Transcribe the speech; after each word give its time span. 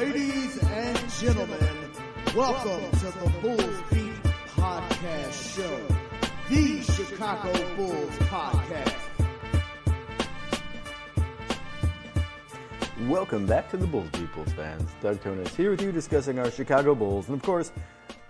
Ladies 0.00 0.56
and 0.62 1.10
gentlemen, 1.20 1.90
welcome 2.34 2.90
to 3.00 3.04
the 3.04 3.30
Bulls 3.42 3.82
Beat 3.92 4.14
Podcast 4.56 5.54
Show, 5.54 5.86
the 6.48 6.80
Chicago 6.80 7.76
Bulls 7.76 8.10
podcast. 8.20 8.94
Welcome 13.10 13.44
back 13.44 13.70
to 13.72 13.76
the 13.76 13.86
Bulls 13.86 14.08
Beat 14.12 14.34
Bulls 14.34 14.50
fans. 14.54 14.88
Doug 15.02 15.22
Tonis 15.22 15.54
here 15.54 15.72
with 15.72 15.82
you 15.82 15.92
discussing 15.92 16.38
our 16.38 16.50
Chicago 16.50 16.94
Bulls. 16.94 17.28
And 17.28 17.36
of 17.36 17.42
course, 17.42 17.70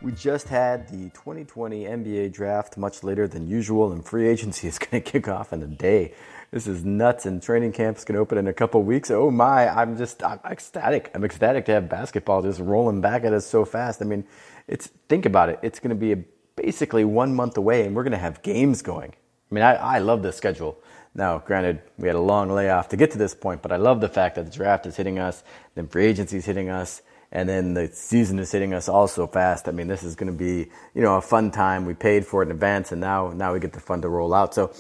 we 0.03 0.11
just 0.11 0.49
had 0.49 0.89
the 0.89 1.11
2020 1.11 1.85
NBA 1.85 2.33
draft 2.33 2.79
much 2.79 3.05
later 3.05 3.29
than 3.29 3.47
usual, 3.47 3.93
and 3.93 4.05
free 4.05 4.27
agency 4.27 4.67
is 4.73 4.81
going 4.81 5.01
to 5.01 5.09
kick 5.09 5.29
off 5.29 5.53
in 5.53 5.63
a 5.63 5.69
day. 5.69 6.15
This 6.53 6.67
is 6.67 6.85
nuts, 6.85 7.27
and 7.27 7.41
training 7.41 7.71
camp's 7.73 8.05
to 8.05 8.17
open 8.17 8.37
in 8.37 8.49
a 8.49 8.53
couple 8.53 8.83
weeks. 8.83 9.09
Oh 9.13 9.31
my, 9.31 9.69
I'm 9.69 9.97
just 9.97 10.21
I'm 10.25 10.41
ecstatic. 10.45 11.09
I'm 11.15 11.25
ecstatic 11.25 11.65
to 11.67 11.73
have 11.73 11.89
basketball 11.89 12.43
just 12.43 12.59
rolling 12.59 13.01
back 13.01 13.23
at 13.23 13.33
us 13.33 13.47
so 13.47 13.65
fast. 13.65 14.03
I 14.03 14.05
mean, 14.05 14.25
it's 14.67 14.89
think 15.09 15.27
about 15.27 15.49
it. 15.49 15.61
It's 15.63 15.79
going 15.79 15.91
to 15.91 15.95
be 15.95 16.13
a, 16.13 16.19
basically 16.57 17.05
one 17.05 17.37
month 17.37 17.57
away, 17.57 17.87
and 17.87 17.95
we're 17.95 18.03
going 18.03 18.13
to 18.13 18.19
have 18.19 18.43
games 18.43 18.83
going. 18.83 19.11
I 19.13 19.55
mean, 19.55 19.63
I, 19.63 19.75
I 19.75 19.99
love 20.01 20.25
this 20.25 20.37
schedule. 20.37 20.77
Now, 21.15 21.39
granted, 21.39 21.83
we 21.99 22.09
had 22.09 22.17
a 22.17 22.21
long 22.21 22.51
layoff 22.51 22.89
to 22.89 22.97
get 22.97 23.13
to 23.13 23.19
this 23.19 23.35
point, 23.35 23.63
but 23.63 23.71
I 23.71 23.77
love 23.77 24.01
the 24.01 24.09
fact 24.09 24.35
that 24.35 24.47
the 24.47 24.51
draft 24.51 24.87
is 24.87 24.97
hitting 24.97 25.21
us, 25.21 25.45
then 25.77 25.87
free 25.87 26.07
agency 26.07 26.39
is 26.39 26.47
hitting 26.47 26.69
us, 26.69 27.03
and 27.31 27.49
then 27.49 27.75
the 27.75 27.89
season 27.93 28.41
is 28.41 28.51
hitting 28.51 28.75
us 28.75 28.89
all 28.89 29.07
so 29.07 29.29
fast. 29.29 29.69
I 29.69 29.71
mean, 29.71 29.87
this 29.87 30.03
is 30.03 30.17
going 30.17 30.33
to 30.33 30.37
be, 30.37 30.69
you 30.95 31.03
know, 31.03 31.17
a 31.17 31.21
fun 31.21 31.53
time. 31.53 31.85
We 31.85 31.95
paid 31.95 32.27
for 32.27 32.43
it 32.43 32.47
in 32.47 32.53
advance, 32.53 32.91
and 32.91 33.01
now 33.01 33.31
now 33.31 33.53
we 33.53 33.61
get 33.61 33.73
the 33.73 33.81
fun 33.81 34.03
to 34.03 34.09
roll 34.09 34.35
out. 34.35 34.53
So, 34.53 34.73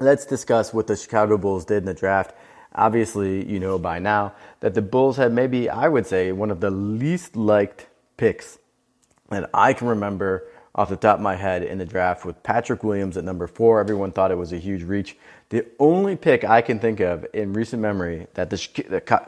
let's 0.00 0.24
discuss 0.24 0.72
what 0.72 0.86
the 0.86 0.96
Chicago 0.96 1.36
Bulls 1.38 1.64
did 1.64 1.78
in 1.78 1.84
the 1.84 1.94
draft. 1.94 2.34
Obviously, 2.74 3.48
you 3.48 3.60
know 3.60 3.78
by 3.78 3.98
now 3.98 4.34
that 4.60 4.74
the 4.74 4.82
Bulls 4.82 5.16
had 5.16 5.32
maybe, 5.32 5.68
I 5.68 5.88
would 5.88 6.06
say, 6.06 6.32
one 6.32 6.50
of 6.50 6.60
the 6.60 6.70
least 6.70 7.36
liked 7.36 7.86
picks 8.16 8.58
that 9.28 9.50
I 9.52 9.72
can 9.72 9.88
remember 9.88 10.48
off 10.74 10.88
the 10.88 10.96
top 10.96 11.16
of 11.16 11.22
my 11.22 11.34
head 11.34 11.62
in 11.62 11.78
the 11.78 11.84
draft 11.84 12.24
with 12.24 12.42
Patrick 12.42 12.84
Williams 12.84 13.16
at 13.16 13.24
number 13.24 13.46
four. 13.46 13.80
Everyone 13.80 14.12
thought 14.12 14.30
it 14.30 14.38
was 14.38 14.52
a 14.52 14.58
huge 14.58 14.84
reach. 14.84 15.16
The 15.48 15.66
only 15.78 16.16
pick 16.16 16.44
I 16.44 16.62
can 16.62 16.78
think 16.78 17.00
of 17.00 17.26
in 17.34 17.52
recent 17.52 17.82
memory 17.82 18.28
that 18.34 18.50
the 18.50 18.56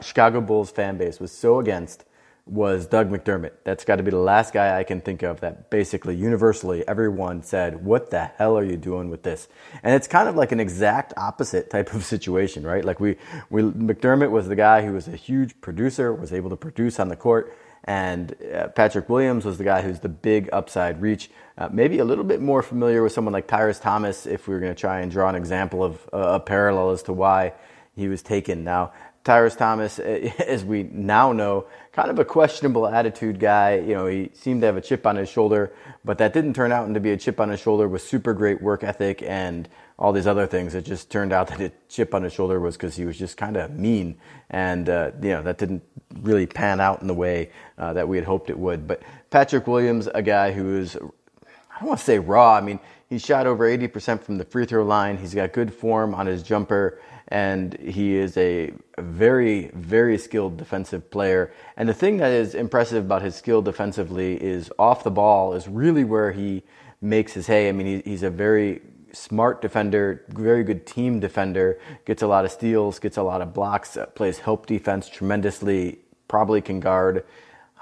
Chicago 0.01 0.41
Bulls 0.41 0.71
fan 0.71 0.97
base 0.97 1.19
was 1.19 1.31
so 1.31 1.59
against 1.59 2.05
was 2.45 2.87
Doug 2.87 3.09
McDermott. 3.09 3.51
That's 3.63 3.85
got 3.85 3.97
to 3.97 4.03
be 4.03 4.11
the 4.11 4.17
last 4.17 4.53
guy 4.53 4.77
I 4.77 4.83
can 4.83 4.99
think 4.99 5.23
of 5.23 5.39
that 5.39 5.69
basically 5.69 6.15
universally 6.15 6.85
everyone 6.87 7.41
said, 7.41 7.85
What 7.85 8.09
the 8.09 8.25
hell 8.25 8.57
are 8.57 8.65
you 8.65 8.75
doing 8.75 9.09
with 9.09 9.23
this? 9.23 9.47
And 9.81 9.95
it's 9.95 10.07
kind 10.07 10.27
of 10.27 10.35
like 10.35 10.51
an 10.51 10.59
exact 10.59 11.13
opposite 11.15 11.69
type 11.69 11.93
of 11.93 12.03
situation, 12.03 12.63
right? 12.63 12.83
Like 12.83 12.99
we, 12.99 13.15
we 13.49 13.61
McDermott 13.61 14.29
was 14.29 14.49
the 14.49 14.57
guy 14.57 14.85
who 14.85 14.93
was 14.93 15.07
a 15.07 15.15
huge 15.15 15.59
producer, 15.61 16.13
was 16.13 16.33
able 16.33 16.49
to 16.49 16.57
produce 16.57 16.99
on 16.99 17.07
the 17.07 17.15
court. 17.15 17.55
And 17.85 18.35
uh, 18.53 18.67
Patrick 18.69 19.09
Williams 19.09 19.45
was 19.45 19.57
the 19.57 19.65
guy 19.65 19.81
who's 19.81 19.99
the 19.99 20.09
big 20.09 20.49
upside 20.53 21.01
reach. 21.01 21.29
Uh, 21.57 21.69
maybe 21.71 21.99
a 21.99 22.05
little 22.05 22.23
bit 22.23 22.41
more 22.41 22.61
familiar 22.61 23.03
with 23.03 23.11
someone 23.11 23.33
like 23.33 23.47
Tyrus 23.47 23.79
Thomas 23.79 24.25
if 24.25 24.47
we 24.47 24.53
were 24.53 24.59
going 24.59 24.73
to 24.73 24.79
try 24.79 25.01
and 25.01 25.11
draw 25.11 25.29
an 25.29 25.35
example 25.35 25.83
of 25.83 26.09
uh, 26.13 26.17
a 26.17 26.39
parallel 26.39 26.91
as 26.91 27.03
to 27.03 27.13
why 27.13 27.53
he 27.95 28.07
was 28.07 28.21
taken. 28.21 28.63
Now, 28.63 28.93
Tyrus 29.23 29.55
Thomas, 29.55 29.99
as 29.99 30.65
we 30.65 30.83
now 30.83 31.31
know, 31.31 31.67
kind 31.93 32.09
of 32.09 32.17
a 32.17 32.25
questionable 32.25 32.87
attitude 32.87 33.39
guy. 33.39 33.75
You 33.75 33.93
know, 33.93 34.07
he 34.07 34.31
seemed 34.33 34.61
to 34.61 34.65
have 34.65 34.75
a 34.75 34.81
chip 34.81 35.05
on 35.05 35.15
his 35.15 35.29
shoulder, 35.29 35.71
but 36.03 36.17
that 36.17 36.33
didn't 36.33 36.55
turn 36.55 36.71
out 36.71 36.91
to 36.91 36.99
be 36.99 37.11
a 37.11 37.17
chip 37.17 37.39
on 37.39 37.49
his 37.49 37.59
shoulder 37.59 37.87
with 37.87 38.01
super 38.01 38.33
great 38.33 38.61
work 38.61 38.83
ethic 38.83 39.21
and 39.21 39.69
all 39.99 40.11
these 40.11 40.25
other 40.25 40.47
things. 40.47 40.73
It 40.73 40.85
just 40.85 41.11
turned 41.11 41.31
out 41.31 41.47
that 41.49 41.61
a 41.61 41.71
chip 41.87 42.13
on 42.13 42.23
his 42.23 42.33
shoulder 42.33 42.59
was 42.59 42.75
because 42.75 42.95
he 42.95 43.05
was 43.05 43.17
just 43.17 43.37
kind 43.37 43.55
of 43.55 43.71
mean, 43.71 44.17
and 44.49 44.89
uh, 44.89 45.11
you 45.21 45.29
know 45.29 45.43
that 45.43 45.59
didn't 45.59 45.83
really 46.21 46.47
pan 46.47 46.81
out 46.81 47.01
in 47.01 47.07
the 47.07 47.13
way 47.13 47.51
uh, 47.77 47.93
that 47.93 48.07
we 48.07 48.17
had 48.17 48.25
hoped 48.25 48.49
it 48.49 48.57
would. 48.57 48.87
But 48.87 49.03
Patrick 49.29 49.67
Williams, 49.67 50.07
a 50.07 50.21
guy 50.21 50.51
who 50.51 50.77
is, 50.77 50.95
I 50.95 51.79
don't 51.79 51.89
want 51.89 51.99
to 51.99 52.05
say 52.05 52.17
raw. 52.17 52.55
I 52.55 52.61
mean, 52.61 52.79
he 53.07 53.19
shot 53.19 53.45
over 53.45 53.65
80% 53.65 54.23
from 54.23 54.39
the 54.39 54.45
free 54.45 54.65
throw 54.65 54.83
line. 54.83 55.17
He's 55.17 55.35
got 55.35 55.53
good 55.53 55.71
form 55.71 56.15
on 56.15 56.25
his 56.25 56.41
jumper 56.41 56.99
and 57.33 57.73
he 57.79 58.15
is 58.15 58.37
a 58.37 58.71
very, 58.99 59.71
very 59.73 60.19
skilled 60.19 60.55
defensive 60.55 61.09
player. 61.09 61.51
And 61.75 61.89
the 61.89 61.93
thing 61.93 62.17
that 62.17 62.31
is 62.31 62.53
impressive 62.53 63.05
about 63.05 63.23
his 63.23 63.33
skill 63.33 63.63
defensively 63.63 64.41
is 64.41 64.71
off 64.77 65.03
the 65.03 65.09
ball 65.09 65.55
is 65.55 65.67
really 65.67 66.03
where 66.03 66.31
he 66.31 66.61
makes 67.01 67.33
his 67.33 67.47
hay. 67.47 67.69
I 67.69 67.71
mean, 67.71 68.03
he's 68.05 68.21
a 68.21 68.29
very 68.29 68.81
smart 69.13 69.63
defender, 69.63 70.23
very 70.29 70.63
good 70.63 70.85
team 70.85 71.19
defender, 71.19 71.79
gets 72.05 72.21
a 72.21 72.27
lot 72.27 72.45
of 72.45 72.51
steals, 72.51 72.99
gets 72.99 73.17
a 73.17 73.23
lot 73.23 73.41
of 73.41 73.51
blocks, 73.51 73.97
uh, 73.97 74.05
plays 74.05 74.37
help 74.37 74.67
defense 74.67 75.09
tremendously, 75.09 75.97
probably 76.27 76.61
can 76.61 76.79
guard, 76.79 77.25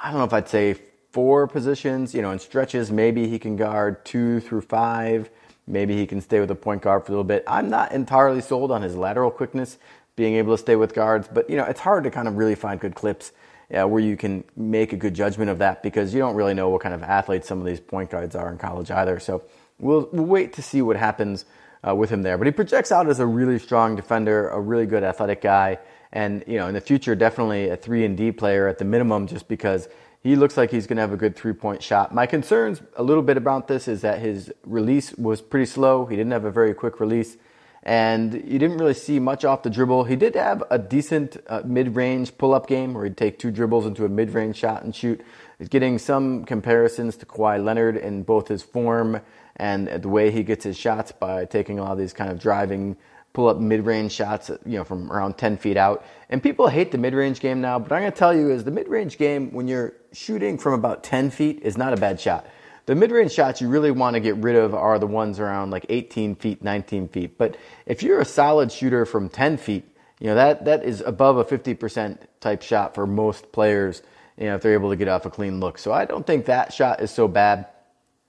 I 0.01 0.11
don't 0.11 0.19
know 0.19 0.25
if 0.25 0.33
I'd 0.33 0.47
say 0.47 0.75
four 1.11 1.45
positions, 1.45 2.15
you 2.15 2.21
know, 2.21 2.31
in 2.31 2.39
stretches, 2.39 2.89
maybe 2.89 3.27
he 3.27 3.37
can 3.37 3.57
guard 3.57 4.05
two 4.05 4.39
through 4.39 4.61
five. 4.61 5.29
Maybe 5.67 5.95
he 5.95 6.07
can 6.07 6.21
stay 6.21 6.39
with 6.39 6.51
a 6.51 6.55
point 6.55 6.81
guard 6.81 7.05
for 7.05 7.11
a 7.11 7.13
little 7.13 7.23
bit. 7.23 7.43
I'm 7.47 7.69
not 7.69 7.91
entirely 7.91 8.41
sold 8.41 8.71
on 8.71 8.81
his 8.81 8.95
lateral 8.95 9.31
quickness, 9.31 9.77
being 10.15 10.35
able 10.35 10.55
to 10.55 10.61
stay 10.61 10.75
with 10.75 10.93
guards, 10.93 11.27
but 11.31 11.49
you 11.49 11.57
know 11.57 11.65
it's 11.65 11.79
hard 11.79 12.03
to 12.03 12.11
kind 12.11 12.27
of 12.27 12.37
really 12.37 12.55
find 12.55 12.79
good 12.79 12.95
clips 12.95 13.31
uh, 13.73 13.87
where 13.87 14.01
you 14.01 14.17
can 14.17 14.43
make 14.55 14.93
a 14.93 14.97
good 14.97 15.13
judgment 15.13 15.49
of 15.49 15.59
that 15.59 15.81
because 15.81 16.13
you 16.13 16.19
don't 16.19 16.35
really 16.35 16.53
know 16.53 16.69
what 16.69 16.81
kind 16.81 16.93
of 16.93 17.03
athletes 17.03 17.47
some 17.47 17.59
of 17.59 17.65
these 17.65 17.79
point 17.79 18.09
guards 18.09 18.35
are 18.35 18.51
in 18.51 18.57
college 18.57 18.91
either. 18.91 19.19
So 19.19 19.43
we'll, 19.79 20.09
we'll 20.11 20.25
wait 20.25 20.53
to 20.53 20.61
see 20.61 20.81
what 20.81 20.97
happens 20.97 21.45
uh, 21.87 21.95
with 21.95 22.09
him 22.09 22.21
there. 22.21 22.37
But 22.37 22.47
he 22.47 22.51
projects 22.51 22.91
out 22.91 23.07
as 23.07 23.19
a 23.19 23.25
really 23.25 23.59
strong 23.59 23.95
defender, 23.95 24.49
a 24.49 24.59
really 24.59 24.85
good 24.85 25.03
athletic 25.03 25.41
guy, 25.41 25.79
and 26.11 26.43
you 26.47 26.57
know 26.57 26.67
in 26.67 26.73
the 26.73 26.81
future 26.81 27.15
definitely 27.15 27.69
a 27.69 27.77
three 27.77 28.05
and 28.05 28.17
D 28.17 28.31
player 28.31 28.67
at 28.67 28.77
the 28.77 28.85
minimum, 28.85 29.27
just 29.27 29.47
because 29.47 29.87
he 30.23 30.35
looks 30.35 30.55
like 30.55 30.71
he's 30.71 30.85
going 30.85 30.97
to 30.97 31.01
have 31.01 31.13
a 31.13 31.17
good 31.17 31.35
three 31.35 31.53
point 31.53 31.81
shot. 31.81 32.13
My 32.13 32.25
concerns 32.25 32.81
a 32.95 33.03
little 33.03 33.23
bit 33.23 33.37
about 33.37 33.67
this 33.67 33.87
is 33.87 34.01
that 34.01 34.19
his 34.19 34.53
release 34.63 35.13
was 35.13 35.41
pretty 35.41 35.65
slow. 35.65 36.05
He 36.05 36.15
didn't 36.15 36.31
have 36.31 36.45
a 36.45 36.51
very 36.51 36.73
quick 36.73 36.99
release, 36.99 37.37
and 37.83 38.33
you 38.33 38.59
didn't 38.59 38.77
really 38.77 38.93
see 38.93 39.19
much 39.19 39.43
off 39.43 39.63
the 39.63 39.69
dribble. 39.69 40.03
He 40.03 40.15
did 40.15 40.35
have 40.35 40.63
a 40.69 40.77
decent 40.77 41.37
uh, 41.47 41.63
mid 41.65 41.95
range 41.95 42.37
pull 42.37 42.53
up 42.53 42.67
game 42.67 42.93
where 42.93 43.05
he'd 43.05 43.17
take 43.17 43.39
two 43.39 43.49
dribbles 43.49 43.85
into 43.85 44.05
a 44.05 44.09
mid 44.09 44.31
range 44.31 44.57
shot 44.57 44.83
and 44.83 44.95
shoot. 44.95 45.21
He's 45.57 45.69
getting 45.69 45.97
some 45.97 46.45
comparisons 46.45 47.17
to 47.17 47.25
Kawhi 47.25 47.63
Leonard 47.63 47.97
in 47.97 48.23
both 48.23 48.47
his 48.47 48.61
form 48.61 49.21
and 49.55 49.87
the 49.87 50.09
way 50.09 50.31
he 50.31 50.43
gets 50.43 50.63
his 50.63 50.77
shots 50.77 51.11
by 51.11 51.45
taking 51.45 51.77
a 51.77 51.83
lot 51.83 51.91
of 51.91 51.97
these 51.97 52.13
kind 52.13 52.31
of 52.31 52.39
driving 52.39 52.95
pull 53.33 53.47
up 53.47 53.57
mid-range 53.57 54.11
shots, 54.11 54.49
you 54.65 54.77
know, 54.77 54.83
from 54.83 55.11
around 55.11 55.37
10 55.37 55.57
feet 55.57 55.77
out. 55.77 56.05
And 56.29 56.41
people 56.41 56.67
hate 56.67 56.91
the 56.91 56.97
mid-range 56.97 57.39
game 57.39 57.61
now, 57.61 57.79
but 57.79 57.91
I'm 57.91 58.01
going 58.01 58.11
to 58.11 58.17
tell 58.17 58.35
you 58.35 58.51
is 58.51 58.63
the 58.63 58.71
mid-range 58.71 59.17
game 59.17 59.51
when 59.51 59.67
you're 59.67 59.93
shooting 60.11 60.57
from 60.57 60.73
about 60.73 61.03
10 61.03 61.29
feet 61.29 61.61
is 61.61 61.77
not 61.77 61.93
a 61.93 61.97
bad 61.97 62.19
shot. 62.19 62.45
The 62.87 62.95
mid-range 62.95 63.31
shots 63.31 63.61
you 63.61 63.69
really 63.69 63.91
want 63.91 64.15
to 64.15 64.19
get 64.19 64.35
rid 64.37 64.55
of 64.55 64.73
are 64.73 64.99
the 64.99 65.07
ones 65.07 65.39
around 65.39 65.71
like 65.71 65.85
18 65.87 66.35
feet, 66.35 66.63
19 66.63 67.07
feet. 67.09 67.37
But 67.37 67.55
if 67.85 68.03
you're 68.03 68.19
a 68.19 68.25
solid 68.25 68.71
shooter 68.71 69.05
from 69.05 69.29
10 69.29 69.57
feet, 69.57 69.85
you 70.19 70.27
know, 70.27 70.35
that, 70.35 70.65
that 70.65 70.83
is 70.83 71.01
above 71.01 71.37
a 71.37 71.45
50% 71.45 72.17
type 72.39 72.61
shot 72.61 72.95
for 72.95 73.07
most 73.07 73.51
players, 73.51 74.01
you 74.37 74.45
know, 74.45 74.55
if 74.55 74.61
they're 74.61 74.73
able 74.73 74.89
to 74.89 74.95
get 74.95 75.07
off 75.07 75.25
a 75.25 75.29
clean 75.29 75.59
look. 75.59 75.77
So 75.77 75.93
I 75.93 76.05
don't 76.05 76.25
think 76.25 76.45
that 76.45 76.73
shot 76.73 77.01
is 77.01 77.11
so 77.11 77.27
bad, 77.27 77.67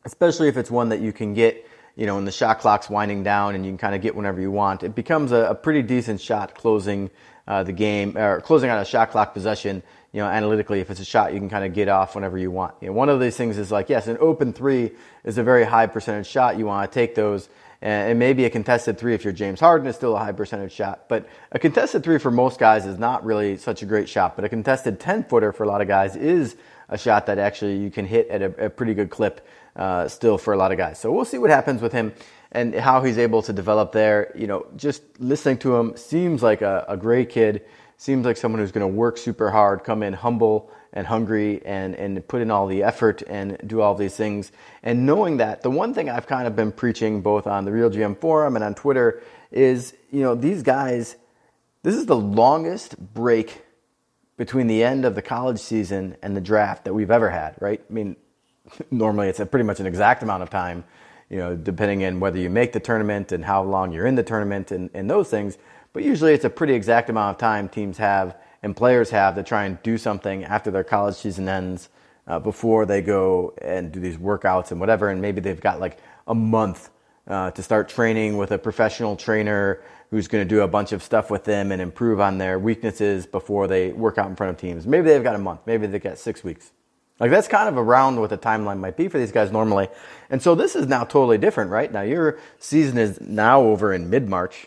especially 0.04 0.48
if 0.48 0.56
it's 0.56 0.70
one 0.70 0.90
that 0.90 1.00
you 1.00 1.12
can 1.12 1.34
get 1.34 1.66
you 1.96 2.06
know, 2.06 2.14
when 2.14 2.24
the 2.24 2.32
shot 2.32 2.60
clock's 2.60 2.88
winding 2.88 3.22
down 3.22 3.54
and 3.54 3.64
you 3.64 3.70
can 3.70 3.78
kind 3.78 3.94
of 3.94 4.00
get 4.00 4.14
whenever 4.14 4.40
you 4.40 4.50
want, 4.50 4.82
it 4.82 4.94
becomes 4.94 5.32
a, 5.32 5.50
a 5.50 5.54
pretty 5.54 5.82
decent 5.82 6.20
shot 6.20 6.54
closing 6.54 7.10
uh, 7.46 7.62
the 7.62 7.72
game 7.72 8.16
or 8.16 8.40
closing 8.40 8.70
out 8.70 8.80
a 8.80 8.84
shot 8.84 9.10
clock 9.10 9.34
possession. 9.34 9.82
You 10.12 10.20
know, 10.20 10.26
analytically, 10.26 10.80
if 10.80 10.90
it's 10.90 11.00
a 11.00 11.04
shot, 11.04 11.32
you 11.32 11.38
can 11.38 11.48
kind 11.48 11.64
of 11.64 11.74
get 11.74 11.88
off 11.88 12.14
whenever 12.14 12.36
you 12.38 12.50
want. 12.50 12.74
You 12.80 12.88
know, 12.88 12.92
one 12.92 13.08
of 13.08 13.20
these 13.20 13.36
things 13.36 13.58
is 13.58 13.70
like, 13.70 13.88
yes, 13.88 14.06
an 14.06 14.18
open 14.20 14.52
three 14.52 14.92
is 15.24 15.38
a 15.38 15.42
very 15.42 15.64
high 15.64 15.86
percentage 15.86 16.26
shot. 16.26 16.58
You 16.58 16.66
want 16.66 16.90
to 16.90 16.94
take 16.94 17.14
those. 17.14 17.48
And 17.80 18.16
maybe 18.16 18.44
a 18.44 18.50
contested 18.50 18.96
three, 18.96 19.12
if 19.12 19.24
you're 19.24 19.32
James 19.32 19.58
Harden, 19.58 19.88
is 19.88 19.96
still 19.96 20.14
a 20.14 20.18
high 20.18 20.30
percentage 20.30 20.70
shot. 20.70 21.08
But 21.08 21.28
a 21.50 21.58
contested 21.58 22.04
three 22.04 22.18
for 22.18 22.30
most 22.30 22.60
guys 22.60 22.86
is 22.86 22.96
not 22.96 23.24
really 23.24 23.56
such 23.56 23.82
a 23.82 23.86
great 23.86 24.08
shot. 24.08 24.36
But 24.36 24.44
a 24.44 24.48
contested 24.48 25.00
10 25.00 25.24
footer 25.24 25.52
for 25.52 25.64
a 25.64 25.66
lot 25.66 25.80
of 25.80 25.88
guys 25.88 26.14
is 26.14 26.54
a 26.88 26.96
shot 26.96 27.26
that 27.26 27.38
actually 27.38 27.78
you 27.78 27.90
can 27.90 28.06
hit 28.06 28.28
at 28.28 28.40
a, 28.40 28.66
a 28.66 28.70
pretty 28.70 28.94
good 28.94 29.10
clip 29.10 29.44
uh, 29.76 30.08
still 30.08 30.38
for 30.38 30.52
a 30.52 30.56
lot 30.56 30.72
of 30.72 30.78
guys. 30.78 30.98
So 30.98 31.10
we'll 31.12 31.24
see 31.24 31.38
what 31.38 31.50
happens 31.50 31.80
with 31.80 31.92
him 31.92 32.12
and 32.50 32.74
how 32.74 33.02
he's 33.02 33.18
able 33.18 33.42
to 33.42 33.52
develop 33.52 33.92
there. 33.92 34.32
You 34.36 34.46
know, 34.46 34.66
just 34.76 35.02
listening 35.18 35.58
to 35.58 35.76
him 35.76 35.96
seems 35.96 36.42
like 36.42 36.62
a, 36.62 36.84
a 36.88 36.96
great 36.96 37.30
kid. 37.30 37.64
Seems 37.96 38.26
like 38.26 38.36
someone 38.36 38.60
who's 38.60 38.72
going 38.72 38.88
to 38.88 38.94
work 38.94 39.16
super 39.16 39.50
hard, 39.50 39.84
come 39.84 40.02
in 40.02 40.12
humble 40.12 40.70
and 40.92 41.06
hungry, 41.06 41.62
and 41.64 41.94
and 41.94 42.26
put 42.26 42.42
in 42.42 42.50
all 42.50 42.66
the 42.66 42.82
effort 42.82 43.22
and 43.28 43.56
do 43.66 43.80
all 43.80 43.94
these 43.94 44.16
things. 44.16 44.52
And 44.82 45.06
knowing 45.06 45.38
that, 45.38 45.62
the 45.62 45.70
one 45.70 45.94
thing 45.94 46.10
I've 46.10 46.26
kind 46.26 46.46
of 46.46 46.56
been 46.56 46.72
preaching 46.72 47.22
both 47.22 47.46
on 47.46 47.64
the 47.64 47.72
Real 47.72 47.90
GM 47.90 48.18
forum 48.18 48.56
and 48.56 48.64
on 48.64 48.74
Twitter 48.74 49.22
is, 49.50 49.94
you 50.10 50.20
know, 50.20 50.34
these 50.34 50.62
guys. 50.62 51.16
This 51.84 51.96
is 51.96 52.06
the 52.06 52.16
longest 52.16 52.96
break 53.12 53.62
between 54.36 54.66
the 54.66 54.82
end 54.82 55.04
of 55.04 55.14
the 55.14 55.22
college 55.22 55.58
season 55.58 56.16
and 56.22 56.36
the 56.36 56.40
draft 56.40 56.84
that 56.84 56.94
we've 56.94 57.10
ever 57.10 57.30
had, 57.30 57.54
right? 57.60 57.80
I 57.88 57.92
mean, 57.92 58.16
normally 58.90 59.28
it's 59.28 59.40
a 59.40 59.46
pretty 59.46 59.64
much 59.64 59.80
an 59.80 59.86
exact 59.86 60.22
amount 60.22 60.42
of 60.42 60.50
time, 60.50 60.84
you 61.28 61.38
know, 61.38 61.56
depending 61.56 62.04
on 62.04 62.20
whether 62.20 62.38
you 62.38 62.50
make 62.50 62.72
the 62.72 62.80
tournament 62.80 63.32
and 63.32 63.44
how 63.44 63.62
long 63.62 63.92
you're 63.92 64.06
in 64.06 64.14
the 64.14 64.22
tournament 64.22 64.70
and, 64.70 64.90
and 64.94 65.10
those 65.10 65.28
things. 65.28 65.58
But 65.92 66.04
usually 66.04 66.32
it's 66.32 66.44
a 66.44 66.50
pretty 66.50 66.74
exact 66.74 67.10
amount 67.10 67.36
of 67.36 67.38
time 67.38 67.68
teams 67.68 67.98
have 67.98 68.36
and 68.62 68.76
players 68.76 69.10
have 69.10 69.34
to 69.34 69.42
try 69.42 69.64
and 69.64 69.82
do 69.82 69.98
something 69.98 70.44
after 70.44 70.70
their 70.70 70.84
college 70.84 71.16
season 71.16 71.48
ends 71.48 71.88
uh, 72.26 72.38
before 72.38 72.86
they 72.86 73.02
go 73.02 73.52
and 73.60 73.92
do 73.92 74.00
these 74.00 74.16
workouts 74.16 74.70
and 74.70 74.80
whatever. 74.80 75.08
And 75.08 75.20
maybe 75.20 75.40
they've 75.40 75.60
got 75.60 75.80
like 75.80 75.98
a 76.26 76.34
month 76.34 76.90
uh, 77.26 77.50
to 77.50 77.62
start 77.62 77.88
training 77.88 78.36
with 78.36 78.52
a 78.52 78.58
professional 78.58 79.16
trainer 79.16 79.82
who's 80.10 80.28
going 80.28 80.46
to 80.46 80.48
do 80.48 80.60
a 80.60 80.68
bunch 80.68 80.92
of 80.92 81.02
stuff 81.02 81.30
with 81.30 81.44
them 81.44 81.72
and 81.72 81.80
improve 81.80 82.20
on 82.20 82.38
their 82.38 82.58
weaknesses 82.58 83.26
before 83.26 83.66
they 83.66 83.92
work 83.92 84.18
out 84.18 84.28
in 84.28 84.36
front 84.36 84.50
of 84.50 84.60
teams. 84.60 84.86
Maybe 84.86 85.08
they've 85.08 85.22
got 85.22 85.34
a 85.34 85.38
month. 85.38 85.60
Maybe 85.66 85.86
they've 85.86 86.02
got 86.02 86.18
six 86.18 86.44
weeks. 86.44 86.72
Like 87.20 87.30
that's 87.30 87.48
kind 87.48 87.68
of 87.68 87.78
around 87.78 88.18
what 88.18 88.30
the 88.30 88.38
timeline 88.38 88.78
might 88.78 88.96
be 88.96 89.08
for 89.08 89.18
these 89.18 89.32
guys 89.32 89.52
normally. 89.52 89.88
And 90.30 90.42
so 90.42 90.54
this 90.54 90.74
is 90.74 90.86
now 90.86 91.04
totally 91.04 91.38
different, 91.38 91.70
right? 91.70 91.92
Now 91.92 92.02
your 92.02 92.38
season 92.58 92.98
is 92.98 93.20
now 93.20 93.62
over 93.62 93.92
in 93.92 94.10
mid 94.10 94.28
March, 94.28 94.66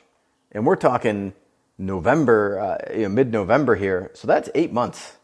and 0.52 0.66
we're 0.66 0.78
talking 0.78 1.34
November, 1.78 2.60
uh, 2.60 2.94
you 2.94 3.04
know, 3.04 3.10
mid 3.10 3.32
November 3.32 3.76
here. 3.76 4.12
So 4.14 4.28
that's 4.28 4.50
eight 4.56 4.72
months. 4.72 5.18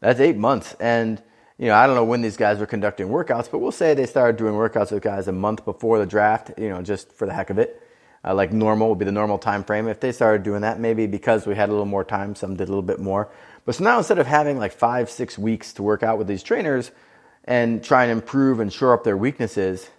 That's 0.00 0.20
eight 0.20 0.36
months. 0.36 0.74
And, 0.80 1.22
you 1.58 1.66
know, 1.66 1.74
I 1.74 1.86
don't 1.86 1.96
know 1.96 2.04
when 2.04 2.22
these 2.22 2.36
guys 2.36 2.58
were 2.58 2.66
conducting 2.66 3.08
workouts, 3.08 3.50
but 3.50 3.58
we'll 3.58 3.72
say 3.72 3.94
they 3.94 4.06
started 4.06 4.36
doing 4.36 4.54
workouts 4.54 4.92
with 4.92 5.02
guys 5.02 5.28
a 5.28 5.32
month 5.32 5.64
before 5.64 5.98
the 5.98 6.06
draft, 6.06 6.52
you 6.58 6.68
know, 6.68 6.82
just 6.82 7.12
for 7.12 7.26
the 7.26 7.32
heck 7.32 7.50
of 7.50 7.58
it. 7.58 7.82
Uh, 8.24 8.34
like 8.34 8.52
normal 8.52 8.88
would 8.88 8.98
be 8.98 9.04
the 9.04 9.12
normal 9.12 9.38
time 9.38 9.62
frame. 9.62 9.86
If 9.86 10.00
they 10.00 10.12
started 10.12 10.42
doing 10.42 10.62
that, 10.62 10.80
maybe 10.80 11.06
because 11.06 11.46
we 11.46 11.54
had 11.54 11.68
a 11.68 11.72
little 11.72 11.86
more 11.86 12.04
time, 12.04 12.34
some 12.34 12.56
did 12.56 12.64
a 12.68 12.70
little 12.70 12.82
bit 12.82 12.98
more. 12.98 13.30
But 13.66 13.74
so 13.74 13.84
now 13.84 13.98
instead 13.98 14.18
of 14.18 14.26
having 14.26 14.58
like 14.58 14.72
five, 14.72 15.10
six 15.10 15.36
weeks 15.36 15.74
to 15.74 15.82
work 15.82 16.02
out 16.02 16.16
with 16.16 16.26
these 16.26 16.42
trainers 16.42 16.90
and 17.44 17.84
try 17.84 18.04
and 18.04 18.12
improve 18.12 18.60
and 18.60 18.72
shore 18.72 18.94
up 18.94 19.04
their 19.04 19.16
weaknesses, 19.16 19.90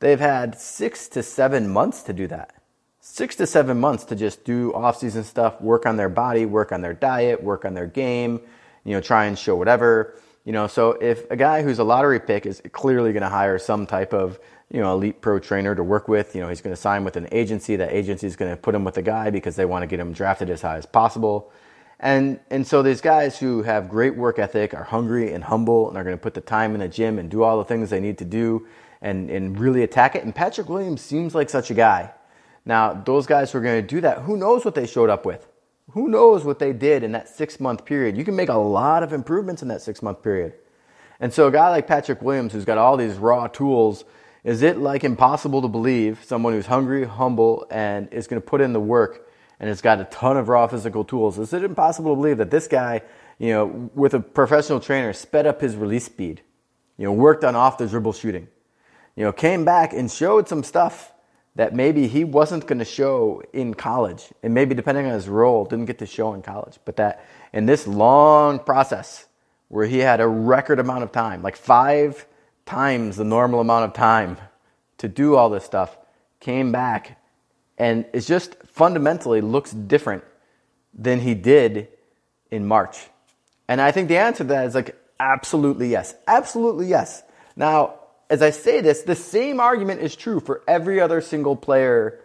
they've 0.00 0.20
had 0.20 0.58
six 0.58 1.08
to 1.08 1.22
seven 1.22 1.70
months 1.70 2.02
to 2.02 2.12
do 2.12 2.26
that. 2.26 2.52
Six 3.00 3.36
to 3.36 3.46
seven 3.46 3.80
months 3.80 4.04
to 4.06 4.16
just 4.16 4.44
do 4.44 4.74
off-season 4.74 5.24
stuff, 5.24 5.60
work 5.62 5.86
on 5.86 5.96
their 5.96 6.08
body, 6.08 6.44
work 6.44 6.72
on 6.72 6.82
their 6.82 6.92
diet, 6.92 7.42
work 7.42 7.64
on 7.64 7.72
their 7.72 7.86
game, 7.86 8.40
you 8.84 8.92
know, 8.92 9.00
try 9.00 9.26
and 9.26 9.38
show 9.38 9.56
whatever. 9.56 10.16
You 10.44 10.52
know, 10.52 10.66
so 10.66 10.90
if 10.92 11.30
a 11.30 11.36
guy 11.36 11.62
who's 11.62 11.78
a 11.78 11.84
lottery 11.84 12.20
pick 12.20 12.44
is 12.44 12.60
clearly 12.72 13.12
going 13.12 13.22
to 13.22 13.28
hire 13.28 13.58
some 13.58 13.86
type 13.86 14.12
of 14.12 14.38
you 14.70 14.80
know, 14.80 14.94
elite 14.94 15.20
pro 15.20 15.38
trainer 15.38 15.74
to 15.74 15.82
work 15.82 16.08
with. 16.08 16.34
You 16.34 16.40
know, 16.40 16.48
he's 16.48 16.60
going 16.60 16.74
to 16.74 16.80
sign 16.80 17.04
with 17.04 17.16
an 17.16 17.28
agency. 17.30 17.76
That 17.76 17.92
agency 17.92 18.26
is 18.26 18.36
going 18.36 18.50
to 18.50 18.56
put 18.56 18.74
him 18.74 18.84
with 18.84 18.96
a 18.96 19.02
guy 19.02 19.30
because 19.30 19.56
they 19.56 19.64
want 19.64 19.82
to 19.82 19.86
get 19.86 20.00
him 20.00 20.12
drafted 20.12 20.50
as 20.50 20.62
high 20.62 20.76
as 20.76 20.86
possible. 20.86 21.52
And, 21.98 22.40
and 22.50 22.66
so 22.66 22.82
these 22.82 23.00
guys 23.00 23.38
who 23.38 23.62
have 23.62 23.88
great 23.88 24.16
work 24.16 24.38
ethic 24.38 24.74
are 24.74 24.84
hungry 24.84 25.32
and 25.32 25.44
humble 25.44 25.88
and 25.88 25.96
are 25.96 26.04
going 26.04 26.16
to 26.16 26.22
put 26.22 26.34
the 26.34 26.40
time 26.42 26.74
in 26.74 26.80
the 26.80 26.88
gym 26.88 27.18
and 27.18 27.30
do 27.30 27.42
all 27.42 27.58
the 27.58 27.64
things 27.64 27.88
they 27.88 28.00
need 28.00 28.18
to 28.18 28.24
do 28.24 28.66
and, 29.00 29.30
and 29.30 29.58
really 29.58 29.82
attack 29.82 30.14
it. 30.14 30.22
And 30.24 30.34
Patrick 30.34 30.68
Williams 30.68 31.00
seems 31.00 31.34
like 31.34 31.48
such 31.48 31.70
a 31.70 31.74
guy. 31.74 32.12
Now, 32.66 32.92
those 32.92 33.26
guys 33.26 33.50
who 33.52 33.58
are 33.58 33.62
going 33.62 33.80
to 33.80 33.86
do 33.86 34.00
that, 34.02 34.18
who 34.18 34.36
knows 34.36 34.64
what 34.64 34.74
they 34.74 34.86
showed 34.86 35.08
up 35.08 35.24
with? 35.24 35.46
Who 35.92 36.08
knows 36.08 36.44
what 36.44 36.58
they 36.58 36.72
did 36.72 37.02
in 37.04 37.12
that 37.12 37.28
six 37.28 37.60
month 37.60 37.84
period? 37.84 38.16
You 38.16 38.24
can 38.24 38.34
make 38.34 38.48
a 38.48 38.54
lot 38.54 39.02
of 39.02 39.12
improvements 39.12 39.62
in 39.62 39.68
that 39.68 39.82
six 39.82 40.02
month 40.02 40.22
period. 40.22 40.54
And 41.20 41.32
so, 41.32 41.46
a 41.46 41.52
guy 41.52 41.70
like 41.70 41.86
Patrick 41.86 42.20
Williams, 42.20 42.52
who's 42.52 42.64
got 42.64 42.76
all 42.76 42.96
these 42.96 43.14
raw 43.14 43.46
tools, 43.46 44.04
is 44.42 44.62
it 44.62 44.78
like 44.78 45.04
impossible 45.04 45.62
to 45.62 45.68
believe 45.68 46.22
someone 46.24 46.52
who's 46.52 46.66
hungry, 46.66 47.04
humble, 47.04 47.66
and 47.70 48.12
is 48.12 48.26
going 48.26 48.42
to 48.42 48.46
put 48.46 48.60
in 48.60 48.72
the 48.72 48.80
work 48.80 49.25
and 49.58 49.70
it's 49.70 49.80
got 49.80 50.00
a 50.00 50.04
ton 50.04 50.36
of 50.36 50.48
raw 50.48 50.66
physical 50.66 51.04
tools. 51.04 51.38
Is 51.38 51.52
it 51.52 51.64
impossible 51.64 52.12
to 52.12 52.16
believe 52.16 52.38
that 52.38 52.50
this 52.50 52.68
guy, 52.68 53.02
you 53.38 53.52
know, 53.52 53.90
with 53.94 54.14
a 54.14 54.20
professional 54.20 54.80
trainer, 54.80 55.12
sped 55.12 55.46
up 55.46 55.60
his 55.60 55.76
release 55.76 56.04
speed, 56.04 56.42
you 56.96 57.04
know, 57.04 57.12
worked 57.12 57.44
on 57.44 57.56
off 57.56 57.78
the 57.78 57.86
dribble 57.86 58.12
shooting, 58.12 58.48
you 59.14 59.24
know, 59.24 59.32
came 59.32 59.64
back 59.64 59.92
and 59.92 60.10
showed 60.10 60.48
some 60.48 60.62
stuff 60.62 61.12
that 61.54 61.74
maybe 61.74 62.06
he 62.06 62.22
wasn't 62.22 62.66
going 62.66 62.78
to 62.78 62.84
show 62.84 63.42
in 63.54 63.72
college, 63.72 64.28
and 64.42 64.52
maybe 64.52 64.74
depending 64.74 65.06
on 65.06 65.12
his 65.12 65.26
role, 65.26 65.64
didn't 65.64 65.86
get 65.86 65.98
to 65.98 66.06
show 66.06 66.34
in 66.34 66.42
college, 66.42 66.78
but 66.84 66.96
that 66.96 67.24
in 67.54 67.64
this 67.64 67.86
long 67.86 68.58
process 68.58 69.26
where 69.68 69.86
he 69.86 69.98
had 69.98 70.20
a 70.20 70.28
record 70.28 70.78
amount 70.78 71.02
of 71.02 71.12
time, 71.12 71.42
like 71.42 71.56
five 71.56 72.26
times 72.66 73.16
the 73.16 73.24
normal 73.24 73.60
amount 73.60 73.84
of 73.86 73.94
time 73.94 74.36
to 74.98 75.08
do 75.08 75.34
all 75.34 75.48
this 75.48 75.64
stuff, 75.64 75.96
came 76.40 76.70
back 76.72 77.18
and 77.78 78.06
it 78.12 78.20
just 78.20 78.56
fundamentally 78.64 79.40
looks 79.40 79.72
different 79.72 80.24
than 80.94 81.20
he 81.20 81.34
did 81.34 81.88
in 82.50 82.66
March. 82.66 82.98
And 83.68 83.80
I 83.80 83.90
think 83.92 84.08
the 84.08 84.16
answer 84.18 84.38
to 84.38 84.44
that 84.44 84.66
is 84.66 84.74
like 84.74 84.96
absolutely 85.20 85.88
yes. 85.88 86.14
Absolutely 86.26 86.86
yes. 86.86 87.22
Now, 87.54 87.94
as 88.30 88.42
I 88.42 88.50
say 88.50 88.80
this, 88.80 89.02
the 89.02 89.14
same 89.14 89.60
argument 89.60 90.00
is 90.00 90.16
true 90.16 90.40
for 90.40 90.62
every 90.66 91.00
other 91.00 91.20
single 91.20 91.56
player 91.56 92.20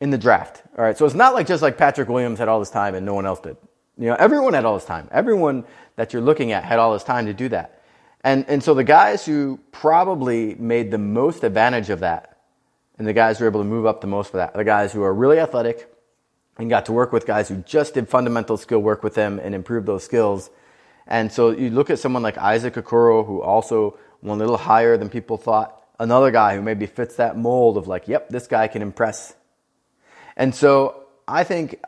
in 0.00 0.10
the 0.10 0.18
draft. 0.18 0.62
All 0.76 0.84
right, 0.84 0.96
so 0.96 1.04
it's 1.04 1.14
not 1.14 1.34
like 1.34 1.46
just 1.46 1.62
like 1.62 1.76
Patrick 1.76 2.08
Williams 2.08 2.38
had 2.38 2.48
all 2.48 2.58
this 2.60 2.70
time 2.70 2.94
and 2.94 3.04
no 3.04 3.14
one 3.14 3.26
else 3.26 3.40
did. 3.40 3.56
You 3.98 4.06
know, 4.06 4.14
everyone 4.14 4.54
had 4.54 4.64
all 4.64 4.74
this 4.74 4.84
time. 4.84 5.08
Everyone 5.10 5.64
that 5.96 6.12
you're 6.12 6.22
looking 6.22 6.52
at 6.52 6.64
had 6.64 6.78
all 6.78 6.92
this 6.92 7.02
time 7.02 7.26
to 7.26 7.34
do 7.34 7.48
that. 7.48 7.82
And, 8.22 8.44
and 8.48 8.62
so 8.62 8.74
the 8.74 8.84
guys 8.84 9.24
who 9.24 9.58
probably 9.72 10.54
made 10.54 10.90
the 10.90 10.98
most 10.98 11.44
advantage 11.44 11.90
of 11.90 12.00
that 12.00 12.37
and 12.98 13.06
the 13.06 13.12
guys 13.12 13.38
who 13.38 13.44
are 13.44 13.48
able 13.48 13.60
to 13.60 13.66
move 13.66 13.86
up 13.86 14.00
the 14.00 14.06
most 14.06 14.30
for 14.30 14.38
that. 14.38 14.54
The 14.54 14.64
guys 14.64 14.92
who 14.92 15.02
are 15.02 15.14
really 15.14 15.38
athletic 15.38 15.92
and 16.58 16.68
got 16.68 16.86
to 16.86 16.92
work 16.92 17.12
with 17.12 17.26
guys 17.26 17.48
who 17.48 17.56
just 17.58 17.94
did 17.94 18.08
fundamental 18.08 18.56
skill 18.56 18.80
work 18.80 19.02
with 19.02 19.14
them 19.14 19.38
and 19.38 19.54
improved 19.54 19.86
those 19.86 20.04
skills. 20.04 20.50
And 21.06 21.32
so 21.32 21.50
you 21.50 21.70
look 21.70 21.90
at 21.90 21.98
someone 21.98 22.22
like 22.22 22.36
Isaac 22.36 22.74
Okoro, 22.74 23.24
who 23.24 23.40
also 23.40 23.98
went 24.20 24.40
a 24.40 24.44
little 24.44 24.58
higher 24.58 24.96
than 24.96 25.08
people 25.08 25.36
thought. 25.36 25.80
Another 26.00 26.30
guy 26.30 26.56
who 26.56 26.62
maybe 26.62 26.86
fits 26.86 27.16
that 27.16 27.36
mold 27.36 27.76
of 27.76 27.86
like, 27.86 28.08
yep, 28.08 28.28
this 28.28 28.46
guy 28.46 28.68
can 28.68 28.82
impress. 28.82 29.34
And 30.36 30.54
so 30.54 31.04
I 31.26 31.44
think 31.44 31.82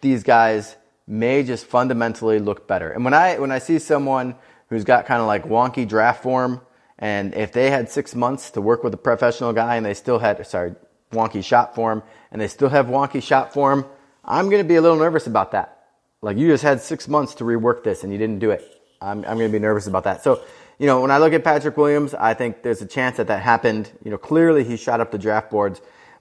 these 0.00 0.22
guys 0.22 0.76
may 1.06 1.42
just 1.42 1.66
fundamentally 1.66 2.38
look 2.38 2.66
better. 2.66 2.90
And 2.90 3.04
when 3.04 3.14
I 3.14 3.38
when 3.38 3.50
I 3.50 3.58
see 3.58 3.78
someone 3.78 4.34
who's 4.68 4.84
got 4.84 5.06
kind 5.06 5.20
of 5.20 5.26
like 5.26 5.44
wonky 5.44 5.86
draft 5.86 6.22
form, 6.22 6.60
and 6.98 7.34
if 7.34 7.52
they 7.52 7.70
had 7.70 7.90
six 7.90 8.14
months 8.14 8.50
to 8.52 8.60
work 8.60 8.84
with 8.84 8.94
a 8.94 8.98
professional 8.98 9.52
guy 9.52 9.76
and 9.76 9.84
they 9.84 9.94
still 9.94 10.18
had, 10.18 10.44
sorry, 10.46 10.74
wonky 11.12 11.42
shot 11.42 11.74
form, 11.74 12.02
and 12.30 12.40
they 12.40 12.48
still 12.48 12.68
have 12.68 12.86
wonky 12.86 13.22
shot 13.22 13.52
form, 13.52 13.86
I'm 14.24 14.48
going 14.48 14.62
to 14.62 14.68
be 14.68 14.76
a 14.76 14.82
little 14.82 14.98
nervous 14.98 15.26
about 15.26 15.52
that. 15.52 15.86
Like 16.22 16.36
you 16.36 16.48
just 16.48 16.62
had 16.62 16.80
six 16.80 17.08
months 17.08 17.34
to 17.36 17.44
rework 17.44 17.84
this 17.84 18.04
and 18.04 18.12
you 18.12 18.18
didn't 18.18 18.38
do 18.38 18.50
it. 18.50 18.80
I'm, 19.00 19.18
I'm 19.18 19.36
going 19.36 19.50
to 19.50 19.52
be 19.52 19.58
nervous 19.58 19.86
about 19.86 20.04
that. 20.04 20.22
So, 20.22 20.42
you 20.78 20.86
know, 20.86 21.02
when 21.02 21.10
I 21.10 21.18
look 21.18 21.32
at 21.32 21.44
Patrick 21.44 21.76
Williams, 21.76 22.14
I 22.14 22.34
think 22.34 22.62
there's 22.62 22.80
a 22.80 22.86
chance 22.86 23.18
that 23.18 23.26
that 23.26 23.42
happened. 23.42 23.90
You 24.02 24.10
know, 24.10 24.18
clearly 24.18 24.64
he 24.64 24.76
shot 24.76 25.00
up 25.00 25.10
the 25.10 25.18
draft 25.18 25.50
boards, 25.50 25.80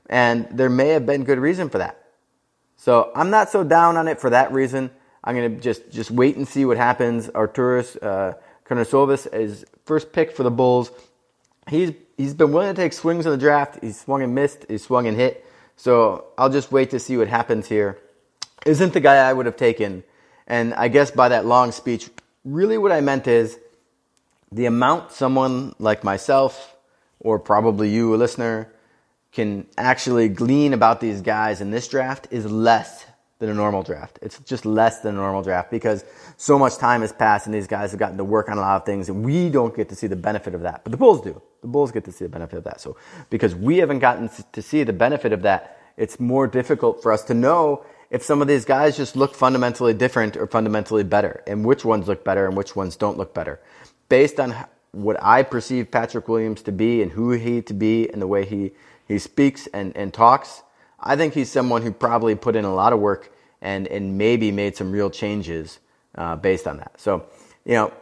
and 0.09 0.47
there 0.51 0.69
may 0.69 0.89
have 0.89 1.05
been 1.05 1.23
good 1.23 1.39
reason 1.39 1.69
for 1.69 1.77
that. 1.77 2.03
So 2.75 3.11
I'm 3.15 3.29
not 3.29 3.49
so 3.49 3.63
down 3.63 3.95
on 3.95 4.07
it 4.07 4.19
for 4.19 4.29
that 4.31 4.51
reason. 4.51 4.91
I'm 5.23 5.35
going 5.35 5.55
to 5.55 5.61
just 5.61 5.89
just 5.89 6.11
wait 6.11 6.35
and 6.35 6.45
see 6.45 6.65
what 6.65 6.75
happens. 6.75 7.29
Arturas 7.29 7.95
uh, 8.03 8.33
is 9.33 9.65
first 9.85 10.11
pick 10.11 10.31
for 10.31 10.43
the 10.43 10.51
Bulls. 10.51 10.91
He's 11.69 11.93
he's 12.17 12.33
been 12.33 12.51
willing 12.51 12.73
to 12.73 12.81
take 12.81 12.93
swings 12.93 13.25
in 13.25 13.31
the 13.31 13.37
draft. 13.37 13.79
He's 13.81 13.99
swung 13.99 14.21
and 14.21 14.35
missed. 14.35 14.65
He's 14.67 14.83
swung 14.83 15.07
and 15.07 15.17
hit. 15.17 15.45
So 15.75 16.25
I'll 16.37 16.49
just 16.49 16.71
wait 16.71 16.91
to 16.91 16.99
see 16.99 17.17
what 17.17 17.27
happens 17.27 17.67
here. 17.67 17.99
Isn't 18.65 18.93
the 18.93 18.99
guy 18.99 19.15
I 19.15 19.33
would 19.33 19.45
have 19.45 19.57
taken. 19.57 20.03
And 20.47 20.73
I 20.73 20.87
guess 20.87 21.11
by 21.11 21.29
that 21.29 21.45
long 21.45 21.71
speech, 21.71 22.09
really 22.43 22.77
what 22.77 22.91
I 22.91 23.01
meant 23.01 23.27
is 23.27 23.57
the 24.51 24.65
amount 24.65 25.11
someone 25.11 25.73
like 25.79 26.03
myself, 26.03 26.75
or 27.19 27.39
probably 27.39 27.89
you, 27.89 28.13
a 28.13 28.17
listener, 28.17 28.71
can 29.31 29.65
actually 29.77 30.29
glean 30.29 30.73
about 30.73 30.99
these 30.99 31.21
guys 31.21 31.59
in 31.59 31.71
this 31.71 31.87
draft 31.87 32.27
is 32.29 32.49
less 32.49 33.05
than 33.43 33.51
a 33.51 33.53
normal 33.53 33.83
draft. 33.83 34.19
It's 34.21 34.39
just 34.39 34.65
less 34.65 35.01
than 35.01 35.15
a 35.15 35.17
normal 35.17 35.43
draft 35.43 35.69
because 35.69 36.05
so 36.37 36.57
much 36.57 36.77
time 36.77 37.01
has 37.01 37.11
passed 37.11 37.45
and 37.45 37.53
these 37.53 37.67
guys 37.67 37.91
have 37.91 37.99
gotten 37.99 38.15
to 38.17 38.23
work 38.23 38.47
on 38.47 38.57
a 38.57 38.61
lot 38.61 38.77
of 38.77 38.85
things 38.85 39.09
and 39.09 39.25
we 39.25 39.49
don't 39.49 39.75
get 39.75 39.89
to 39.89 39.95
see 39.95 40.07
the 40.07 40.15
benefit 40.15 40.55
of 40.55 40.61
that. 40.61 40.85
But 40.85 40.91
the 40.91 40.97
Bulls 40.97 41.19
do. 41.19 41.41
The 41.59 41.67
Bulls 41.67 41.91
get 41.91 42.05
to 42.05 42.13
see 42.13 42.23
the 42.23 42.29
benefit 42.29 42.57
of 42.57 42.63
that. 42.63 42.79
So 42.79 42.95
because 43.29 43.53
we 43.53 43.79
haven't 43.79 43.99
gotten 43.99 44.29
to 44.53 44.61
see 44.61 44.83
the 44.83 44.93
benefit 44.93 45.33
of 45.33 45.41
that, 45.41 45.77
it's 45.97 46.21
more 46.21 46.47
difficult 46.47 47.03
for 47.03 47.11
us 47.11 47.23
to 47.25 47.33
know 47.33 47.83
if 48.09 48.23
some 48.23 48.41
of 48.41 48.47
these 48.47 48.63
guys 48.63 48.95
just 48.95 49.17
look 49.17 49.35
fundamentally 49.35 49.93
different 49.93 50.37
or 50.37 50.47
fundamentally 50.47 51.03
better 51.03 51.43
and 51.45 51.65
which 51.65 51.83
ones 51.83 52.07
look 52.07 52.23
better 52.23 52.47
and 52.47 52.55
which 52.55 52.77
ones 52.77 52.95
don't 52.95 53.17
look 53.17 53.33
better. 53.33 53.59
Based 54.07 54.39
on 54.39 54.55
what 54.93 55.21
I 55.21 55.43
perceive 55.43 55.91
Patrick 55.91 56.29
Williams 56.29 56.61
to 56.61 56.71
be 56.71 57.01
and 57.01 57.11
who 57.11 57.31
he 57.31 57.61
to 57.63 57.73
be 57.73 58.09
and 58.09 58.21
the 58.21 58.27
way 58.27 58.45
he, 58.45 58.71
he 59.05 59.19
speaks 59.19 59.67
and, 59.73 59.97
and 59.97 60.13
talks, 60.13 60.63
I 60.97 61.17
think 61.17 61.33
he's 61.33 61.51
someone 61.51 61.81
who 61.81 61.91
probably 61.91 62.35
put 62.35 62.55
in 62.55 62.63
a 62.63 62.73
lot 62.73 62.93
of 62.93 62.99
work 62.99 63.32
and, 63.63 63.87
and 63.87 64.17
maybe 64.17 64.51
made 64.51 64.75
some 64.75 64.91
real 64.91 65.09
changes 65.09 65.79
uh, 66.15 66.35
based 66.35 66.67
on 66.67 66.77
that. 66.77 66.91
So, 66.97 67.25
you 67.65 67.73
know, 67.73 67.93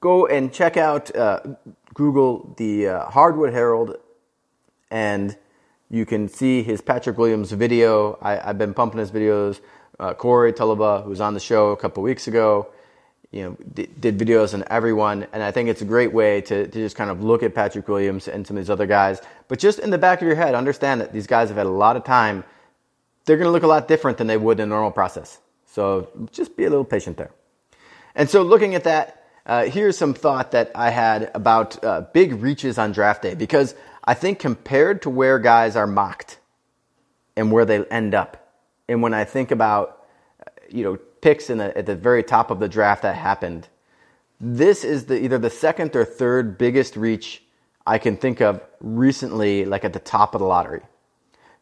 go 0.00 0.26
and 0.26 0.50
check 0.52 0.78
out, 0.78 1.14
uh, 1.14 1.40
Google 1.92 2.54
the 2.56 2.88
uh, 2.88 3.10
Hardwood 3.10 3.52
Herald, 3.52 3.96
and 4.90 5.36
you 5.90 6.06
can 6.06 6.28
see 6.28 6.62
his 6.62 6.80
Patrick 6.80 7.18
Williams 7.18 7.52
video. 7.52 8.18
I, 8.22 8.36
have 8.36 8.58
been 8.58 8.72
pumping 8.72 9.00
his 9.00 9.10
videos. 9.10 9.60
Uh, 9.98 10.14
Corey 10.14 10.52
Tulaba, 10.52 11.02
who 11.02 11.10
was 11.10 11.20
on 11.20 11.34
the 11.34 11.40
show 11.40 11.70
a 11.70 11.76
couple 11.76 12.02
weeks 12.02 12.28
ago, 12.28 12.68
you 13.32 13.42
know, 13.42 13.56
did, 13.74 14.00
did 14.00 14.18
videos 14.18 14.54
on 14.54 14.62
everyone, 14.68 15.26
and 15.32 15.42
I 15.42 15.50
think 15.50 15.68
it's 15.68 15.82
a 15.82 15.86
great 15.86 16.12
way 16.12 16.40
to, 16.42 16.66
to 16.66 16.72
just 16.72 16.94
kind 16.96 17.10
of 17.10 17.24
look 17.24 17.42
at 17.42 17.54
Patrick 17.54 17.88
Williams 17.88 18.28
and 18.28 18.46
some 18.46 18.56
of 18.56 18.62
these 18.62 18.70
other 18.70 18.86
guys. 18.86 19.20
But 19.48 19.58
just 19.58 19.78
in 19.78 19.90
the 19.90 19.98
back 19.98 20.20
of 20.20 20.26
your 20.26 20.36
head, 20.36 20.54
understand 20.54 21.00
that 21.00 21.12
these 21.12 21.26
guys 21.26 21.48
have 21.48 21.56
had 21.56 21.66
a 21.66 21.70
lot 21.70 21.96
of 21.96 22.04
time 22.04 22.44
they're 23.26 23.36
going 23.36 23.46
to 23.46 23.52
look 23.52 23.64
a 23.64 23.68
lot 23.68 23.88
different 23.88 24.18
than 24.18 24.26
they 24.26 24.36
would 24.36 24.58
in 24.58 24.64
a 24.64 24.66
normal 24.66 24.92
process. 24.92 25.38
So 25.66 26.08
just 26.32 26.56
be 26.56 26.64
a 26.64 26.70
little 26.70 26.84
patient 26.84 27.18
there. 27.18 27.30
And 28.14 28.30
so 28.30 28.42
looking 28.42 28.74
at 28.74 28.84
that, 28.84 29.24
uh, 29.44 29.64
here's 29.64 29.98
some 29.98 30.14
thought 30.14 30.52
that 30.52 30.72
I 30.74 30.90
had 30.90 31.30
about 31.34 31.84
uh, 31.84 32.00
big 32.12 32.40
reaches 32.42 32.78
on 32.78 32.92
draft 32.92 33.22
day 33.22 33.34
because 33.34 33.74
I 34.04 34.14
think 34.14 34.38
compared 34.38 35.02
to 35.02 35.10
where 35.10 35.38
guys 35.38 35.76
are 35.76 35.86
mocked 35.86 36.38
and 37.36 37.52
where 37.52 37.64
they 37.64 37.84
end 37.84 38.14
up, 38.14 38.54
and 38.88 39.02
when 39.02 39.12
I 39.12 39.24
think 39.24 39.50
about 39.50 40.04
you 40.70 40.82
know 40.82 40.96
picks 41.20 41.50
in 41.50 41.58
the, 41.58 41.76
at 41.76 41.86
the 41.86 41.94
very 41.94 42.22
top 42.22 42.50
of 42.50 42.58
the 42.58 42.68
draft 42.68 43.02
that 43.02 43.14
happened, 43.14 43.68
this 44.40 44.82
is 44.82 45.06
the 45.06 45.22
either 45.22 45.38
the 45.38 45.50
second 45.50 45.94
or 45.94 46.04
third 46.04 46.58
biggest 46.58 46.96
reach 46.96 47.42
I 47.86 47.98
can 47.98 48.16
think 48.16 48.40
of 48.40 48.60
recently, 48.80 49.64
like 49.64 49.84
at 49.84 49.92
the 49.92 50.00
top 50.00 50.34
of 50.34 50.40
the 50.40 50.46
lottery. 50.46 50.82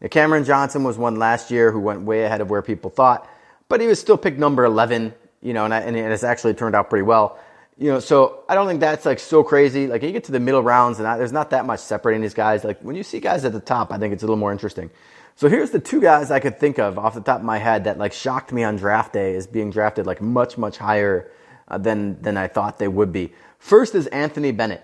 Now, 0.04 0.08
Cameron 0.08 0.44
Johnson 0.44 0.84
was 0.84 0.99
one 0.99 1.16
last 1.16 1.50
year 1.50 1.73
who 1.73 1.80
went 1.80 2.02
way 2.02 2.25
ahead 2.25 2.42
of 2.42 2.50
where 2.50 2.61
people 2.61 2.90
thought, 2.90 3.26
but 3.70 3.80
he 3.80 3.87
was 3.87 3.99
still 3.99 4.18
picked 4.18 4.38
number 4.38 4.66
11, 4.66 5.14
you 5.40 5.54
know, 5.54 5.64
and, 5.64 5.73
I, 5.73 5.80
and 5.80 5.96
it's 5.96 6.23
actually 6.23 6.52
turned 6.52 6.76
out 6.76 6.90
pretty 6.90 7.04
well. 7.04 7.38
You 7.78 7.90
know, 7.90 8.00
so 8.00 8.44
I 8.46 8.54
don't 8.54 8.68
think 8.68 8.80
that's 8.80 9.06
like 9.06 9.18
so 9.18 9.42
crazy. 9.42 9.87
Like 9.87 10.02
you 10.02 10.12
get 10.12 10.25
to 10.25 10.32
the 10.32 10.40
middle 10.40 10.62
rounds 10.62 10.99
and 10.99 11.08
I, 11.08 11.16
there's 11.16 11.32
not 11.32 11.49
that 11.50 11.64
much 11.64 11.80
separating 11.80 12.20
these 12.20 12.34
guys. 12.34 12.64
Like 12.64 12.80
when 12.82 12.96
you 12.96 13.02
see 13.02 13.18
guys 13.18 13.46
at 13.46 13.52
the 13.54 13.61
top, 13.61 13.92
I 13.92 13.99
think 13.99 14.12
it's 14.12 14.23
a 14.23 14.26
little 14.26 14.37
more 14.37 14.52
interesting. 14.52 14.90
So 15.37 15.49
here's 15.49 15.70
the 15.70 15.80
two 15.80 16.02
guys 16.02 16.30
I 16.30 16.38
could 16.38 16.61
think 16.61 16.78
of 16.78 16.99
off 16.99 17.14
the 17.14 17.23
top 17.23 17.38
of 17.38 17.46
my 17.46 17.56
head 17.56 17.84
that 17.84 17.96
like 17.96 18.12
shocked 18.12 18.52
me 18.52 18.62
on 18.62 18.76
draft 18.76 19.14
day 19.14 19.34
as 19.37 19.46
being 19.46 19.70
drafted 19.70 20.04
like 20.04 20.20
much 20.20 20.58
much 20.58 20.76
higher 20.76 21.30
uh, 21.66 21.78
than 21.78 22.20
than 22.20 22.37
I 22.37 22.49
thought 22.49 22.78
they 22.78 22.88
would 22.88 23.11
be. 23.11 23.32
First 23.58 23.94
is 23.94 24.06
Anthony 24.08 24.52
Bennett. 24.52 24.82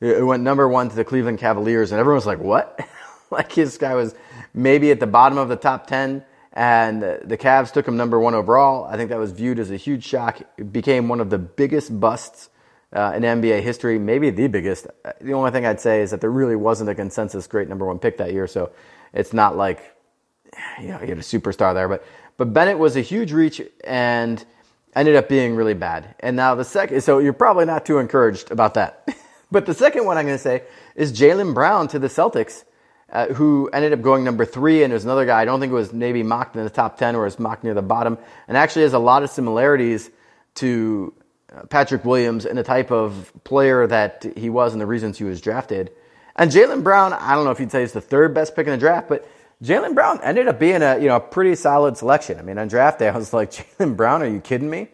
It 0.00 0.26
went 0.26 0.42
number 0.42 0.68
one 0.68 0.90
to 0.90 0.96
the 0.96 1.04
Cleveland 1.04 1.38
Cavaliers, 1.38 1.92
and 1.92 2.00
everyone 2.00 2.16
was 2.16 2.26
like, 2.26 2.40
"What?" 2.40 2.78
like 3.30 3.54
this 3.54 3.78
guy 3.78 3.94
was 3.94 4.14
maybe 4.54 4.90
at 4.90 5.00
the 5.00 5.06
bottom 5.06 5.38
of 5.38 5.48
the 5.48 5.56
top 5.56 5.86
ten, 5.86 6.24
and 6.52 7.02
the 7.02 7.36
Cavs 7.38 7.72
took 7.72 7.86
him 7.86 7.96
number 7.96 8.18
one 8.18 8.34
overall. 8.34 8.84
I 8.84 8.96
think 8.96 9.10
that 9.10 9.18
was 9.18 9.32
viewed 9.32 9.58
as 9.58 9.70
a 9.70 9.76
huge 9.76 10.04
shock. 10.04 10.40
It 10.56 10.72
became 10.72 11.08
one 11.08 11.20
of 11.20 11.30
the 11.30 11.38
biggest 11.38 11.98
busts 12.00 12.50
uh, 12.92 13.12
in 13.14 13.22
NBA 13.22 13.62
history, 13.62 13.98
maybe 13.98 14.30
the 14.30 14.46
biggest. 14.46 14.86
The 15.20 15.32
only 15.32 15.50
thing 15.50 15.66
I'd 15.66 15.80
say 15.80 16.00
is 16.00 16.10
that 16.10 16.20
there 16.20 16.30
really 16.30 16.56
wasn't 16.56 16.90
a 16.90 16.94
consensus 16.94 17.46
great 17.46 17.68
number 17.68 17.86
one 17.86 17.98
pick 17.98 18.18
that 18.18 18.32
year, 18.32 18.46
so 18.46 18.70
it's 19.12 19.32
not 19.32 19.56
like 19.56 19.94
you 20.80 20.88
know 20.88 21.00
you 21.00 21.08
had 21.08 21.18
a 21.18 21.22
superstar 21.22 21.74
there. 21.74 21.88
But 21.88 22.04
but 22.36 22.52
Bennett 22.52 22.78
was 22.78 22.96
a 22.96 23.02
huge 23.02 23.32
reach 23.32 23.60
and 23.84 24.44
ended 24.94 25.16
up 25.16 25.28
being 25.28 25.54
really 25.54 25.74
bad. 25.74 26.14
And 26.20 26.36
now 26.36 26.54
the 26.54 26.64
second, 26.64 27.02
so 27.02 27.18
you're 27.18 27.32
probably 27.32 27.64
not 27.64 27.84
too 27.84 27.98
encouraged 27.98 28.50
about 28.50 28.74
that. 28.74 29.08
but 29.50 29.66
the 29.66 29.74
second 29.74 30.06
one 30.06 30.16
I'm 30.16 30.26
going 30.26 30.38
to 30.38 30.42
say 30.42 30.62
is 30.94 31.12
Jaylen 31.12 31.54
Brown 31.54 31.88
to 31.88 31.98
the 31.98 32.08
Celtics. 32.08 32.64
Uh, 33.10 33.32
who 33.32 33.70
ended 33.72 33.92
up 33.94 34.02
going 34.02 34.22
number 34.22 34.44
three, 34.44 34.82
and 34.82 34.92
there's 34.92 35.04
another 35.04 35.24
guy 35.24 35.40
I 35.40 35.46
don't 35.46 35.60
think 35.60 35.70
it 35.70 35.74
was 35.74 35.94
maybe 35.94 36.22
mocked 36.22 36.56
in 36.56 36.64
the 36.64 36.70
top 36.70 36.98
ten 36.98 37.16
or 37.16 37.24
was 37.24 37.38
mocked 37.38 37.64
near 37.64 37.72
the 37.72 37.80
bottom, 37.80 38.18
and 38.46 38.56
actually 38.56 38.82
has 38.82 38.92
a 38.92 38.98
lot 38.98 39.22
of 39.22 39.30
similarities 39.30 40.10
to 40.56 41.14
uh, 41.54 41.62
Patrick 41.66 42.04
Williams 42.04 42.44
and 42.44 42.58
the 42.58 42.62
type 42.62 42.90
of 42.90 43.32
player 43.44 43.86
that 43.86 44.26
he 44.36 44.50
was 44.50 44.72
and 44.72 44.80
the 44.80 44.86
reasons 44.86 45.16
he 45.16 45.24
was 45.24 45.40
drafted. 45.40 45.90
And 46.36 46.50
Jaylen 46.50 46.82
Brown, 46.82 47.14
I 47.14 47.34
don't 47.34 47.44
know 47.44 47.50
if 47.50 47.60
you'd 47.60 47.72
say 47.72 47.80
he's 47.80 47.92
the 47.92 48.00
third 48.00 48.34
best 48.34 48.54
pick 48.54 48.66
in 48.66 48.72
the 48.72 48.78
draft, 48.78 49.08
but 49.08 49.26
Jaylen 49.62 49.94
Brown 49.94 50.20
ended 50.22 50.46
up 50.46 50.58
being 50.58 50.82
a 50.82 50.98
you 50.98 51.08
know 51.08 51.16
a 51.16 51.20
pretty 51.20 51.54
solid 51.54 51.96
selection. 51.96 52.38
I 52.38 52.42
mean, 52.42 52.58
on 52.58 52.68
draft 52.68 52.98
day, 52.98 53.08
I 53.08 53.16
was 53.16 53.32
like, 53.32 53.50
Jaylen 53.78 53.96
Brown, 53.96 54.22
are 54.22 54.28
you 54.28 54.40
kidding 54.40 54.68
me? 54.68 54.88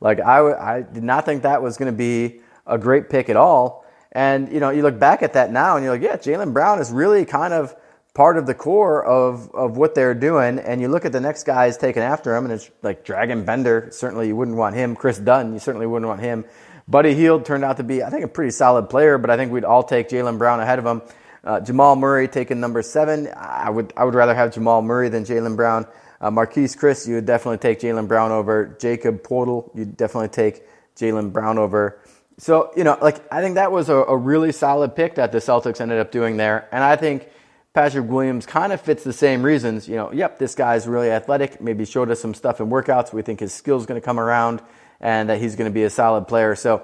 Like, 0.00 0.20
I, 0.20 0.36
w- 0.36 0.56
I 0.56 0.82
did 0.82 1.02
not 1.02 1.24
think 1.24 1.42
that 1.42 1.60
was 1.62 1.76
going 1.76 1.92
to 1.92 1.96
be 1.96 2.40
a 2.66 2.78
great 2.78 3.10
pick 3.10 3.28
at 3.28 3.36
all. 3.36 3.84
And 4.12 4.52
you 4.52 4.60
know, 4.60 4.70
you 4.70 4.82
look 4.82 4.98
back 4.98 5.22
at 5.22 5.34
that 5.34 5.52
now, 5.52 5.76
and 5.76 5.84
you're 5.84 5.94
like, 5.94 6.02
yeah, 6.02 6.16
Jaylen 6.16 6.52
Brown 6.52 6.80
is 6.80 6.90
really 6.90 7.24
kind 7.24 7.52
of 7.52 7.74
part 8.14 8.36
of 8.38 8.46
the 8.46 8.54
core 8.54 9.04
of 9.04 9.50
of 9.54 9.76
what 9.76 9.94
they're 9.94 10.14
doing. 10.14 10.58
And 10.58 10.80
you 10.80 10.88
look 10.88 11.04
at 11.04 11.12
the 11.12 11.20
next 11.20 11.44
guys 11.44 11.76
taken 11.76 12.02
after 12.02 12.34
him, 12.34 12.44
and 12.44 12.54
it's 12.54 12.70
like 12.82 13.04
Dragan 13.04 13.44
Bender. 13.44 13.88
Certainly, 13.92 14.28
you 14.28 14.36
wouldn't 14.36 14.56
want 14.56 14.74
him. 14.74 14.96
Kris 14.96 15.18
Dunn, 15.18 15.52
you 15.52 15.58
certainly 15.58 15.86
wouldn't 15.86 16.08
want 16.08 16.20
him. 16.20 16.44
Buddy 16.88 17.14
Hield 17.14 17.44
turned 17.44 17.64
out 17.64 17.76
to 17.76 17.84
be, 17.84 18.02
I 18.02 18.08
think, 18.08 18.24
a 18.24 18.28
pretty 18.28 18.50
solid 18.50 18.88
player, 18.88 19.18
but 19.18 19.28
I 19.28 19.36
think 19.36 19.52
we'd 19.52 19.64
all 19.64 19.82
take 19.82 20.08
Jaylen 20.08 20.38
Brown 20.38 20.58
ahead 20.58 20.78
of 20.78 20.86
him. 20.86 21.02
Uh, 21.44 21.60
Jamal 21.60 21.96
Murray 21.96 22.28
taking 22.28 22.60
number 22.60 22.82
seven. 22.82 23.28
I 23.36 23.68
would 23.68 23.92
I 23.96 24.04
would 24.04 24.14
rather 24.14 24.34
have 24.34 24.52
Jamal 24.54 24.82
Murray 24.82 25.08
than 25.08 25.24
Jaylen 25.24 25.54
Brown. 25.54 25.86
Uh, 26.20 26.30
Marquese 26.30 26.76
Chriss, 26.76 27.06
you 27.06 27.14
would 27.16 27.26
definitely 27.26 27.58
take 27.58 27.80
Jaylen 27.80 28.08
Brown 28.08 28.32
over. 28.32 28.76
Jakob 28.80 29.22
Poeltl, 29.22 29.70
you'd 29.74 29.96
definitely 29.96 30.28
take 30.28 30.62
Jaylen 30.96 31.32
Brown 31.32 31.58
over. 31.58 32.00
So 32.38 32.72
you 32.76 32.84
know, 32.84 32.96
like 33.00 33.20
I 33.32 33.42
think 33.42 33.56
that 33.56 33.72
was 33.72 33.88
a, 33.88 33.96
a 33.96 34.16
really 34.16 34.52
solid 34.52 34.96
pick 34.96 35.16
that 35.16 35.32
the 35.32 35.38
Celtics 35.38 35.80
ended 35.80 35.98
up 35.98 36.10
doing 36.10 36.36
there, 36.36 36.68
and 36.72 36.82
I 36.82 36.96
think 36.96 37.28
Patrick 37.74 38.08
Williams 38.08 38.46
kind 38.46 38.72
of 38.72 38.80
fits 38.80 39.04
the 39.04 39.12
same 39.12 39.42
reasons. 39.42 39.88
You 39.88 39.96
know, 39.96 40.12
yep, 40.12 40.38
this 40.38 40.54
guy's 40.54 40.86
really 40.86 41.10
athletic. 41.10 41.60
Maybe 41.60 41.84
showed 41.84 42.10
us 42.10 42.20
some 42.20 42.34
stuff 42.34 42.60
in 42.60 42.70
workouts. 42.70 43.12
We 43.12 43.22
think 43.22 43.40
his 43.40 43.54
skills 43.54 43.86
going 43.86 44.00
to 44.00 44.04
come 44.04 44.18
around 44.18 44.62
and 45.00 45.28
that 45.28 45.40
he's 45.40 45.54
going 45.54 45.70
to 45.70 45.74
be 45.74 45.84
a 45.84 45.90
solid 45.90 46.26
player. 46.26 46.56
So 46.56 46.82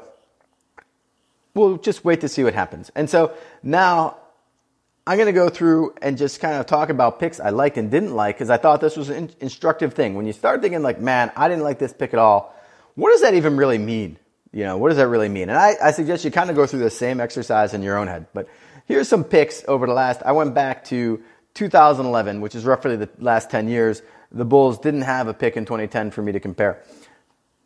we'll 1.54 1.78
just 1.78 2.04
wait 2.04 2.20
to 2.20 2.28
see 2.28 2.44
what 2.44 2.54
happens. 2.54 2.92
And 2.94 3.08
so 3.10 3.34
now 3.62 4.18
I'm 5.06 5.16
going 5.16 5.26
to 5.26 5.32
go 5.32 5.48
through 5.48 5.94
and 6.00 6.16
just 6.16 6.40
kind 6.40 6.54
of 6.54 6.66
talk 6.66 6.90
about 6.90 7.18
picks 7.18 7.40
I 7.40 7.50
liked 7.50 7.76
and 7.76 7.90
didn't 7.90 8.14
like 8.14 8.36
because 8.36 8.50
I 8.50 8.56
thought 8.56 8.80
this 8.80 8.96
was 8.96 9.08
an 9.08 9.30
instructive 9.40 9.94
thing. 9.94 10.14
When 10.14 10.26
you 10.26 10.32
start 10.32 10.62
thinking 10.62 10.82
like, 10.82 11.00
man, 11.00 11.32
I 11.36 11.48
didn't 11.48 11.64
like 11.64 11.78
this 11.78 11.92
pick 11.92 12.12
at 12.12 12.20
all. 12.20 12.54
What 12.94 13.10
does 13.10 13.22
that 13.22 13.34
even 13.34 13.56
really 13.56 13.78
mean? 13.78 14.18
You 14.54 14.62
know, 14.62 14.76
what 14.76 14.90
does 14.90 14.98
that 14.98 15.08
really 15.08 15.28
mean? 15.28 15.48
And 15.50 15.58
I, 15.58 15.74
I 15.82 15.90
suggest 15.90 16.24
you 16.24 16.30
kind 16.30 16.48
of 16.48 16.54
go 16.54 16.64
through 16.64 16.78
the 16.78 16.90
same 16.90 17.20
exercise 17.20 17.74
in 17.74 17.82
your 17.82 17.98
own 17.98 18.06
head. 18.06 18.26
But 18.32 18.48
here's 18.86 19.08
some 19.08 19.24
picks 19.24 19.64
over 19.66 19.84
the 19.84 19.92
last, 19.92 20.22
I 20.24 20.30
went 20.30 20.54
back 20.54 20.84
to 20.86 21.20
2011, 21.54 22.40
which 22.40 22.54
is 22.54 22.64
roughly 22.64 22.94
the 22.94 23.10
last 23.18 23.50
10 23.50 23.66
years. 23.66 24.00
The 24.30 24.44
Bulls 24.44 24.78
didn't 24.78 25.02
have 25.02 25.26
a 25.26 25.34
pick 25.34 25.56
in 25.56 25.64
2010 25.64 26.12
for 26.12 26.22
me 26.22 26.30
to 26.30 26.38
compare. 26.38 26.80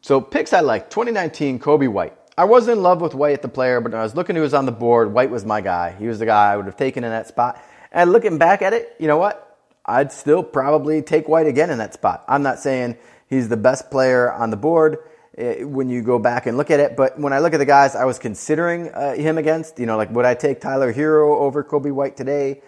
So 0.00 0.22
picks 0.22 0.54
I 0.54 0.60
like 0.60 0.88
2019 0.88 1.58
Coby 1.58 1.88
White. 1.88 2.14
I 2.38 2.44
wasn't 2.44 2.78
in 2.78 2.82
love 2.82 3.02
with 3.02 3.14
White 3.14 3.34
at 3.34 3.42
the 3.42 3.48
player, 3.48 3.82
but 3.82 3.92
when 3.92 4.00
I 4.00 4.04
was 4.04 4.14
looking 4.14 4.34
who 4.34 4.42
was 4.42 4.54
on 4.54 4.64
the 4.64 4.72
board, 4.72 5.12
White 5.12 5.28
was 5.30 5.44
my 5.44 5.60
guy. 5.60 5.94
He 5.98 6.06
was 6.06 6.18
the 6.18 6.26
guy 6.26 6.52
I 6.52 6.56
would 6.56 6.66
have 6.66 6.76
taken 6.76 7.04
in 7.04 7.10
that 7.10 7.28
spot. 7.28 7.62
And 7.92 8.12
looking 8.12 8.38
back 8.38 8.62
at 8.62 8.72
it, 8.72 8.96
you 8.98 9.08
know 9.08 9.18
what? 9.18 9.58
I'd 9.84 10.10
still 10.10 10.42
probably 10.42 11.02
take 11.02 11.28
White 11.28 11.46
again 11.46 11.68
in 11.68 11.78
that 11.78 11.92
spot. 11.92 12.24
I'm 12.28 12.42
not 12.42 12.60
saying 12.60 12.96
he's 13.28 13.50
the 13.50 13.58
best 13.58 13.90
player 13.90 14.32
on 14.32 14.48
the 14.48 14.56
board 14.56 14.98
when 15.38 15.88
you 15.88 16.02
go 16.02 16.18
back 16.18 16.46
and 16.46 16.56
look 16.56 16.70
at 16.70 16.80
it, 16.80 16.96
but 16.96 17.18
when 17.18 17.32
I 17.32 17.38
look 17.38 17.54
at 17.54 17.58
the 17.58 17.64
guys 17.64 17.94
I 17.94 18.04
was 18.04 18.18
considering 18.18 18.90
uh, 18.90 19.14
him 19.14 19.38
against, 19.38 19.78
you 19.78 19.86
know, 19.86 19.96
like 19.96 20.10
would 20.10 20.24
I 20.24 20.34
take 20.34 20.60
Tyler 20.60 20.92
Herro 20.92 21.38
over 21.38 21.62
Coby 21.62 21.92
White 21.92 22.16
today? 22.16 22.60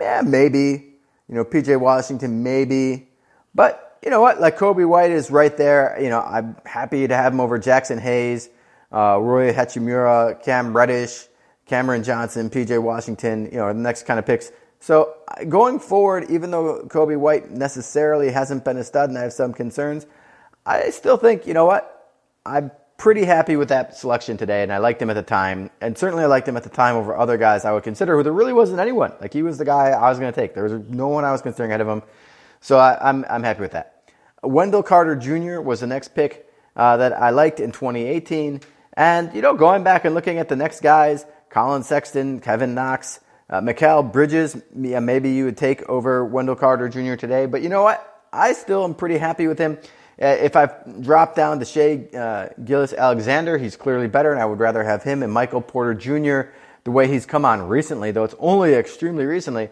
Yeah, 0.00 0.22
maybe. 0.24 0.94
You 1.28 1.34
know, 1.34 1.44
PJ 1.44 1.80
Washington, 1.80 2.42
maybe. 2.42 3.08
But 3.54 3.98
you 4.04 4.10
know 4.10 4.20
what? 4.20 4.40
Like 4.40 4.56
Coby 4.56 4.86
White 4.86 5.10
is 5.10 5.30
right 5.30 5.56
there. 5.56 5.98
You 6.00 6.10
know, 6.10 6.20
I'm 6.20 6.56
happy 6.64 7.08
to 7.08 7.14
have 7.14 7.32
him 7.32 7.40
over 7.40 7.58
Jaxson 7.58 7.98
Hayes, 8.00 8.48
uh, 8.92 9.18
Rui 9.20 9.52
Hachimura, 9.52 10.42
Cam 10.44 10.76
Reddish, 10.76 11.26
Cameron 11.66 12.04
Johnson, 12.04 12.50
PJ 12.50 12.80
Washington. 12.80 13.46
You 13.46 13.58
know, 13.58 13.68
the 13.68 13.74
next 13.74 14.06
kind 14.06 14.18
of 14.18 14.26
picks. 14.26 14.52
So 14.78 15.14
going 15.48 15.78
forward, 15.78 16.26
even 16.30 16.50
though 16.50 16.84
Coby 16.88 17.16
White 17.16 17.50
necessarily 17.50 18.30
hasn't 18.30 18.64
been 18.64 18.76
a 18.76 18.84
stud, 18.84 19.10
and 19.10 19.18
I 19.18 19.22
have 19.22 19.32
some 19.32 19.54
concerns, 19.54 20.06
I 20.66 20.90
still 20.90 21.16
think 21.16 21.46
you 21.46 21.54
know 21.54 21.64
what? 21.64 21.91
I'm 22.44 22.70
pretty 22.96 23.24
happy 23.24 23.56
with 23.56 23.68
that 23.68 23.96
selection 23.96 24.36
today, 24.36 24.62
and 24.62 24.72
I 24.72 24.78
liked 24.78 25.00
him 25.00 25.10
at 25.10 25.14
the 25.14 25.22
time, 25.22 25.70
and 25.80 25.96
certainly 25.96 26.24
I 26.24 26.26
liked 26.26 26.46
him 26.46 26.56
at 26.56 26.62
the 26.62 26.70
time 26.70 26.96
over 26.96 27.16
other 27.16 27.36
guys 27.36 27.64
I 27.64 27.72
would 27.72 27.82
consider. 27.82 28.16
Who 28.16 28.22
there 28.22 28.32
really 28.32 28.52
wasn't 28.52 28.80
anyone. 28.80 29.12
Like 29.20 29.32
he 29.32 29.42
was 29.42 29.58
the 29.58 29.64
guy 29.64 29.90
I 29.90 30.08
was 30.08 30.18
going 30.18 30.32
to 30.32 30.40
take. 30.40 30.54
There 30.54 30.64
was 30.64 30.72
no 30.88 31.08
one 31.08 31.24
I 31.24 31.32
was 31.32 31.42
considering 31.42 31.70
ahead 31.70 31.80
of 31.80 31.88
him. 31.88 32.02
So 32.60 32.78
I, 32.78 32.96
I'm 33.08 33.24
I'm 33.28 33.42
happy 33.42 33.60
with 33.60 33.72
that. 33.72 34.10
Wendell 34.42 34.82
Carter 34.82 35.16
Jr. 35.16 35.60
was 35.60 35.80
the 35.80 35.86
next 35.86 36.14
pick 36.14 36.48
uh, 36.76 36.96
that 36.96 37.12
I 37.12 37.30
liked 37.30 37.60
in 37.60 37.72
2018. 37.72 38.60
And, 38.94 39.34
you 39.34 39.40
know, 39.40 39.54
going 39.54 39.84
back 39.84 40.04
and 40.04 40.14
looking 40.14 40.38
at 40.38 40.48
the 40.48 40.56
next 40.56 40.80
guys, 40.80 41.24
Collin 41.48 41.82
Sexton, 41.82 42.40
Kevin 42.40 42.74
Knox, 42.74 43.20
uh, 43.48 43.60
Mikal 43.60 44.10
Bridges, 44.12 44.60
yeah, 44.76 45.00
maybe 45.00 45.30
you 45.30 45.44
would 45.44 45.56
take 45.56 45.82
over 45.88 46.24
Wendell 46.24 46.56
Carter 46.56 46.88
Jr. 46.88 47.14
today. 47.14 47.46
But 47.46 47.62
you 47.62 47.68
know 47.68 47.82
what? 47.82 48.08
I 48.32 48.52
still 48.54 48.84
am 48.84 48.94
pretty 48.94 49.18
happy 49.18 49.46
with 49.46 49.58
him. 49.58 49.78
Uh, 50.20 50.26
if 50.26 50.56
I 50.56 50.68
drop 51.00 51.34
down 51.34 51.58
to 51.58 51.64
Shai 51.64 52.04
uh, 52.16 52.48
Gilgeous-Alexander, 52.64 53.58
he's 53.58 53.76
clearly 53.76 54.08
better, 54.08 54.32
and 54.32 54.40
I 54.40 54.44
would 54.44 54.58
rather 54.58 54.84
have 54.84 55.02
him 55.02 55.22
and 55.22 55.32
Michael 55.32 55.60
Porter 55.60 55.94
Jr. 55.94 56.50
the 56.84 56.90
way 56.90 57.08
he's 57.08 57.26
come 57.26 57.44
on 57.44 57.66
recently, 57.66 58.10
though 58.10 58.24
it's 58.24 58.34
only 58.38 58.74
extremely 58.74 59.24
recently. 59.24 59.70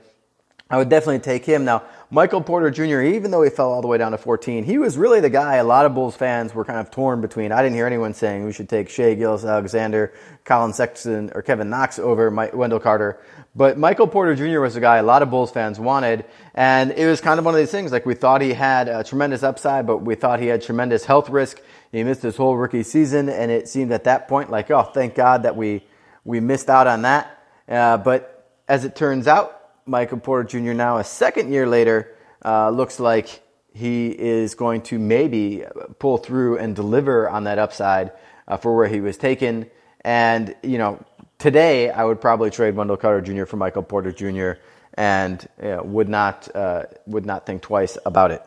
I 0.71 0.77
would 0.77 0.89
definitely 0.89 1.19
take 1.19 1.45
him. 1.45 1.65
Now, 1.65 1.83
Michael 2.13 2.41
Porter 2.41 2.73
Jr., 2.73 3.03
even 3.03 3.31
though 3.31 3.43
he 3.43 3.51
fell 3.51 3.71
all 3.71 3.83
the 3.83 3.87
way 3.87 3.97
down 3.97 4.11
to 4.11 4.19
14, 4.19 4.65
he 4.65 4.79
was 4.79 4.99
really 4.99 5.21
the 5.21 5.31
guy 5.31 5.57
a 5.57 5.65
lot 5.65 5.87
of 5.87 5.95
Bulls 5.95 6.17
fans 6.17 6.53
were 6.53 6.65
kind 6.65 6.81
of 6.81 6.91
torn 6.91 7.21
between. 7.21 7.53
I 7.53 7.63
didn't 7.63 7.77
hear 7.77 7.87
anyone 7.87 8.15
saying 8.15 8.45
we 8.45 8.53
should 8.53 8.69
take 8.69 8.89
Shea 8.89 9.15
Gillis 9.15 9.45
Alexander, 9.45 10.13
Collin 10.45 10.73
Sexton, 10.73 11.31
or 11.37 11.43
Kevin 11.43 11.71
Knox 11.71 12.01
over 12.01 12.29
Mike, 12.33 12.53
Wendell 12.53 12.81
Carter. 12.81 13.21
But 13.55 13.79
Michael 13.79 14.09
Porter 14.09 14.35
Jr. 14.35 14.59
was 14.59 14.75
the 14.75 14.81
guy 14.81 14.97
a 14.97 15.05
lot 15.05 15.23
of 15.23 15.31
Bulls 15.31 15.53
fans 15.53 15.79
wanted. 15.79 16.25
And 16.53 16.91
it 16.91 17.07
was 17.07 17.21
kind 17.21 17.39
of 17.39 17.45
one 17.45 17.55
of 17.55 17.61
these 17.61 17.71
things 17.71 17.93
like 17.93 18.05
we 18.05 18.15
thought 18.15 18.41
he 18.41 18.55
had 18.55 18.89
a 18.89 19.05
tremendous 19.05 19.45
upside, 19.45 19.87
but 19.87 19.99
we 19.99 20.17
thought 20.17 20.41
he 20.41 20.49
had 20.49 20.63
tremendous 20.63 21.05
health 21.05 21.31
risk. 21.31 21.61
He 21.93 22.03
missed 22.03 22.23
his 22.23 22.37
whole 22.37 22.57
rookie 22.57 22.83
season, 22.83 23.29
and 23.29 23.53
it 23.53 23.69
seemed 23.69 23.93
at 23.93 24.05
that 24.05 24.27
point 24.27 24.51
like, 24.51 24.69
oh, 24.73 24.83
thank 24.83 25.15
God 25.15 25.45
that 25.45 25.55
we, 25.55 25.85
we 26.25 26.41
missed 26.41 26.69
out 26.69 26.89
on 26.89 27.03
that. 27.03 27.39
Uh, 27.69 27.99
but 27.99 28.59
as 28.67 28.85
it 28.85 28.97
turns 28.97 29.29
out, 29.29 29.60
Michael 29.91 30.19
Porter 30.19 30.49
Jr. 30.49 30.73
now, 30.73 30.99
a 30.99 31.05
second 31.05 31.53
year 31.53 31.67
later, 31.67 32.15
uh, 32.45 32.71
looks 32.71 33.01
like 33.01 33.43
he 33.75 34.09
is 34.09 34.55
going 34.55 34.83
to 34.83 35.01
maybe 35.01 35.65
pull 35.99 36.17
through 36.17 36.59
and 36.59 36.77
deliver 36.77 37.29
on 37.29 37.45
that 37.45 37.59
upside 37.59 38.13
uh, 38.47 38.57
for 38.57 38.77
where 38.77 38.87
he 38.87 39.01
was 39.01 39.17
taken. 39.17 39.69
And, 40.03 40.55
you 40.63 40.79
know, 40.79 41.05
today 41.39 41.91
I 41.91 42.05
would 42.05 42.21
probably 42.21 42.51
trade 42.51 42.77
Wendell 42.77 42.99
Carter 42.99 43.21
Jr. 43.21 43.47
for 43.47 43.57
Michael 43.57 43.83
Porter 43.83 44.13
Jr. 44.13 44.61
and 44.95 45.47
you 45.61 45.71
know, 45.71 45.83
would, 45.83 46.09
not, 46.09 46.49
uh, 46.55 46.85
would 47.07 47.27
not 47.27 47.45
think 47.45 47.61
twice 47.61 47.99
about 48.07 48.31
it. 48.31 48.43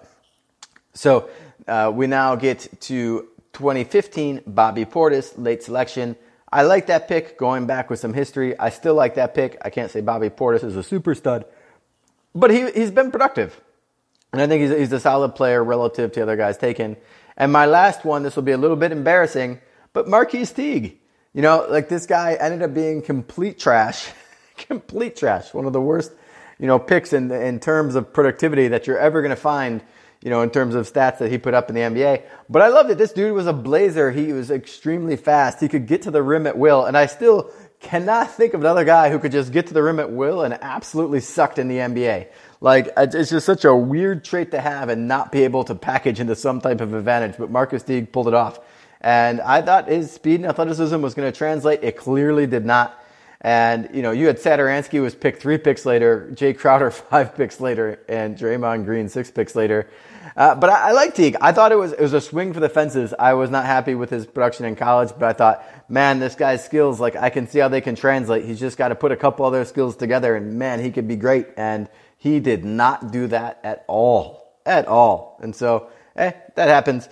So 0.94 1.30
uh, 1.68 1.92
we 1.94 2.08
now 2.08 2.38
get 2.38 2.80
to 2.84 3.28
2015, 3.52 4.44
Bobby 4.48 4.86
Portis, 4.86 5.34
late 5.36 5.62
selection. 5.62 6.16
I 6.54 6.62
like 6.62 6.86
that 6.86 7.08
pick 7.08 7.40
going 7.40 7.66
back 7.66 7.90
with 7.90 8.00
some 8.00 8.14
history. 8.14 8.58
I 8.60 8.70
still 8.70 8.94
like 8.94 9.16
that 9.16 9.34
pick. 9.34 9.58
I 9.64 9.72
can't 9.72 9.90
say 9.90 10.02
Bobby 10.02 10.30
Portis 10.30 10.64
is 10.64 10.76
a 10.76 10.84
super 10.84 11.16
stud, 11.16 11.46
but 12.36 12.52
he, 12.52 12.70
he's 12.72 12.92
been 12.92 13.10
productive. 13.10 13.60
And 14.32 14.40
I 14.40 14.46
think 14.46 14.62
he's, 14.62 14.78
he's 14.78 14.92
a 14.92 15.00
solid 15.00 15.34
player 15.34 15.64
relative 15.64 16.12
to 16.12 16.22
other 16.22 16.36
guys 16.36 16.60
taken. 16.60 16.96
And 17.38 17.52
my 17.52 17.66
last 17.66 18.06
one, 18.06 18.22
this 18.22 18.36
will 18.36 18.44
be 18.44 18.52
a 18.52 18.58
little 18.58 18.78
bit 18.78 18.92
embarrassing, 18.92 19.62
but 19.94 20.08
Marquis 20.08 20.46
Teague. 20.46 21.00
You 21.34 21.42
know, 21.42 21.66
like 21.68 21.90
this 21.90 22.06
guy 22.06 22.38
ended 22.40 22.62
up 22.62 22.76
being 22.76 23.02
complete 23.02 23.58
trash, 23.58 24.12
complete 24.58 25.16
trash. 25.16 25.56
One 25.56 25.66
of 25.66 25.74
the 25.74 25.82
worst, 25.82 26.12
you 26.60 26.68
know, 26.68 26.78
picks 26.78 27.14
in, 27.14 27.32
in 27.32 27.60
terms 27.60 27.96
of 27.96 28.14
productivity 28.14 28.68
that 28.68 28.86
you're 28.86 29.00
ever 29.00 29.24
going 29.24 29.32
to 29.32 29.36
find 29.36 29.82
you 30.24 30.30
know, 30.30 30.42
in 30.42 30.50
terms 30.50 30.74
of 30.74 30.92
stats 30.92 31.18
that 31.18 31.30
he 31.30 31.38
put 31.38 31.54
up 31.54 31.68
in 31.68 31.76
the 31.76 31.82
NBA. 31.82 32.24
But 32.50 32.62
I 32.62 32.70
loved 32.70 32.90
it. 32.90 32.98
This 32.98 33.12
dude 33.12 33.34
was 33.34 33.46
a 33.46 33.52
blazer. 33.52 34.10
He 34.10 34.32
was 34.32 34.52
extremely 34.52 35.18
fast. 35.18 35.60
He 35.60 35.68
could 35.68 35.86
get 35.86 36.04
to 36.04 36.12
the 36.12 36.24
rim 36.24 36.48
at 36.48 36.58
will. 36.58 36.86
And 36.86 36.98
I 36.98 37.08
still 37.08 37.52
cannot 37.82 38.32
think 38.32 38.54
of 38.54 38.62
another 38.62 38.86
guy 38.86 39.10
who 39.10 39.20
could 39.20 39.34
just 39.34 39.52
get 39.52 39.68
to 39.68 39.74
the 39.74 39.84
rim 39.84 40.00
at 40.00 40.10
will 40.10 40.44
and 40.44 40.54
absolutely 40.62 41.20
sucked 41.20 41.60
in 41.60 41.68
the 41.68 41.76
NBA. 41.76 42.28
Like, 42.62 42.88
it's 42.96 43.32
just 43.32 43.46
such 43.46 43.66
a 43.66 43.76
weird 43.76 44.24
trait 44.24 44.52
to 44.52 44.62
have 44.62 44.88
and 44.88 45.10
not 45.10 45.34
be 45.34 45.44
able 45.44 45.66
to 45.66 45.76
package 45.76 46.22
into 46.22 46.38
some 46.38 46.62
type 46.62 46.80
of 46.80 46.94
advantage. 46.94 47.36
But 47.38 47.52
Marcus 47.52 47.84
Teague 47.84 48.14
pulled 48.14 48.30
it 48.30 48.34
off. 48.34 48.62
And 49.02 49.42
I 49.42 49.62
thought 49.62 49.90
his 49.90 50.10
speed 50.10 50.36
and 50.36 50.46
athleticism 50.46 51.02
was 51.02 51.16
going 51.16 51.30
to 51.30 51.38
translate. 51.38 51.84
It 51.84 51.98
clearly 51.98 52.48
did 52.48 52.66
not. 52.66 52.98
And, 53.42 53.90
you 53.94 54.02
know, 54.02 54.12
you 54.12 54.28
had 54.28 54.38
Satoransky 54.38 55.02
was 55.02 55.14
picked 55.14 55.42
three 55.42 55.58
picks 55.58 55.86
later, 55.86 56.30
Jae 56.34 56.58
Crowder 56.58 56.92
five 56.92 57.36
picks 57.36 57.60
later, 57.60 58.00
and 58.08 58.38
Draymond 58.38 58.86
Green 58.86 59.10
six 59.10 59.30
picks 59.30 59.54
later. 59.54 59.90
Uh, 60.36 60.56
but 60.56 60.70
I, 60.70 60.90
I 60.90 60.92
like 60.92 61.16
Teague. 61.16 61.36
I 61.42 61.52
thought 61.52 61.72
it 61.72 61.78
was 61.78 61.92
it 61.94 62.00
was 62.00 62.14
a 62.14 62.22
swing 62.22 62.54
for 62.54 62.60
the 62.60 62.70
fences. 62.70 63.14
I 63.18 63.34
was 63.34 63.50
not 63.50 63.66
happy 63.66 63.96
with 63.96 64.10
his 64.10 64.26
production 64.26 64.66
in 64.66 64.76
college, 64.76 65.10
but 65.18 65.24
I 65.24 65.34
thought, 65.34 65.66
man, 65.90 66.20
this 66.20 66.36
guy's 66.36 66.64
skills, 66.64 67.00
like 67.00 67.16
I 67.16 67.30
can 67.30 67.48
see 67.48 67.60
how 67.60 67.68
they 67.68 67.82
can 67.82 67.96
translate. 67.96 68.46
He's 68.46 68.60
just 68.60 68.78
got 68.78 68.90
to 68.90 68.96
put 68.96 69.12
a 69.12 69.16
couple 69.18 69.46
other 69.46 69.66
skills 69.66 69.96
together, 69.96 70.36
and 70.36 70.58
man, 70.58 70.80
he 70.80 70.92
could 70.92 71.08
be 71.08 71.16
great. 71.16 71.48
And 71.58 71.90
he 72.18 72.40
did 72.40 72.64
not 72.64 73.12
do 73.12 73.28
that 73.28 73.60
at 73.64 73.84
all, 73.88 74.58
at 74.66 74.88
all. 74.88 75.40
And 75.42 75.56
so, 75.56 75.90
eh, 76.16 76.32
that 76.56 76.68
happens. 76.70 77.10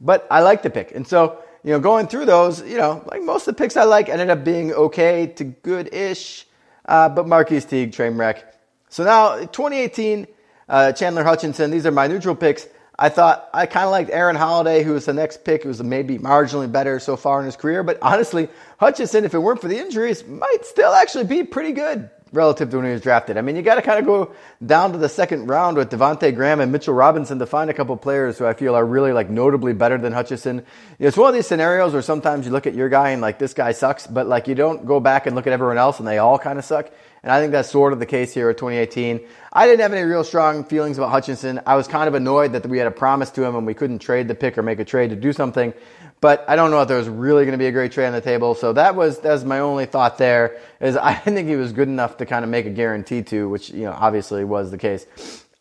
But 0.00 0.26
I 0.30 0.40
like 0.40 0.62
the 0.62 0.70
pick, 0.70 0.92
and 0.94 1.06
so 1.06 1.42
you 1.64 1.70
know, 1.70 1.78
going 1.78 2.08
through 2.08 2.26
those, 2.26 2.62
you 2.62 2.76
know, 2.76 3.04
like 3.06 3.22
most 3.22 3.46
of 3.46 3.54
the 3.54 3.62
picks 3.62 3.76
I 3.76 3.84
like 3.84 4.08
ended 4.08 4.30
up 4.30 4.44
being 4.44 4.72
okay 4.72 5.26
to 5.36 5.44
good-ish. 5.44 6.46
Uh, 6.84 7.08
but 7.08 7.28
Marquis 7.28 7.60
Teague, 7.60 7.92
train 7.92 8.16
wreck. 8.16 8.52
So 8.88 9.04
now 9.04 9.36
2018 9.36 10.26
uh, 10.72 10.90
Chandler 10.90 11.22
Hutchinson, 11.22 11.70
These 11.70 11.84
are 11.84 11.90
my 11.90 12.06
neutral 12.06 12.34
picks. 12.34 12.66
I 12.98 13.10
thought 13.10 13.48
I 13.52 13.66
kind 13.66 13.84
of 13.84 13.90
liked 13.90 14.10
Aaron 14.10 14.36
Holiday, 14.36 14.82
who 14.82 14.92
was 14.94 15.04
the 15.04 15.12
next 15.12 15.44
pick, 15.44 15.62
who 15.62 15.68
was 15.68 15.82
maybe 15.82 16.18
marginally 16.18 16.70
better 16.70 16.98
so 16.98 17.16
far 17.16 17.40
in 17.40 17.46
his 17.46 17.56
career. 17.56 17.82
But 17.82 17.98
honestly, 18.00 18.48
Hutchinson, 18.78 19.24
if 19.24 19.34
it 19.34 19.38
weren't 19.38 19.60
for 19.60 19.68
the 19.68 19.78
injuries, 19.78 20.26
might 20.26 20.64
still 20.64 20.92
actually 20.92 21.24
be 21.24 21.42
pretty 21.42 21.72
good 21.72 22.10
relative 22.32 22.70
to 22.70 22.76
when 22.76 22.86
he 22.86 22.92
was 22.92 23.02
drafted. 23.02 23.36
I 23.36 23.42
mean, 23.42 23.56
you 23.56 23.62
got 23.62 23.74
to 23.74 23.82
kind 23.82 23.98
of 23.98 24.06
go 24.06 24.32
down 24.64 24.92
to 24.92 24.98
the 24.98 25.08
second 25.08 25.48
round 25.48 25.76
with 25.76 25.90
Devonte 25.90 26.34
Graham 26.34 26.60
and 26.60 26.72
Mitchell 26.72 26.94
Robinson 26.94 27.38
to 27.40 27.46
find 27.46 27.68
a 27.68 27.74
couple 27.74 27.94
players 27.98 28.38
who 28.38 28.46
I 28.46 28.54
feel 28.54 28.74
are 28.74 28.84
really 28.84 29.12
like 29.12 29.28
notably 29.28 29.74
better 29.74 29.98
than 29.98 30.14
Hutchison. 30.14 30.64
It's 30.98 31.16
one 31.16 31.28
of 31.28 31.34
these 31.34 31.46
scenarios 31.46 31.92
where 31.92 32.00
sometimes 32.00 32.46
you 32.46 32.52
look 32.52 32.66
at 32.66 32.74
your 32.74 32.88
guy 32.88 33.10
and 33.10 33.20
like 33.20 33.38
this 33.38 33.52
guy 33.52 33.72
sucks, 33.72 34.06
but 34.06 34.26
like 34.26 34.48
you 34.48 34.54
don't 34.54 34.86
go 34.86 35.00
back 35.00 35.26
and 35.26 35.36
look 35.36 35.46
at 35.46 35.52
everyone 35.52 35.76
else 35.76 35.98
and 35.98 36.08
they 36.08 36.16
all 36.18 36.38
kind 36.38 36.58
of 36.58 36.64
suck. 36.64 36.90
And 37.22 37.30
I 37.30 37.40
think 37.40 37.52
that's 37.52 37.70
sort 37.70 37.92
of 37.92 38.00
the 38.00 38.06
case 38.06 38.34
here 38.34 38.50
at 38.50 38.58
2018. 38.58 39.20
I 39.52 39.66
didn't 39.66 39.80
have 39.80 39.92
any 39.92 40.02
real 40.02 40.24
strong 40.24 40.64
feelings 40.64 40.98
about 40.98 41.10
Hutchinson. 41.10 41.60
I 41.66 41.76
was 41.76 41.86
kind 41.86 42.08
of 42.08 42.14
annoyed 42.14 42.52
that 42.54 42.66
we 42.66 42.78
had 42.78 42.88
a 42.88 42.92
promise 42.92 43.30
to 43.32 43.44
him 43.44 43.54
and 43.54 43.64
we 43.64 43.74
couldn't 43.74 44.00
trade 44.00 44.26
the 44.26 44.34
pick 44.34 44.58
or 44.58 44.62
make 44.62 44.80
a 44.80 44.84
trade 44.84 45.10
to 45.10 45.16
do 45.16 45.32
something. 45.32 45.72
But 46.20 46.44
I 46.48 46.56
don't 46.56 46.72
know 46.72 46.82
if 46.82 46.88
there 46.88 46.98
was 46.98 47.08
really 47.08 47.44
going 47.44 47.52
to 47.52 47.58
be 47.58 47.66
a 47.66 47.72
great 47.72 47.92
trade 47.92 48.06
on 48.06 48.12
the 48.12 48.20
table. 48.20 48.56
So 48.56 48.72
that 48.72 48.96
was, 48.96 49.20
that 49.20 49.30
was 49.32 49.44
my 49.44 49.60
only 49.60 49.86
thought 49.86 50.18
there 50.18 50.58
is 50.80 50.96
I 50.96 51.14
didn't 51.14 51.34
think 51.34 51.48
he 51.48 51.56
was 51.56 51.72
good 51.72 51.88
enough 51.88 52.16
to 52.16 52.26
kind 52.26 52.44
of 52.44 52.50
make 52.50 52.66
a 52.66 52.70
guarantee 52.70 53.22
to, 53.22 53.48
which, 53.48 53.70
you 53.70 53.84
know, 53.84 53.92
obviously 53.92 54.42
was 54.42 54.72
the 54.72 54.78
case. 54.78 55.06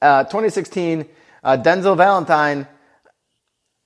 Uh, 0.02 0.24
2016, 0.24 1.08
uh, 1.44 1.58
Denzel 1.58 1.96
Valentine. 1.96 2.68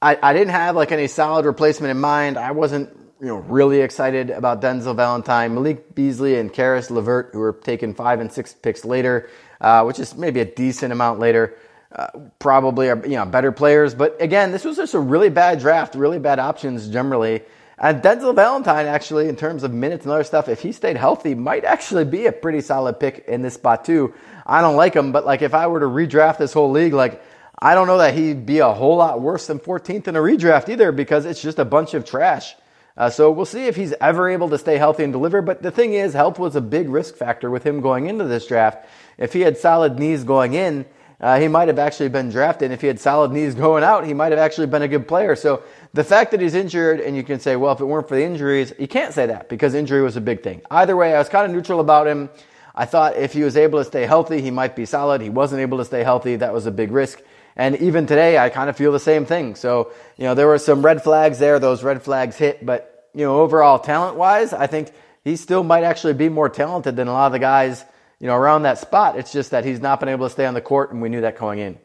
I, 0.02 0.18
I 0.22 0.34
didn't 0.34 0.52
have 0.52 0.78
like 0.78 0.94
any 0.94 1.08
solid 1.08 1.46
replacement 1.46 1.92
in 1.92 2.00
mind. 2.00 2.38
I 2.38 2.52
wasn't 2.52 3.05
you 3.22 3.28
know, 3.28 3.38
really 3.38 3.82
excited 3.82 4.30
about 4.30 4.62
Denzel 4.62 4.96
Valentine, 4.96 5.54
Malik 5.54 5.96
Beasley, 5.96 6.36
and 6.38 6.52
Caris 6.52 6.92
LeVert, 6.92 7.30
who 7.32 7.40
were 7.40 7.54
taken 7.54 7.94
five 7.94 8.20
and 8.20 8.32
six 8.32 8.54
picks 8.54 8.84
later, 8.84 9.30
uh, 9.62 9.84
which 9.84 10.00
is 10.00 10.16
maybe 10.16 10.42
a 10.42 10.46
decent 10.46 10.92
amount 10.92 11.20
later. 11.20 11.58
Uh, 11.92 12.08
probably 12.40 12.90
are 12.90 13.02
you 13.06 13.16
know 13.16 13.26
better 13.26 13.54
players, 13.54 13.96
but 13.96 14.22
again, 14.22 14.52
this 14.52 14.66
was 14.66 14.76
just 14.76 14.94
a 14.94 15.00
really 15.00 15.30
bad 15.30 15.60
draft, 15.60 15.96
really 15.96 16.20
bad 16.20 16.40
options 16.40 16.90
generally. 16.90 17.42
And 17.78 18.02
Denzel 18.02 18.36
Valentine, 18.36 18.86
actually, 18.86 19.30
in 19.30 19.36
terms 19.36 19.64
of 19.64 19.74
minutes 19.74 20.06
and 20.06 20.12
other 20.12 20.24
stuff, 20.24 20.50
if 20.50 20.62
he 20.62 20.72
stayed 20.72 20.98
healthy, 20.98 21.36
might 21.36 21.64
actually 21.64 22.06
be 22.06 22.26
a 22.26 22.32
pretty 22.32 22.62
solid 22.62 23.00
pick 23.00 23.26
in 23.28 23.42
this 23.42 23.54
spot 23.54 23.86
too. 23.86 24.14
I 24.46 24.62
don't 24.62 24.76
like 24.76 24.94
him, 24.94 25.14
but 25.14 25.26
like 25.26 25.42
if 25.42 25.54
I 25.54 25.68
were 25.68 25.80
to 25.80 25.86
redraft 25.86 26.38
this 26.38 26.52
whole 26.52 26.72
league, 26.72 26.94
like 26.94 27.22
I 27.60 27.76
don't 27.76 27.88
know 27.88 27.98
that 27.98 28.14
he'd 28.14 28.46
be 28.46 28.60
a 28.60 28.74
whole 28.74 28.98
lot 28.98 29.22
worse 29.22 29.48
than 29.48 29.60
14th 29.60 30.10
in 30.10 30.18
a 30.18 30.20
redraft 30.20 30.68
either, 30.68 30.92
because 30.92 31.26
it's 31.26 31.42
just 31.42 31.60
a 31.60 31.66
bunch 31.66 31.94
of 31.94 32.04
trash. 32.04 32.56
Uh, 32.98 33.10
so 33.10 33.30
we'll 33.30 33.46
see 33.46 33.66
if 33.66 33.76
he's 33.76 33.94
ever 34.00 34.30
able 34.30 34.50
to 34.50 34.58
stay 34.58 34.78
healthy 34.78 35.04
and 35.04 35.12
deliver. 35.12 35.42
But 35.42 35.62
the 35.62 35.72
thing 35.72 35.94
is, 35.94 36.14
health 36.14 36.40
was 36.40 36.56
a 36.56 36.62
big 36.62 36.90
risk 36.90 37.16
factor 37.16 37.50
with 37.50 37.66
him 37.66 37.82
going 37.82 38.08
into 38.08 38.24
this 38.24 38.48
draft. 38.48 38.88
If 39.18 39.34
he 39.34 39.42
had 39.42 39.58
solid 39.58 40.00
knees 40.00 40.24
going 40.24 40.54
in, 40.54 40.86
uh, 41.20 41.40
he 41.40 41.48
might 41.48 41.68
have 41.68 41.80
actually 41.80 42.10
been 42.10 42.30
drafted. 42.30 42.72
If 42.72 42.82
he 42.82 42.88
had 42.88 43.00
solid 43.00 43.32
knees 43.32 43.56
going 43.56 43.84
out, 43.84 44.06
he 44.06 44.14
might 44.14 44.32
have 44.32 44.40
actually 44.40 44.68
been 44.68 44.82
a 44.82 44.88
good 44.88 45.08
player. 45.08 45.36
So 45.36 45.64
the 45.94 46.04
fact 46.04 46.32
that 46.32 46.42
he's 46.42 46.56
injured, 46.56 47.00
and 47.00 47.16
you 47.16 47.24
can 47.24 47.40
say, 47.40 47.56
well, 47.56 47.74
if 47.74 47.80
it 47.80 47.86
weren't 47.86 48.08
for 48.08 48.16
the 48.16 48.24
injuries, 48.24 48.74
you 48.78 48.88
can't 48.88 49.14
say 49.14 49.26
that 49.26 49.50
because 49.50 49.74
injury 49.74 50.02
was 50.02 50.18
a 50.18 50.22
big 50.22 50.44
thing. 50.44 50.62
Either 50.72 50.96
way, 50.96 51.16
I 51.16 51.18
was 51.18 51.30
kind 51.30 51.46
of 51.46 51.56
neutral 51.56 51.80
about 51.80 52.08
him. 52.08 52.30
I 52.76 52.86
thought 52.86 53.16
if 53.16 53.32
he 53.32 53.44
was 53.44 53.56
able 53.56 53.80
to 53.80 53.86
stay 53.86 54.06
healthy, 54.06 54.42
he 54.42 54.52
might 54.52 54.76
be 54.76 54.86
solid. 54.86 55.22
He 55.22 55.30
wasn't 55.30 55.62
able 55.62 55.78
to 55.78 55.86
stay 55.86 56.04
healthy. 56.04 56.36
That 56.36 56.54
was 56.54 56.66
a 56.66 56.72
big 56.72 56.92
risk. 56.92 57.22
And 57.56 57.78
even 57.78 58.06
today, 58.06 58.38
I 58.38 58.50
kind 58.50 58.70
of 58.70 58.76
feel 58.76 58.92
the 58.92 59.00
same 59.00 59.26
thing. 59.26 59.56
So, 59.56 59.92
you 60.18 60.26
know, 60.26 60.34
there 60.34 60.48
were 60.48 60.58
some 60.58 60.84
red 60.84 61.02
flags 61.04 61.40
there. 61.40 61.58
Those 61.60 61.84
red 61.84 62.04
flags 62.04 62.36
hit, 62.36 62.66
but, 62.66 63.10
you 63.14 63.26
know, 63.26 63.40
overall 63.40 63.80
talent 63.80 64.18
wise, 64.18 64.52
I 64.52 64.68
think 64.68 64.92
he 65.24 65.38
still 65.38 65.64
might 65.64 65.84
actually 65.84 66.14
be 66.14 66.28
more 66.28 66.50
talented 66.50 66.96
than 66.96 67.08
a 67.08 67.14
lot 67.14 67.28
of 67.28 67.32
the 67.32 67.40
guys, 67.40 67.84
you 68.20 68.28
know, 68.28 68.36
around 68.36 68.64
that 68.64 68.78
spot. 68.78 69.18
It's 69.18 69.32
just 69.32 69.52
that 69.52 69.64
he's 69.64 69.80
not 69.80 70.00
been 70.00 70.10
able 70.10 70.28
to 70.28 70.34
stay 70.34 70.46
on 70.46 70.54
the 70.54 70.62
court, 70.62 70.92
and 70.92 71.02
we 71.02 71.10
knew 71.10 71.22
that 71.22 71.38
going 71.38 71.60
in. 71.60 71.80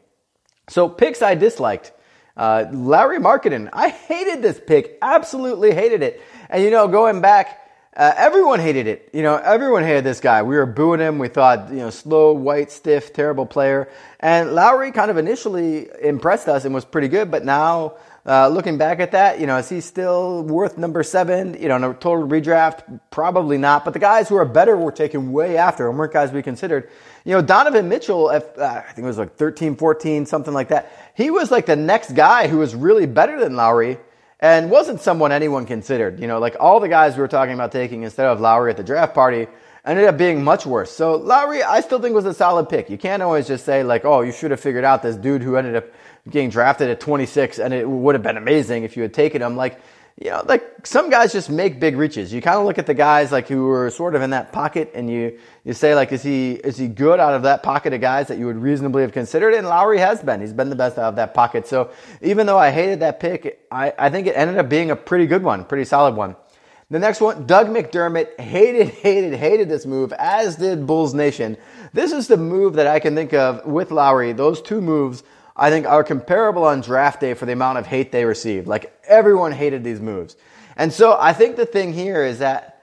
So, 0.69 0.89
picks 0.89 1.21
I 1.21 1.35
disliked. 1.35 1.93
Uh, 2.35 2.65
Lauri 2.71 3.19
Markkanen. 3.19 3.69
I 3.71 3.89
hated 3.89 4.41
this 4.41 4.59
pick. 4.59 4.97
Absolutely 5.01 5.73
hated 5.73 6.01
it. 6.01 6.21
And, 6.49 6.63
you 6.63 6.71
know, 6.71 6.87
going 6.87 7.21
back, 7.21 7.59
uh, 7.95 8.13
everyone 8.15 8.59
hated 8.59 8.87
it. 8.87 9.09
You 9.11 9.21
know, 9.21 9.35
everyone 9.35 9.83
hated 9.83 10.05
this 10.05 10.21
guy. 10.21 10.43
We 10.43 10.55
were 10.55 10.65
booing 10.65 11.01
him. 11.01 11.19
We 11.19 11.27
thought, 11.27 11.69
you 11.69 11.77
know, 11.77 11.89
slow, 11.89 12.31
white, 12.31 12.71
stiff, 12.71 13.11
terrible 13.11 13.45
player. 13.45 13.89
And 14.21 14.53
Lauri 14.53 14.91
kind 14.91 15.11
of 15.11 15.17
initially 15.17 15.89
impressed 16.01 16.47
us 16.47 16.63
and 16.63 16.73
was 16.73 16.85
pretty 16.85 17.09
good, 17.09 17.29
but 17.29 17.43
now 17.43 17.95
uh, 18.25 18.47
looking 18.47 18.77
back 18.77 18.99
at 18.99 19.11
that, 19.11 19.39
you 19.39 19.47
know, 19.47 19.57
is 19.57 19.67
he 19.67 19.81
still 19.81 20.43
worth 20.43 20.77
number 20.77 21.03
seven? 21.03 21.59
You 21.59 21.67
know, 21.67 21.75
in 21.75 21.83
a 21.83 21.93
total 21.93 22.27
redraft, 22.27 23.01
probably 23.09 23.57
not. 23.57 23.83
But 23.83 23.91
the 23.91 23.99
guys 23.99 24.29
who 24.29 24.35
are 24.35 24.45
better 24.45 24.77
were 24.77 24.91
taken 24.91 25.33
way 25.33 25.57
after 25.57 25.89
and 25.89 25.97
weren't 25.97 26.13
guys 26.13 26.31
we 26.31 26.41
considered. 26.41 26.89
You 27.25 27.33
know, 27.33 27.41
Donovan 27.41 27.89
Mitchell, 27.89 28.29
uh, 28.29 28.39
I 28.57 28.93
think 28.93 28.99
it 28.99 29.07
was 29.07 29.17
like 29.17 29.35
13, 29.35 29.75
14, 29.75 30.25
something 30.25 30.53
like 30.53 30.69
that. 30.69 31.11
He 31.15 31.29
was 31.29 31.51
like 31.51 31.65
the 31.65 31.75
next 31.75 32.13
guy 32.13 32.47
who 32.47 32.59
was 32.59 32.73
really 32.73 33.05
better 33.05 33.39
than 33.39 33.55
Lauri 33.55 33.97
and 34.41 34.71
wasn't 34.71 34.99
someone 34.99 35.31
anyone 35.31 35.65
considered. 35.65 36.19
You 36.19 36.27
know, 36.27 36.39
like 36.39 36.55
all 36.59 36.79
the 36.79 36.89
guys 36.89 37.15
we 37.15 37.21
were 37.21 37.27
talking 37.27 37.53
about 37.53 37.71
taking 37.71 38.03
instead 38.03 38.25
of 38.25 38.41
Lauri 38.41 38.71
at 38.71 38.77
the 38.77 38.83
draft 38.83 39.13
party 39.13 39.47
ended 39.85 40.05
up 40.05 40.17
being 40.17 40.43
much 40.43 40.65
worse. 40.65 40.91
So 40.91 41.15
Lauri, 41.15 41.63
I 41.63 41.81
still 41.81 41.99
think 41.99 42.15
was 42.15 42.25
a 42.25 42.33
solid 42.33 42.69
pick. 42.69 42.89
You 42.89 42.97
can't 42.97 43.21
always 43.21 43.47
just 43.47 43.65
say 43.65 43.83
like, 43.83 44.05
oh, 44.05 44.21
you 44.21 44.31
should 44.31 44.51
have 44.51 44.59
figured 44.59 44.83
out 44.83 45.01
this 45.01 45.15
dude 45.15 45.41
who 45.41 45.55
ended 45.55 45.75
up 45.75 45.85
getting 46.29 46.49
drafted 46.49 46.89
at 46.89 46.99
26 46.99 47.59
and 47.59 47.73
it 47.73 47.87
would 47.87 48.15
have 48.15 48.23
been 48.23 48.37
amazing 48.37 48.83
if 48.83 48.95
you 48.95 49.03
had 49.03 49.13
taken 49.13 49.41
him. 49.41 49.55
Like, 49.55 49.79
you 50.23 50.29
know, 50.29 50.43
like 50.45 50.85
some 50.85 51.09
guys 51.09 51.31
just 51.31 51.49
make 51.49 51.79
big 51.79 51.97
reaches. 51.97 52.31
You 52.31 52.43
kind 52.43 52.59
of 52.59 52.65
look 52.65 52.77
at 52.77 52.85
the 52.85 52.93
guys 52.93 53.31
like 53.31 53.47
who 53.47 53.65
were 53.65 53.89
sort 53.89 54.13
of 54.13 54.21
in 54.21 54.29
that 54.29 54.51
pocket 54.53 54.91
and 54.93 55.09
you, 55.09 55.39
you 55.63 55.73
say 55.73 55.95
like, 55.95 56.11
is 56.11 56.21
he, 56.21 56.51
is 56.51 56.77
he 56.77 56.87
good 56.87 57.19
out 57.19 57.33
of 57.33 57.41
that 57.41 57.63
pocket 57.63 57.91
of 57.91 58.01
guys 58.01 58.27
that 58.27 58.37
you 58.37 58.45
would 58.45 58.57
reasonably 58.57 59.01
have 59.01 59.13
considered? 59.13 59.55
And 59.55 59.67
Lauri 59.67 59.97
has 59.97 60.21
been, 60.21 60.39
he's 60.39 60.53
been 60.53 60.69
the 60.69 60.75
best 60.75 60.99
out 60.99 61.05
of 61.05 61.15
that 61.15 61.33
pocket. 61.33 61.65
So 61.65 61.89
even 62.21 62.45
though 62.45 62.59
I 62.59 62.69
hated 62.69 62.99
that 62.99 63.19
pick, 63.19 63.65
I, 63.71 63.93
I 63.97 64.09
think 64.11 64.27
it 64.27 64.37
ended 64.37 64.59
up 64.59 64.69
being 64.69 64.91
a 64.91 64.95
pretty 64.95 65.25
good 65.25 65.41
one, 65.41 65.65
pretty 65.65 65.85
solid 65.85 66.15
one. 66.15 66.35
The 66.91 66.99
next 66.99 67.19
one, 67.19 67.47
Doug 67.47 67.69
McDermott 67.69 68.39
hated, 68.39 68.89
hated, 68.89 69.33
hated 69.33 69.69
this 69.69 69.87
move, 69.87 70.13
as 70.13 70.55
did 70.57 70.85
Bulls 70.85 71.15
Nation. 71.15 71.57
This 71.93 72.11
is 72.11 72.27
the 72.27 72.37
move 72.37 72.73
that 72.73 72.85
I 72.85 72.99
can 72.99 73.15
think 73.15 73.33
of 73.33 73.65
with 73.65 73.89
Lauri. 73.89 74.33
Those 74.33 74.61
two 74.61 74.81
moves 74.81 75.23
I 75.61 75.69
think 75.69 75.85
are 75.85 76.03
comparable 76.03 76.63
on 76.63 76.81
draft 76.81 77.21
day 77.21 77.35
for 77.35 77.45
the 77.45 77.51
amount 77.51 77.77
of 77.77 77.85
hate 77.85 78.11
they 78.11 78.25
received. 78.25 78.65
Like 78.65 78.91
everyone 79.07 79.51
hated 79.51 79.83
these 79.83 80.01
moves. 80.01 80.35
And 80.75 80.91
so 80.91 81.15
I 81.19 81.33
think 81.33 81.55
the 81.55 81.67
thing 81.67 81.93
here 81.93 82.25
is 82.25 82.39
that 82.39 82.81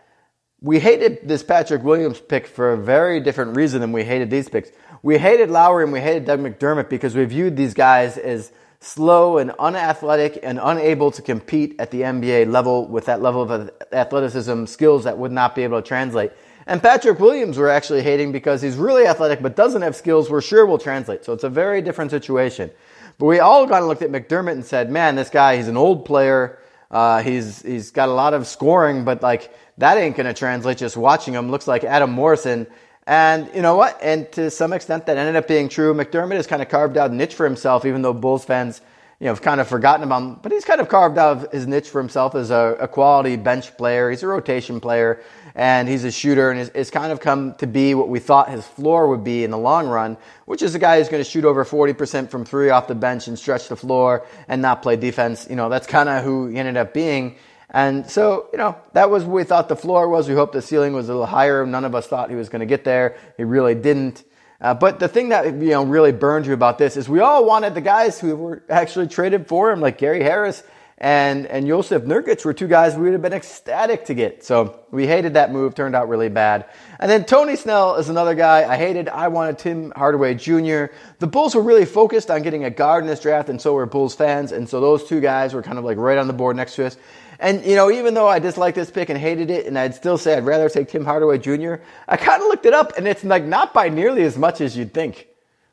we 0.60 0.78
hated 0.78 1.26
this 1.26 1.42
Patrick 1.42 1.82
Williams 1.82 2.20
pick 2.20 2.46
for 2.46 2.72
a 2.72 2.76
very 2.76 3.18
different 3.18 3.56
reason 3.56 3.80
than 3.80 3.90
we 3.90 4.04
hated 4.04 4.30
these 4.30 4.48
picks. 4.48 4.70
We 5.02 5.18
hated 5.18 5.50
Lauri 5.50 5.82
and 5.82 5.92
we 5.92 6.00
hated 6.00 6.24
Doug 6.24 6.38
McDermott 6.38 6.88
because 6.88 7.16
we 7.16 7.24
viewed 7.24 7.56
these 7.56 7.74
guys 7.74 8.16
as 8.16 8.52
slow 8.78 9.38
and 9.38 9.50
unathletic 9.58 10.38
and 10.44 10.60
unable 10.62 11.10
to 11.10 11.20
compete 11.20 11.74
at 11.80 11.90
the 11.90 12.02
NBA 12.02 12.48
level 12.48 12.86
with 12.86 13.06
that 13.06 13.20
level 13.20 13.42
of 13.42 13.70
athleticism, 13.92 14.66
skills 14.66 15.02
that 15.02 15.18
would 15.18 15.32
not 15.32 15.56
be 15.56 15.64
able 15.64 15.82
to 15.82 15.86
translate. 15.86 16.30
And 16.68 16.82
Patrick 16.82 17.18
Williams 17.18 17.56
we're 17.56 17.68
actually 17.68 18.02
hating 18.02 18.30
because 18.30 18.60
he's 18.60 18.76
really 18.76 19.06
athletic 19.06 19.40
but 19.40 19.56
doesn't 19.56 19.80
have 19.80 19.96
skills 19.96 20.28
we're 20.28 20.42
sure 20.42 20.66
will 20.66 20.76
translate. 20.76 21.24
So 21.24 21.32
it's 21.32 21.42
a 21.42 21.48
very 21.48 21.80
different 21.80 22.10
situation. 22.10 22.70
But 23.16 23.24
we 23.24 23.40
all 23.40 23.66
kind 23.66 23.82
of 23.82 23.88
looked 23.88 24.02
at 24.02 24.10
McDermott 24.10 24.52
and 24.52 24.64
said, 24.64 24.90
man, 24.90 25.16
this 25.16 25.30
guy, 25.30 25.56
he's 25.56 25.66
an 25.66 25.78
old 25.78 26.04
player. 26.04 26.58
Uh, 26.90 27.22
he's, 27.22 27.62
he's 27.62 27.90
got 27.90 28.10
a 28.10 28.12
lot 28.12 28.34
of 28.34 28.46
scoring, 28.46 29.04
but 29.06 29.22
like 29.22 29.50
that 29.78 29.96
ain't 29.96 30.14
to 30.16 30.34
translate 30.34 30.76
just 30.76 30.96
watching 30.96 31.32
him. 31.32 31.50
Looks 31.50 31.66
like 31.66 31.84
Adam 31.84 32.10
Morrison. 32.10 32.66
And 33.06 33.50
you 33.54 33.62
know 33.62 33.74
what? 33.74 33.98
And 34.02 34.30
to 34.32 34.50
some 34.50 34.74
extent, 34.74 35.06
that 35.06 35.16
ended 35.16 35.36
up 35.36 35.48
being 35.48 35.70
true. 35.70 35.94
McDermott 35.94 36.36
has 36.36 36.46
kind 36.46 36.60
of 36.60 36.68
carved 36.68 36.98
out 36.98 37.10
a 37.10 37.14
niche 37.14 37.34
for 37.34 37.44
himself, 37.44 37.86
even 37.86 38.02
though 38.02 38.12
Bulls 38.12 38.44
fans, 38.44 38.82
you 39.20 39.26
know, 39.26 39.34
kind 39.34 39.60
of 39.60 39.66
forgotten 39.66 40.04
about 40.04 40.22
him. 40.22 40.34
But 40.40 40.52
he's 40.52 40.64
kind 40.64 40.80
of 40.80 40.88
carved 40.88 41.18
out 41.18 41.52
his 41.52 41.66
niche 41.66 41.88
for 41.88 42.00
himself 42.00 42.34
as 42.34 42.50
a, 42.50 42.76
a 42.80 42.88
quality 42.88 43.36
bench 43.36 43.76
player. 43.76 44.10
He's 44.10 44.22
a 44.22 44.28
rotation 44.28 44.80
player, 44.80 45.22
and 45.56 45.88
he's 45.88 46.04
a 46.04 46.12
shooter, 46.12 46.52
and 46.52 46.70
it's 46.72 46.90
kind 46.90 47.10
of 47.10 47.18
come 47.18 47.54
to 47.56 47.66
be 47.66 47.94
what 47.94 48.08
we 48.08 48.20
thought 48.20 48.48
his 48.48 48.64
floor 48.64 49.08
would 49.08 49.24
be 49.24 49.42
in 49.42 49.50
the 49.50 49.58
long 49.58 49.88
run, 49.88 50.16
which 50.44 50.62
is 50.62 50.74
a 50.76 50.78
guy 50.78 50.98
who's 50.98 51.08
going 51.08 51.22
to 51.22 51.28
shoot 51.28 51.44
over 51.44 51.64
40% 51.64 52.30
from 52.30 52.44
three 52.44 52.70
off 52.70 52.86
the 52.86 52.94
bench 52.94 53.26
and 53.26 53.36
stretch 53.36 53.68
the 53.68 53.76
floor 53.76 54.24
and 54.46 54.62
not 54.62 54.82
play 54.82 54.94
defense. 54.94 55.48
You 55.50 55.56
know, 55.56 55.68
that's 55.68 55.88
kind 55.88 56.08
of 56.08 56.22
who 56.22 56.46
he 56.46 56.56
ended 56.56 56.76
up 56.76 56.94
being. 56.94 57.36
And 57.70 58.08
so, 58.08 58.48
you 58.52 58.58
know, 58.58 58.78
that 58.92 59.10
was 59.10 59.24
what 59.24 59.34
we 59.34 59.44
thought 59.44 59.68
the 59.68 59.76
floor 59.76 60.08
was. 60.08 60.28
We 60.28 60.34
hoped 60.34 60.54
the 60.54 60.62
ceiling 60.62 60.94
was 60.94 61.08
a 61.08 61.12
little 61.12 61.26
higher. 61.26 61.66
None 61.66 61.84
of 61.84 61.94
us 61.94 62.06
thought 62.06 62.30
he 62.30 62.36
was 62.36 62.48
going 62.48 62.60
to 62.60 62.66
get 62.66 62.84
there. 62.84 63.16
He 63.36 63.44
really 63.44 63.74
didn't. 63.74 64.24
Uh, 64.60 64.74
but 64.74 64.98
the 64.98 65.08
thing 65.08 65.28
that 65.28 65.46
you 65.46 65.70
know 65.70 65.84
really 65.84 66.12
burned 66.12 66.46
you 66.46 66.52
about 66.52 66.78
this 66.78 66.96
is 66.96 67.08
we 67.08 67.20
all 67.20 67.44
wanted 67.44 67.74
the 67.74 67.80
guys 67.80 68.18
who 68.18 68.34
were 68.34 68.62
actually 68.68 69.06
traded 69.06 69.46
for 69.46 69.70
him, 69.70 69.80
like 69.80 69.98
Gary 69.98 70.22
Harris 70.22 70.64
and 71.00 71.46
and 71.46 71.64
Jusuf 71.64 72.02
Nurkic, 72.02 72.44
were 72.44 72.52
two 72.52 72.66
guys 72.66 72.96
we 72.96 73.04
would 73.04 73.12
have 73.12 73.22
been 73.22 73.32
ecstatic 73.32 74.06
to 74.06 74.14
get. 74.14 74.42
So 74.42 74.80
we 74.90 75.06
hated 75.06 75.34
that 75.34 75.52
move. 75.52 75.76
Turned 75.76 75.94
out 75.94 76.08
really 76.08 76.28
bad. 76.28 76.64
And 76.98 77.08
then 77.08 77.24
Tony 77.24 77.54
Snell 77.54 77.94
is 77.96 78.08
another 78.08 78.34
guy 78.34 78.68
I 78.68 78.76
hated. 78.76 79.08
I 79.08 79.28
wanted 79.28 79.60
Tim 79.60 79.92
Hardaway 79.94 80.34
Jr. 80.34 80.86
The 81.20 81.28
Bulls 81.28 81.54
were 81.54 81.62
really 81.62 81.84
focused 81.84 82.28
on 82.28 82.42
getting 82.42 82.64
a 82.64 82.70
guard 82.70 83.04
in 83.04 83.08
this 83.08 83.20
draft, 83.20 83.48
and 83.50 83.60
so 83.60 83.74
were 83.74 83.86
Bulls 83.86 84.16
fans. 84.16 84.50
And 84.50 84.68
so 84.68 84.80
those 84.80 85.04
two 85.04 85.20
guys 85.20 85.54
were 85.54 85.62
kind 85.62 85.78
of 85.78 85.84
like 85.84 85.98
right 85.98 86.18
on 86.18 86.26
the 86.26 86.32
board 86.32 86.56
next 86.56 86.74
to 86.74 86.86
us. 86.86 86.96
And, 87.40 87.64
you 87.64 87.76
know, 87.76 87.90
even 87.90 88.14
though 88.14 88.26
I 88.26 88.40
disliked 88.40 88.74
this 88.74 88.90
pick 88.90 89.10
and 89.10 89.18
hated 89.18 89.50
it, 89.50 89.66
and 89.66 89.78
I'd 89.78 89.94
still 89.94 90.18
say 90.18 90.34
I'd 90.34 90.44
rather 90.44 90.68
take 90.68 90.88
Tim 90.88 91.04
Hardaway 91.04 91.38
Jr., 91.38 91.76
I 92.08 92.16
kind 92.16 92.42
of 92.42 92.48
looked 92.48 92.66
it 92.66 92.74
up, 92.74 92.96
and 92.96 93.06
it's 93.06 93.22
like 93.22 93.44
not 93.44 93.72
by 93.72 93.88
nearly 93.88 94.22
as 94.24 94.36
much 94.36 94.60
as 94.60 94.76
you'd 94.76 94.92
think. 94.92 95.28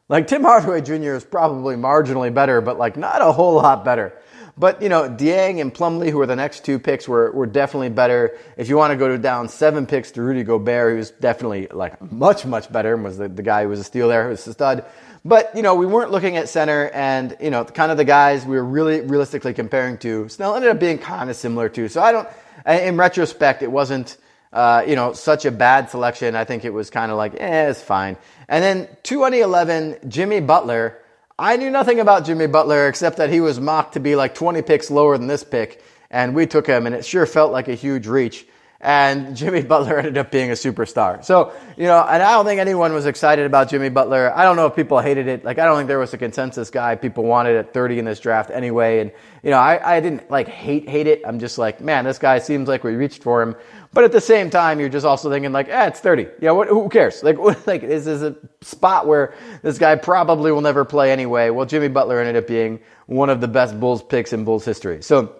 Like, 0.07 0.27
Tim 0.27 0.43
Hardaway 0.43 0.81
Jr. 0.81 1.15
is 1.15 1.25
probably 1.25 1.75
marginally 1.75 2.31
better, 2.31 2.61
but 2.61 2.77
like 2.77 2.97
not 2.97 3.21
a 3.21 3.31
whole 3.31 3.55
lot 3.55 3.83
better. 3.83 4.13
But, 4.57 4.81
you 4.81 4.87
know, 4.87 5.09
Dieng 5.09 5.59
and 5.59 5.73
Plumlee, 5.73 6.11
who 6.11 6.17
were 6.17 6.27
the 6.27 6.35
next 6.35 6.63
two 6.63 6.79
picks, 6.79 7.09
were, 7.09 7.31
were 7.31 7.45
definitely 7.45 7.89
better. 7.89 8.37
If 8.55 8.69
you 8.69 8.77
want 8.77 8.91
to 8.91 8.97
go 8.97 9.17
down 9.17 9.49
seven 9.49 9.85
picks 9.85 10.11
to 10.11 10.21
Rudy 10.21 10.43
Gobert, 10.43 10.93
he 10.93 10.97
was 10.97 11.11
definitely 11.11 11.67
like 11.67 11.99
much, 12.11 12.45
much 12.45 12.71
better 12.71 12.93
and 12.93 13.03
was 13.03 13.17
the, 13.17 13.27
the 13.27 13.43
guy 13.43 13.63
who 13.63 13.69
was 13.69 13.81
a 13.81 13.83
steal 13.83 14.07
there, 14.07 14.23
who 14.23 14.29
was 14.29 14.47
a 14.47 14.53
stud. 14.53 14.85
But, 15.27 15.55
you 15.55 15.63
know, 15.63 15.73
we 15.73 15.87
weren't 15.87 16.11
looking 16.11 16.37
at 16.37 16.49
center 16.49 16.91
and, 16.93 17.35
you 17.41 17.49
know, 17.49 17.65
kind 17.65 17.91
of 17.91 17.97
the 17.97 18.05
guys 18.05 18.45
we 18.45 18.57
were 18.57 18.63
really 18.63 19.01
realistically 19.01 19.55
comparing 19.55 19.97
to. 19.97 20.29
Snell 20.29 20.53
ended 20.55 20.69
up 20.69 20.79
being 20.79 20.99
kind 20.99 21.31
of 21.31 21.35
similar 21.35 21.67
to. 21.69 21.89
So 21.89 21.99
I 21.99 22.11
don't, 22.11 22.29
in 22.67 22.95
retrospect, 22.95 23.63
it 23.63 23.71
wasn't, 23.71 24.17
uh, 24.53 24.83
you 24.87 24.95
know, 24.95 25.13
such 25.13 25.45
a 25.45 25.51
bad 25.51 25.89
selection. 25.89 26.35
I 26.35 26.43
think 26.43 26.63
it 26.63 26.69
was 26.69 26.91
kind 26.91 27.11
of 27.11 27.17
like, 27.17 27.33
eh, 27.39 27.69
it's 27.69 27.81
fine. 27.81 28.17
And 28.47 28.63
then 28.63 28.87
2011, 29.01 29.97
Jimmy 30.07 30.41
Butler. 30.41 30.99
I 31.39 31.57
knew 31.57 31.71
nothing 31.71 31.99
about 31.99 32.25
Jimmy 32.25 32.45
Butler 32.45 32.87
except 32.87 33.17
that 33.17 33.31
he 33.31 33.41
was 33.41 33.59
mocked 33.59 33.95
to 33.95 33.99
be 33.99 34.15
like 34.15 34.35
20 34.35 34.61
picks 34.61 34.91
lower 34.91 35.17
than 35.17 35.25
this 35.25 35.43
pick. 35.43 35.83
And 36.11 36.35
we 36.35 36.45
took 36.45 36.67
him 36.67 36.85
and 36.85 36.93
it 36.93 37.03
sure 37.03 37.25
felt 37.25 37.51
like 37.51 37.67
a 37.67 37.73
huge 37.73 38.05
reach 38.05 38.45
and 38.85 39.35
Jimmy 39.35 39.63
Butler 39.63 39.97
ended 39.97 40.17
up 40.17 40.29
being 40.29 40.51
a 40.51 40.53
superstar. 40.53 41.25
So, 41.25 41.51
you 41.75 41.85
know, 41.85 41.99
and 42.07 42.21
I 42.21 42.33
don't 42.33 42.45
think 42.45 42.61
anyone 42.61 42.93
was 42.93 43.07
excited 43.07 43.45
about 43.45 43.67
Jimmy 43.67 43.89
Butler. 43.89 44.31
I 44.33 44.43
don't 44.43 44.55
know 44.55 44.67
if 44.67 44.75
people 44.75 44.99
hated 44.99 45.27
it. 45.27 45.43
Like, 45.43 45.57
I 45.57 45.65
don't 45.65 45.75
think 45.75 45.87
there 45.87 45.97
was 45.97 46.13
a 46.13 46.19
consensus 46.19 46.69
guy 46.69 46.95
people 46.95 47.23
wanted 47.23 47.55
at 47.55 47.73
30 47.73 47.97
in 47.97 48.05
this 48.05 48.19
draft 48.19 48.51
anyway. 48.51 48.99
And, 48.99 49.11
you 49.41 49.49
know, 49.49 49.57
I, 49.57 49.97
I 49.97 49.99
didn't 50.01 50.29
like 50.29 50.47
hate, 50.47 50.87
hate 50.87 51.07
it. 51.07 51.23
I'm 51.25 51.39
just 51.39 51.57
like, 51.57 51.81
man, 51.81 52.05
this 52.05 52.19
guy 52.19 52.37
seems 52.37 52.67
like 52.67 52.83
we 52.83 52.93
reached 52.93 53.23
for 53.23 53.41
him. 53.41 53.55
But 53.91 54.03
at 54.03 54.11
the 54.11 54.21
same 54.21 54.51
time, 54.51 54.79
you're 54.79 54.89
just 54.89 55.05
also 55.05 55.31
thinking 55.31 55.51
like, 55.51 55.67
eh, 55.67 55.87
it's 55.87 55.99
30. 55.99 56.27
Yeah, 56.39 56.51
what, 56.51 56.67
who 56.67 56.87
cares? 56.87 57.23
Like, 57.23 57.39
what, 57.39 57.65
like, 57.65 57.81
this 57.81 58.05
is 58.05 58.21
a 58.21 58.35
spot 58.61 59.07
where 59.07 59.33
this 59.63 59.79
guy 59.79 59.95
probably 59.95 60.51
will 60.51 60.61
never 60.61 60.85
play 60.85 61.11
anyway. 61.11 61.49
Well, 61.49 61.65
Jimmy 61.65 61.87
Butler 61.87 62.19
ended 62.19 62.35
up 62.35 62.47
being 62.47 62.81
one 63.07 63.31
of 63.31 63.41
the 63.41 63.47
best 63.47 63.79
Bulls 63.79 64.03
picks 64.03 64.31
in 64.31 64.45
Bulls 64.45 64.63
history. 64.63 65.01
So 65.01 65.35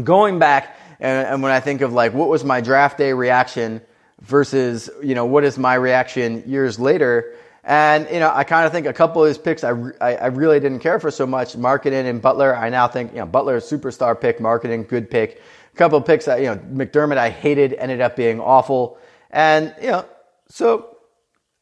going 0.00 0.38
back, 0.38 0.76
and, 1.04 1.28
and 1.28 1.42
when 1.42 1.52
I 1.52 1.60
think 1.60 1.82
of 1.82 1.92
like 1.92 2.14
what 2.14 2.28
was 2.28 2.44
my 2.44 2.62
draft 2.62 2.96
day 2.96 3.12
reaction 3.12 3.82
versus 4.22 4.88
you 5.02 5.14
know 5.14 5.26
what 5.26 5.44
is 5.44 5.58
my 5.58 5.74
reaction 5.74 6.42
years 6.46 6.78
later. 6.80 7.36
And 7.62 8.08
you 8.10 8.20
know, 8.20 8.30
I 8.32 8.44
kind 8.44 8.66
of 8.66 8.72
think 8.72 8.86
a 8.86 8.92
couple 8.92 9.22
of 9.22 9.28
his 9.28 9.38
picks 9.38 9.64
I, 9.64 9.70
I, 10.00 10.16
I 10.16 10.26
really 10.26 10.60
didn't 10.60 10.80
care 10.80 10.98
for 10.98 11.10
so 11.10 11.26
much. 11.26 11.56
Markkanen 11.56 12.06
and 12.06 12.20
Butler, 12.20 12.56
I 12.56 12.70
now 12.70 12.88
think 12.88 13.12
you 13.12 13.18
know 13.18 13.26
Butler 13.26 13.56
is 13.56 13.64
superstar 13.64 14.18
pick, 14.18 14.38
Markkanen 14.38 14.88
good 14.88 15.10
pick. 15.10 15.42
A 15.72 15.76
couple 15.76 15.98
of 15.98 16.06
picks 16.06 16.24
that 16.24 16.40
you 16.40 16.46
know 16.46 16.56
McDermott 16.56 17.18
I 17.18 17.28
hated 17.28 17.74
ended 17.74 18.00
up 18.00 18.16
being 18.16 18.40
awful, 18.40 18.98
and 19.30 19.74
you 19.80 19.88
know 19.88 20.06
so 20.48 20.96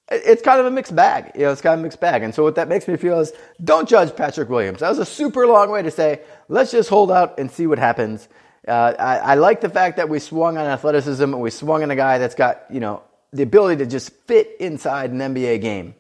it's 0.09 0.43
kind 0.43 0.61
of 0.61 0.67
a 0.67 0.71
mixed 0.71 0.95
bag. 0.95 1.33
You 1.35 1.43
know, 1.43 1.53
it's 1.53 1.61
kind 1.63 1.75
of 1.75 1.81
a 1.81 1.83
mixed 1.83 2.01
bag. 2.01 2.23
And 2.23 2.35
so 2.35 2.43
what 2.43 2.57
that 2.57 2.69
makes 2.69 2.87
me 2.87 2.97
feel 2.97 3.19
is 3.21 3.33
don't 3.65 3.89
judge 3.89 4.15
Patrick 4.15 4.49
Williams. 4.49 4.81
That 4.81 4.89
was 4.89 4.99
a 4.99 5.07
super 5.07 5.47
long 5.47 5.71
way 5.71 5.83
to 5.83 5.91
say 5.91 6.21
let's 6.49 6.71
just 6.71 6.89
hold 6.89 7.11
out 7.11 7.39
and 7.39 7.51
see 7.51 7.67
what 7.67 7.79
happens. 7.79 8.29
Uh, 8.67 8.95
I, 8.99 9.17
I, 9.19 9.35
like 9.35 9.61
the 9.61 9.69
fact 9.69 9.97
that 9.97 10.09
we 10.09 10.21
swung 10.21 10.57
on 10.57 10.67
athleticism 10.67 11.25
and 11.25 11.41
we 11.41 11.51
swung 11.51 11.83
on 11.83 11.91
a 11.91 11.97
guy 11.97 12.19
that's 12.19 12.37
got, 12.37 12.65
you 12.71 12.79
know, 12.79 13.03
the 13.33 13.43
ability 13.43 13.85
to 13.85 13.91
just 13.91 14.13
fit 14.27 14.57
inside 14.61 15.11
an 15.11 15.19
NBA 15.19 15.61
game. 15.61 15.97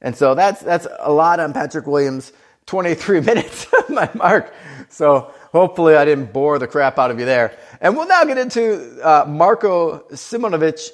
And 0.00 0.16
so 0.16 0.34
that's, 0.34 0.60
that's 0.60 0.88
a 0.98 1.12
lot 1.12 1.38
on 1.38 1.52
Patrick 1.52 1.86
Williams, 1.86 2.32
23 2.66 3.20
minutes, 3.22 3.66
of 3.72 3.88
my 3.90 4.10
mark. 4.14 4.52
So 4.88 5.32
hopefully 5.52 5.94
I 5.94 6.04
didn't 6.04 6.32
bore 6.32 6.58
the 6.58 6.66
crap 6.66 6.98
out 6.98 7.10
of 7.10 7.20
you 7.20 7.26
there. 7.26 7.56
And 7.80 7.96
we'll 7.96 8.08
now 8.08 8.24
get 8.24 8.38
into 8.38 9.00
uh, 9.02 9.24
Marko 9.28 10.00
Simonovic. 10.10 10.90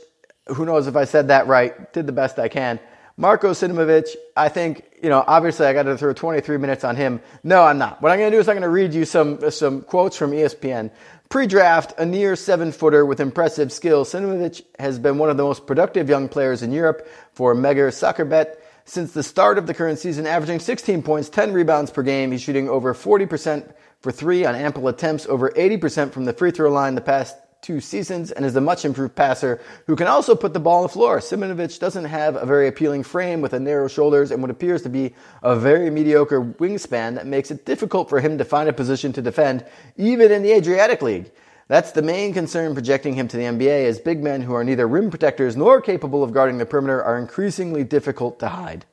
Who 0.49 0.67
knows 0.67 0.87
if 0.87 0.97
I 0.97 1.05
said 1.05 1.29
that 1.29 1.47
right? 1.47 1.93
Did 1.93 2.07
the 2.07 2.13
best 2.13 2.39
I 2.39 2.49
can. 2.49 2.81
Marko 3.17 3.51
Simonovic, 3.51 4.17
I 4.37 4.49
think, 4.49 4.85
you 5.03 5.09
know, 5.09 5.23
obviously 5.27 5.67
I 5.67 5.73
got 5.73 5.83
to 5.85 5.99
throw 5.99 6.13
23 6.13 6.57
minutes 6.57 6.83
on 6.85 6.97
him. 6.97 7.21
No, 7.43 7.63
I'm 7.63 7.79
not. 7.79 8.01
What 8.01 8.11
I'm 8.11 8.19
going 8.19 8.31
to 8.31 8.37
do 8.37 8.41
is 8.41 8.49
I'm 8.49 8.55
going 8.55 8.63
to 8.63 8.69
read 8.69 8.95
you 8.95 9.05
some, 9.05 9.51
some 9.51 9.83
quotes 9.83 10.17
from 10.17 10.31
ESPN. 10.31 10.91
Pre-draft, 11.29 11.99
a 11.99 12.07
near 12.07 12.37
seven-footer 12.37 13.05
with 13.07 13.21
impressive 13.21 13.73
skills, 13.73 14.13
Simonovic 14.13 14.63
has 14.79 14.99
been 14.99 15.19
one 15.19 15.31
of 15.31 15.37
the 15.37 15.45
most 15.45 15.67
productive 15.67 16.09
young 16.09 16.29
players 16.29 16.63
in 16.63 16.73
Europe 16.73 17.07
for 17.33 17.55
Mega 17.55 17.89
Soccerbet. 17.89 18.57
Since 18.85 19.13
the 19.13 19.23
start 19.23 19.59
of 19.59 19.67
the 19.67 19.75
current 19.75 19.99
season, 19.99 20.27
averaging 20.27 20.59
16 20.59 21.03
points, 21.03 21.29
10 21.29 21.53
rebounds 21.53 21.91
per 21.91 22.03
game, 22.03 22.33
he's 22.33 22.43
shooting 22.43 22.69
over 22.69 22.95
40% 22.95 23.73
for 24.01 24.11
three 24.11 24.45
on 24.45 24.55
ample 24.55 24.89
attempts, 24.89 25.27
over 25.27 25.51
80% 25.51 26.13
from 26.13 26.25
the 26.25 26.33
free 26.33 26.51
throw 26.51 26.71
line 26.71 26.97
the 26.97 27.01
past 27.01 27.37
two 27.63 27.81
seasons 27.81 28.33
and 28.33 28.45
is 28.45 28.57
a 28.57 28.61
much 28.61 28.85
improved 28.85 29.15
passer 29.15 29.61
who 29.87 29.95
can 29.95 30.09
also 30.09 30.35
put 30.35 30.53
the 30.53 30.61
ball 30.61 30.79
on 30.79 30.83
the 30.83 30.89
floor. 30.89 31.21
Simonovic 31.21 31.79
doesn't 31.79 32.05
have 32.05 32.35
a 32.35 32.45
very 32.45 32.67
appealing 32.67 33.05
frame 33.05 33.41
with 33.41 33.53
a 33.53 33.61
narrow 33.61 33.87
shoulders 33.87 34.33
and 34.33 34.43
what 34.43 34.51
appears 34.51 34.83
to 34.83 34.89
be 34.89 35.15
a 35.43 35.55
very 35.55 35.89
mediocre 35.89 36.43
wingspan 36.43 37.15
that 37.15 37.27
makes 37.27 37.53
it 37.53 37.65
difficult 37.65 38.09
for 38.09 38.21
him 38.21 38.37
to 38.37 38.45
find 38.45 38.69
a 38.69 38.73
position 38.73 39.13
to 39.13 39.23
defend, 39.23 39.65
even 39.97 40.33
in 40.33 40.43
the 40.43 40.53
Adriatic 40.53 41.03
League. 41.03 41.31
That's 41.69 41.93
the 41.93 42.03
main 42.03 42.35
concern 42.35 42.75
projecting 42.75 43.15
him 43.15 43.29
to 43.29 43.37
the 43.37 43.45
NBA, 43.45 43.87
as 43.87 44.01
big 44.01 44.23
men 44.23 44.43
who 44.43 44.55
are 44.55 44.65
neither 44.65 44.89
rim 44.89 45.09
protectors 45.09 45.57
nor 45.57 45.81
capable 45.81 46.25
of 46.25 46.33
guarding 46.33 46.59
the 46.59 46.67
perimeter 46.67 47.03
are 47.03 47.17
increasingly 47.17 47.85
difficult 47.85 48.41
to 48.41 48.49
hide. 48.49 48.85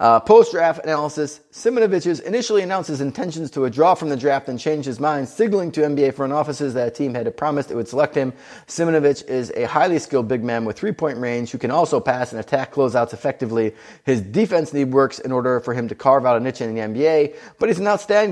Uh, 0.00 0.18
Post 0.18 0.52
draft 0.52 0.82
analysis 0.82 1.40
Simonovic 1.52 2.22
initially 2.22 2.62
announced 2.62 2.88
his 2.88 3.02
intentions 3.02 3.50
to 3.50 3.60
withdraw 3.60 3.94
from 3.94 4.08
the 4.08 4.16
draft 4.16 4.48
and 4.48 4.58
changed 4.58 4.86
his 4.86 4.98
mind, 4.98 5.28
signaling 5.28 5.70
to 5.72 5.82
NBA 5.82 6.14
front 6.14 6.32
offices 6.32 6.72
that 6.72 6.88
a 6.88 6.90
team 6.90 7.12
had 7.12 7.36
promised 7.36 7.70
it 7.70 7.74
would 7.74 7.86
select 7.86 8.14
him. 8.14 8.32
Simonovic 8.66 9.28
is 9.28 9.52
a 9.54 9.64
highly 9.64 9.98
skilled 9.98 10.26
big 10.26 10.42
man 10.42 10.64
with 10.64 10.78
three 10.78 10.92
point 10.92 11.18
range 11.18 11.50
who 11.50 11.58
can 11.58 11.70
also 11.70 12.00
pass 12.00 12.32
and 12.32 12.40
attack 12.40 12.72
closeouts 12.72 13.12
effectively. 13.12 13.74
His 14.04 14.22
defense 14.22 14.72
need 14.72 14.90
works 14.90 15.18
in 15.18 15.32
order 15.32 15.60
for 15.60 15.74
him 15.74 15.86
to 15.88 15.94
carve 15.94 16.24
out 16.24 16.38
a 16.38 16.40
niche 16.40 16.62
in 16.62 16.74
the 16.74 16.80
NBA, 16.80 17.36
but 17.58 17.68
he's 17.68 17.78
an 17.78 17.86
outstanding 17.86 18.30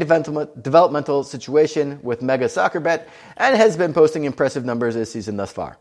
developmental 0.62 1.22
situation 1.22 2.00
with 2.02 2.22
Mega 2.22 2.46
Soccerbet 2.46 3.06
and 3.36 3.56
has 3.58 3.76
been 3.76 3.92
posting 3.92 4.24
impressive 4.24 4.64
numbers 4.64 4.94
this 4.94 5.12
season 5.12 5.36
thus 5.36 5.52
far. 5.52 5.78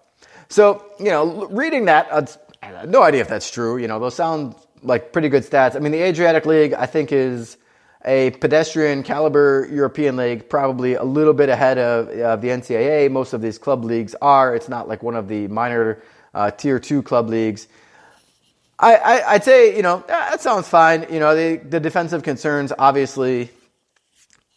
So, 0.49 0.85
you 0.99 1.11
know, 1.11 1.47
reading 1.47 1.85
that, 1.85 2.11
I 2.11 2.65
have 2.65 2.89
no 2.89 3.03
idea 3.03 3.21
if 3.21 3.29
that's 3.29 3.49
true. 3.49 3.77
You 3.77 3.87
know, 3.87 3.99
those 3.99 4.15
sound 4.15 4.55
like 4.87 5.13
pretty 5.13 5.29
good 5.29 5.43
stats. 5.43 5.75
I 5.75 5.79
mean, 5.79 5.91
the 5.91 6.01
Adriatic 6.01 6.45
League, 6.45 6.73
I 6.73 6.85
think, 6.85 7.11
is 7.11 7.57
a 8.05 8.31
pedestrian 8.31 9.03
caliber 9.03 9.67
European 9.71 10.15
league, 10.15 10.49
probably 10.49 10.95
a 10.95 11.03
little 11.03 11.33
bit 11.33 11.49
ahead 11.49 11.77
of, 11.77 12.07
the 12.41 12.47
NCAA. 12.47 13.11
Most 13.11 13.33
of 13.33 13.41
these 13.41 13.57
club 13.57 13.83
leagues 13.83 14.15
are. 14.21 14.55
It's 14.55 14.69
not 14.69 14.87
like 14.87 15.03
one 15.03 15.15
of 15.15 15.27
the 15.27 15.47
minor 15.47 16.01
uh, 16.33 16.51
tier 16.51 16.79
two 16.79 17.03
club 17.03 17.29
leagues. 17.29 17.67
I, 18.79 18.95
I, 18.95 19.33
would 19.33 19.43
say, 19.43 19.75
you 19.75 19.81
know, 19.81 20.03
that 20.07 20.39
sounds 20.39 20.67
fine. 20.67 21.07
You 21.11 21.19
know, 21.19 21.35
the, 21.35 21.57
the 21.57 21.79
defensive 21.79 22.21
concerns 22.21 22.71
obviously 22.77 23.49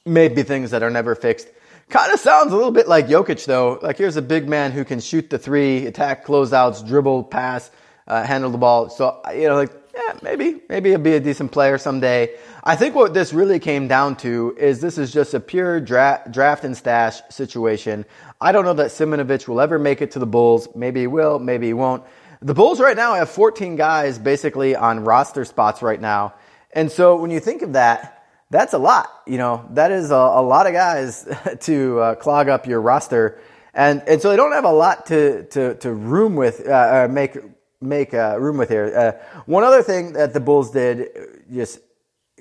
may 0.04 0.28
be 0.28 0.42
things 0.42 0.72
that 0.72 0.82
are 0.82 0.90
never 0.90 1.14
fixed. 1.14 1.48
Kind 1.88 2.12
of 2.12 2.20
sounds 2.20 2.52
a 2.52 2.56
little 2.56 2.70
bit 2.70 2.86
like 2.86 3.08
Jokic, 3.08 3.44
though. 3.46 3.78
Like, 3.82 3.96
here's 3.96 4.16
a 4.16 4.22
big 4.22 4.48
man 4.48 4.72
who 4.72 4.84
can 4.84 5.00
shoot 5.00 5.30
the 5.30 5.38
three, 5.38 5.86
attack 5.86 6.24
closeouts, 6.24 6.86
dribble, 6.86 7.24
pass, 7.24 7.70
uh, 8.06 8.22
handle 8.22 8.50
the 8.50 8.58
ball. 8.58 8.90
So, 8.90 9.20
you 9.34 9.48
know, 9.48 9.56
like, 9.56 9.72
yeah, 9.94 10.16
maybe, 10.22 10.60
maybe 10.68 10.90
he'll 10.90 10.98
be 10.98 11.14
a 11.14 11.20
decent 11.20 11.52
player 11.52 11.78
someday. 11.78 12.36
I 12.62 12.76
think 12.76 12.94
what 12.94 13.14
this 13.14 13.32
really 13.32 13.58
came 13.58 13.88
down 13.88 14.16
to 14.16 14.54
is 14.58 14.80
this 14.80 14.98
is 14.98 15.12
just 15.12 15.34
a 15.34 15.40
pure 15.40 15.80
dra- 15.80 16.22
draft 16.30 16.64
and 16.64 16.76
stash 16.76 17.20
situation. 17.30 18.04
I 18.40 18.52
don't 18.52 18.64
know 18.64 18.74
that 18.74 18.88
Simonovic 18.88 19.48
will 19.48 19.60
ever 19.60 19.78
make 19.78 20.00
it 20.02 20.12
to 20.12 20.18
the 20.18 20.26
Bulls. 20.26 20.68
Maybe 20.74 21.00
he 21.00 21.06
will, 21.06 21.38
maybe 21.38 21.66
he 21.66 21.72
won't. 21.72 22.04
The 22.40 22.54
Bulls 22.54 22.80
right 22.80 22.96
now 22.96 23.14
have 23.14 23.30
14 23.30 23.76
guys 23.76 24.18
basically 24.18 24.76
on 24.76 25.04
roster 25.04 25.44
spots 25.44 25.82
right 25.82 26.00
now. 26.00 26.34
And 26.72 26.90
so 26.90 27.16
when 27.16 27.30
you 27.30 27.40
think 27.40 27.62
of 27.62 27.72
that, 27.72 28.26
that's 28.48 28.72
a 28.72 28.78
lot. 28.78 29.10
You 29.26 29.38
know, 29.38 29.66
that 29.72 29.90
is 29.92 30.10
a, 30.10 30.14
a 30.14 30.42
lot 30.42 30.66
of 30.66 30.72
guys 30.72 31.28
to 31.60 32.00
uh, 32.00 32.14
clog 32.14 32.48
up 32.48 32.66
your 32.66 32.80
roster. 32.80 33.40
And, 33.74 34.02
and 34.06 34.20
so 34.22 34.30
they 34.30 34.36
don't 34.36 34.52
have 34.52 34.64
a 34.64 34.72
lot 34.72 35.06
to, 35.06 35.44
to, 35.44 35.74
to 35.76 35.92
room 35.92 36.34
with, 36.34 36.66
uh, 36.66 37.08
make, 37.10 37.36
make 37.80 38.12
uh, 38.12 38.38
room 38.38 38.58
with 38.58 38.68
here. 38.68 38.92
Uh, 38.94 39.42
one 39.46 39.64
other 39.64 39.82
thing 39.82 40.12
that 40.12 40.34
the 40.34 40.40
Bulls 40.40 40.70
did, 40.70 41.08
just 41.52 41.80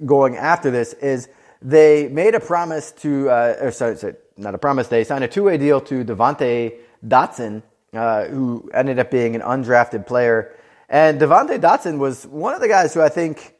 going 0.05 0.35
after 0.35 0.69
this, 0.69 0.93
is 0.93 1.29
they 1.61 2.09
made 2.09 2.35
a 2.35 2.39
promise 2.39 2.91
to, 2.91 3.29
uh, 3.29 3.55
or 3.61 3.71
sorry, 3.71 3.95
sorry, 3.97 4.15
not 4.37 4.55
a 4.55 4.57
promise, 4.57 4.87
they 4.87 5.03
signed 5.03 5.23
a 5.23 5.27
two 5.27 5.43
way 5.43 5.57
deal 5.57 5.79
to 5.81 6.03
Devonte 6.03 6.75
Dotson 7.05 7.63
uh, 7.93 8.25
who 8.25 8.69
ended 8.73 8.99
up 8.99 9.09
being 9.11 9.35
an 9.35 9.41
undrafted 9.41 10.05
player. 10.05 10.55
And 10.89 11.19
Devonte 11.19 11.59
Dotson 11.59 11.99
was 11.99 12.25
one 12.27 12.53
of 12.53 12.61
the 12.61 12.67
guys 12.67 12.93
who 12.93 13.01
I 13.01 13.09
think, 13.09 13.55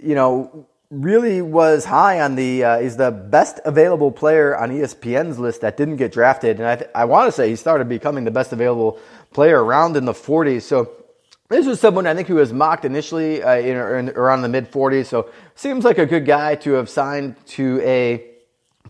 you 0.00 0.14
know, 0.14 0.68
really 0.90 1.42
was 1.42 1.84
high 1.84 2.20
on 2.20 2.36
the. 2.36 2.64
Uh, 2.64 2.78
he's 2.80 2.96
the 2.96 3.10
best 3.10 3.60
available 3.64 4.12
player 4.12 4.56
on 4.56 4.70
ESPN's 4.70 5.38
list 5.38 5.62
that 5.62 5.76
didn't 5.76 5.96
get 5.96 6.12
drafted, 6.12 6.58
and 6.58 6.66
I 6.66 6.76
th- 6.76 6.90
I 6.94 7.04
want 7.06 7.26
to 7.26 7.32
say 7.32 7.48
he 7.48 7.56
started 7.56 7.88
becoming 7.88 8.24
the 8.24 8.30
best 8.30 8.52
available 8.52 8.98
player 9.32 9.62
around 9.62 9.96
in 9.96 10.04
the 10.04 10.12
40s. 10.12 10.62
So 10.62 10.90
this 11.48 11.66
was 11.66 11.80
someone 11.80 12.06
I 12.06 12.14
think 12.14 12.28
who 12.28 12.36
was 12.36 12.52
mocked 12.52 12.84
initially 12.84 13.42
uh, 13.42 13.56
in, 13.56 13.76
in, 13.76 14.08
around 14.10 14.42
the 14.42 14.48
mid 14.48 14.70
40s. 14.70 15.06
So 15.06 15.30
seems 15.54 15.84
like 15.84 15.98
a 15.98 16.06
good 16.06 16.26
guy 16.26 16.56
to 16.56 16.72
have 16.72 16.88
signed 16.88 17.36
to 17.46 17.80
a 17.82 18.24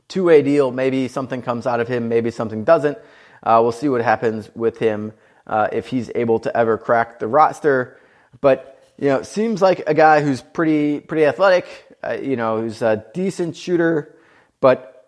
two-way 0.09 0.43
deal. 0.43 0.71
Maybe 0.71 1.09
something 1.09 1.43
comes 1.43 1.67
out 1.67 1.81
of 1.81 1.89
him, 1.89 2.09
maybe 2.09 2.31
something 2.31 2.65
doesn't. 2.65 2.99
Uh, 3.43 3.61
we'll 3.63 3.73
see 3.73 3.89
what 3.89 4.01
happens 4.01 4.51
with 4.55 4.79
him 4.79 5.13
uh, 5.47 5.69
if 5.73 5.89
he's 5.89 6.11
able 6.15 6.39
to 6.41 6.57
ever 6.57 6.79
crack 6.79 7.19
the 7.19 7.27
roster. 7.27 8.01
But 8.41 8.81
you 8.99 9.09
know, 9.09 9.23
seems 9.23 9.61
like 9.61 9.83
a 9.87 9.95
guy 9.95 10.23
who's 10.23 10.41
pretty 10.41 11.01
pretty 11.01 11.27
athletic. 11.27 11.67
Uh, 12.03 12.13
you 12.13 12.37
know, 12.37 12.63
who's 12.63 12.83
a 12.83 13.05
decent 13.15 13.57
shooter, 13.57 14.17
but 14.61 15.07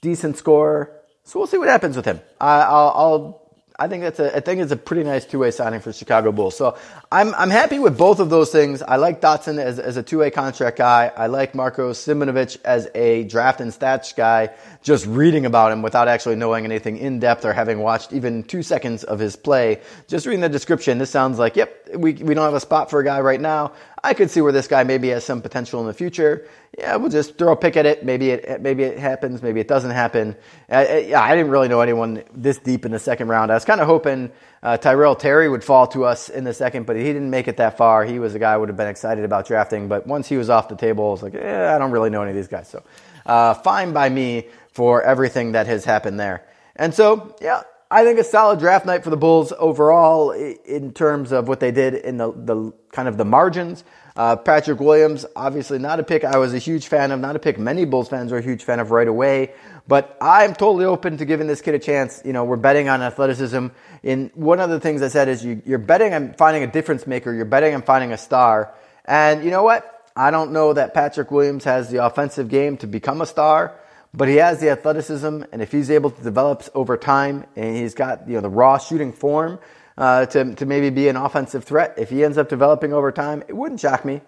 decent 0.00 0.36
scorer. 0.36 0.92
So 1.24 1.38
we'll 1.38 1.46
see 1.46 1.58
what 1.58 1.68
happens 1.68 1.96
with 1.96 2.04
him. 2.04 2.20
I'll, 2.40 2.92
I'll 2.94 3.41
I 3.82 3.88
think 3.88 4.04
that's 4.04 4.20
a 4.20 4.36
I 4.36 4.38
think 4.38 4.60
it's 4.60 4.70
a 4.70 4.76
pretty 4.76 5.02
nice 5.02 5.24
two 5.24 5.40
way 5.40 5.50
signing 5.50 5.80
for 5.80 5.92
Chicago 5.92 6.30
Bulls. 6.30 6.56
So 6.56 6.78
I'm 7.10 7.34
I'm 7.34 7.50
happy 7.50 7.80
with 7.80 7.98
both 7.98 8.20
of 8.20 8.30
those 8.30 8.52
things. 8.52 8.80
I 8.80 8.94
like 8.94 9.20
Dotson 9.20 9.58
as, 9.58 9.80
as 9.80 9.96
a 9.96 10.04
two 10.04 10.18
way 10.18 10.30
contract 10.30 10.78
guy. 10.78 11.10
I 11.16 11.26
like 11.26 11.52
Marko 11.52 11.90
Simonovic 11.90 12.58
as 12.64 12.88
a 12.94 13.24
draft 13.24 13.60
and 13.60 13.72
stats 13.72 14.14
guy. 14.14 14.50
Just 14.82 15.06
reading 15.06 15.46
about 15.46 15.70
him 15.70 15.80
without 15.80 16.08
actually 16.08 16.36
knowing 16.36 16.64
anything 16.64 16.98
in 16.98 17.20
depth 17.20 17.44
or 17.44 17.52
having 17.52 17.78
watched 17.78 18.12
even 18.12 18.42
two 18.42 18.62
seconds 18.62 19.04
of 19.04 19.18
his 19.18 19.36
play. 19.36 19.80
Just 20.08 20.26
reading 20.26 20.40
the 20.40 20.48
description, 20.48 20.98
this 20.98 21.10
sounds 21.10 21.38
like 21.38 21.54
yep, 21.56 21.88
we 21.94 22.14
we 22.14 22.34
don't 22.34 22.44
have 22.44 22.54
a 22.54 22.60
spot 22.60 22.90
for 22.90 23.00
a 23.00 23.04
guy 23.04 23.20
right 23.20 23.40
now. 23.40 23.72
I 24.04 24.14
could 24.14 24.30
see 24.30 24.40
where 24.40 24.50
this 24.50 24.66
guy 24.66 24.82
maybe 24.82 25.10
has 25.10 25.24
some 25.24 25.40
potential 25.40 25.80
in 25.80 25.86
the 25.86 25.94
future. 25.94 26.48
Yeah, 26.76 26.96
we'll 26.96 27.10
just 27.10 27.38
throw 27.38 27.52
a 27.52 27.56
pick 27.56 27.76
at 27.76 27.86
it. 27.86 28.04
Maybe 28.04 28.30
it 28.30 28.60
maybe 28.60 28.82
it 28.82 28.98
happens. 28.98 29.42
Maybe 29.42 29.60
it 29.60 29.68
doesn't 29.68 29.92
happen. 29.92 30.34
Uh, 30.70 31.02
yeah, 31.06 31.22
I 31.22 31.36
didn't 31.36 31.52
really 31.52 31.68
know 31.68 31.80
anyone 31.80 32.24
this 32.34 32.58
deep 32.58 32.84
in 32.84 32.90
the 32.90 32.98
second 32.98 33.28
round. 33.28 33.52
I 33.52 33.54
was 33.54 33.64
kind 33.64 33.80
of 33.80 33.86
hoping 33.86 34.32
uh, 34.62 34.78
Tyrell 34.78 35.14
Terry 35.14 35.48
would 35.48 35.62
fall 35.62 35.86
to 35.88 36.04
us 36.04 36.28
in 36.28 36.44
the 36.44 36.54
second, 36.54 36.86
but 36.86 36.96
he 36.96 37.04
didn't 37.04 37.30
make 37.30 37.46
it 37.46 37.58
that 37.58 37.76
far. 37.76 38.04
He 38.04 38.18
was 38.18 38.34
a 38.34 38.38
guy 38.40 38.52
I 38.52 38.56
would 38.56 38.68
have 38.68 38.76
been 38.76 38.88
excited 38.88 39.24
about 39.24 39.46
drafting, 39.46 39.86
but 39.86 40.06
once 40.06 40.28
he 40.28 40.36
was 40.36 40.50
off 40.50 40.68
the 40.68 40.76
table, 40.76 41.08
I 41.08 41.10
was 41.10 41.22
like, 41.22 41.34
eh, 41.34 41.74
I 41.74 41.78
don't 41.78 41.92
really 41.92 42.10
know 42.10 42.22
any 42.22 42.30
of 42.30 42.36
these 42.36 42.48
guys. 42.48 42.68
So, 42.68 42.82
uh, 43.26 43.54
fine 43.54 43.92
by 43.92 44.08
me 44.08 44.48
for 44.72 45.02
everything 45.02 45.52
that 45.52 45.66
has 45.66 45.84
happened 45.84 46.18
there. 46.18 46.44
And 46.76 46.94
so, 46.94 47.36
yeah, 47.40 47.62
I 47.90 48.04
think 48.04 48.18
a 48.18 48.24
solid 48.24 48.58
draft 48.58 48.86
night 48.86 49.04
for 49.04 49.10
the 49.10 49.18
Bulls 49.18 49.52
overall 49.58 50.30
in 50.30 50.92
terms 50.92 51.30
of 51.30 51.46
what 51.46 51.60
they 51.60 51.70
did 51.70 51.94
in 51.94 52.16
the, 52.16 52.32
the 52.32 52.72
kind 52.90 53.06
of 53.06 53.18
the 53.18 53.26
margins. 53.26 53.84
Uh, 54.16 54.36
Patrick 54.36 54.80
Williams, 54.80 55.26
obviously 55.36 55.78
not 55.78 56.00
a 56.00 56.02
pick 56.02 56.24
I 56.24 56.38
was 56.38 56.54
a 56.54 56.58
huge 56.58 56.86
fan 56.86 57.10
of, 57.12 57.20
not 57.20 57.36
a 57.36 57.38
pick 57.38 57.58
many 57.58 57.84
Bulls 57.84 58.08
fans 58.08 58.32
were 58.32 58.38
a 58.38 58.42
huge 58.42 58.64
fan 58.64 58.80
of 58.80 58.90
right 58.90 59.08
away, 59.08 59.52
but 59.86 60.16
I'm 60.20 60.54
totally 60.54 60.86
open 60.86 61.18
to 61.18 61.26
giving 61.26 61.46
this 61.46 61.60
kid 61.60 61.74
a 61.74 61.78
chance. 61.78 62.22
You 62.24 62.32
know, 62.32 62.44
we're 62.44 62.56
betting 62.56 62.88
on 62.88 63.02
athleticism. 63.02 63.68
And 64.02 64.30
one 64.34 64.60
of 64.60 64.70
the 64.70 64.80
things 64.80 65.02
I 65.02 65.08
said 65.08 65.28
is 65.28 65.44
you, 65.44 65.60
you're 65.66 65.78
betting 65.78 66.14
on 66.14 66.34
finding 66.34 66.62
a 66.62 66.66
difference 66.66 67.06
maker, 67.06 67.32
you're 67.32 67.44
betting 67.44 67.74
on 67.74 67.82
finding 67.82 68.12
a 68.12 68.18
star. 68.18 68.74
And 69.04 69.44
you 69.44 69.50
know 69.50 69.64
what? 69.64 69.88
I 70.16 70.30
don't 70.30 70.52
know 70.52 70.72
that 70.72 70.94
Patrick 70.94 71.30
Williams 71.30 71.64
has 71.64 71.90
the 71.90 72.04
offensive 72.04 72.48
game 72.48 72.78
to 72.78 72.86
become 72.86 73.20
a 73.20 73.26
star 73.26 73.78
but 74.14 74.28
he 74.28 74.36
has 74.36 74.60
the 74.60 74.70
athleticism, 74.70 75.42
and 75.52 75.62
if 75.62 75.72
he's 75.72 75.90
able 75.90 76.10
to 76.10 76.22
develop 76.22 76.68
over 76.74 76.96
time, 76.96 77.46
and 77.56 77.76
he's 77.76 77.94
got 77.94 78.28
you 78.28 78.34
know 78.34 78.40
the 78.40 78.50
raw 78.50 78.78
shooting 78.78 79.12
form 79.12 79.58
uh, 79.96 80.26
to 80.26 80.54
to 80.54 80.66
maybe 80.66 80.90
be 80.90 81.08
an 81.08 81.16
offensive 81.16 81.64
threat, 81.64 81.94
if 81.96 82.10
he 82.10 82.24
ends 82.24 82.36
up 82.36 82.48
developing 82.48 82.92
over 82.92 83.10
time, 83.10 83.42
it 83.48 83.56
wouldn't 83.56 83.80
shock 83.80 84.04
me. 84.04 84.20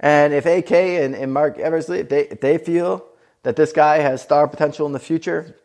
And 0.00 0.34
if 0.34 0.44
AK 0.44 0.72
and, 0.72 1.14
and 1.14 1.32
Marc 1.32 1.58
Eversley, 1.58 2.00
if 2.00 2.08
they 2.08 2.28
if 2.28 2.40
they 2.40 2.58
feel 2.58 3.06
that 3.42 3.56
this 3.56 3.72
guy 3.72 3.98
has 3.98 4.22
star 4.22 4.46
potential 4.48 4.86
in 4.86 4.92
the 4.92 4.98
future, 4.98 5.56